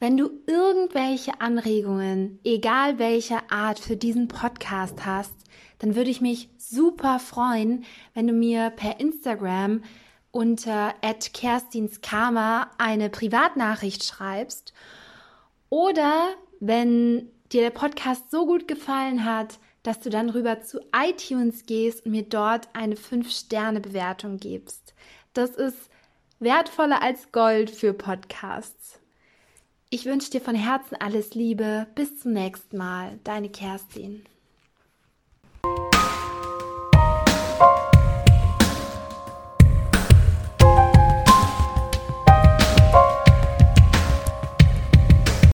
Wenn 0.00 0.18
du 0.18 0.28
irgendwelche 0.46 1.40
Anregungen, 1.40 2.40
egal 2.44 2.98
welcher 2.98 3.50
Art, 3.50 3.78
für 3.78 3.96
diesen 3.96 4.28
Podcast 4.28 5.06
hast, 5.06 5.32
dann 5.78 5.94
würde 5.94 6.10
ich 6.10 6.20
mich 6.20 6.50
super 6.58 7.20
freuen, 7.20 7.86
wenn 8.12 8.26
du 8.26 8.34
mir 8.34 8.68
per 8.68 9.00
Instagram 9.00 9.82
unter 10.30 10.94
@kerstinskarma 11.32 12.70
eine 12.76 13.08
Privatnachricht 13.08 14.04
schreibst 14.04 14.74
oder 15.70 16.28
wenn 16.60 17.30
dir 17.52 17.62
der 17.62 17.70
Podcast 17.70 18.30
so 18.30 18.46
gut 18.46 18.68
gefallen 18.68 19.24
hat, 19.24 19.58
dass 19.82 20.00
du 20.00 20.10
dann 20.10 20.28
rüber 20.28 20.60
zu 20.60 20.80
iTunes 20.94 21.66
gehst 21.66 22.04
und 22.04 22.12
mir 22.12 22.24
dort 22.24 22.68
eine 22.74 22.94
5-Sterne-Bewertung 22.94 24.38
gibst. 24.38 24.94
Das 25.32 25.50
ist 25.50 25.90
wertvoller 26.40 27.02
als 27.02 27.32
Gold 27.32 27.70
für 27.70 27.92
Podcasts. 27.92 29.00
Ich 29.90 30.04
wünsche 30.04 30.30
dir 30.30 30.40
von 30.40 30.54
Herzen 30.54 30.96
alles 31.00 31.34
Liebe. 31.34 31.86
Bis 31.94 32.20
zum 32.20 32.32
nächsten 32.32 32.76
Mal. 32.76 33.18
Deine 33.24 33.48
Kerstin. 33.48 34.24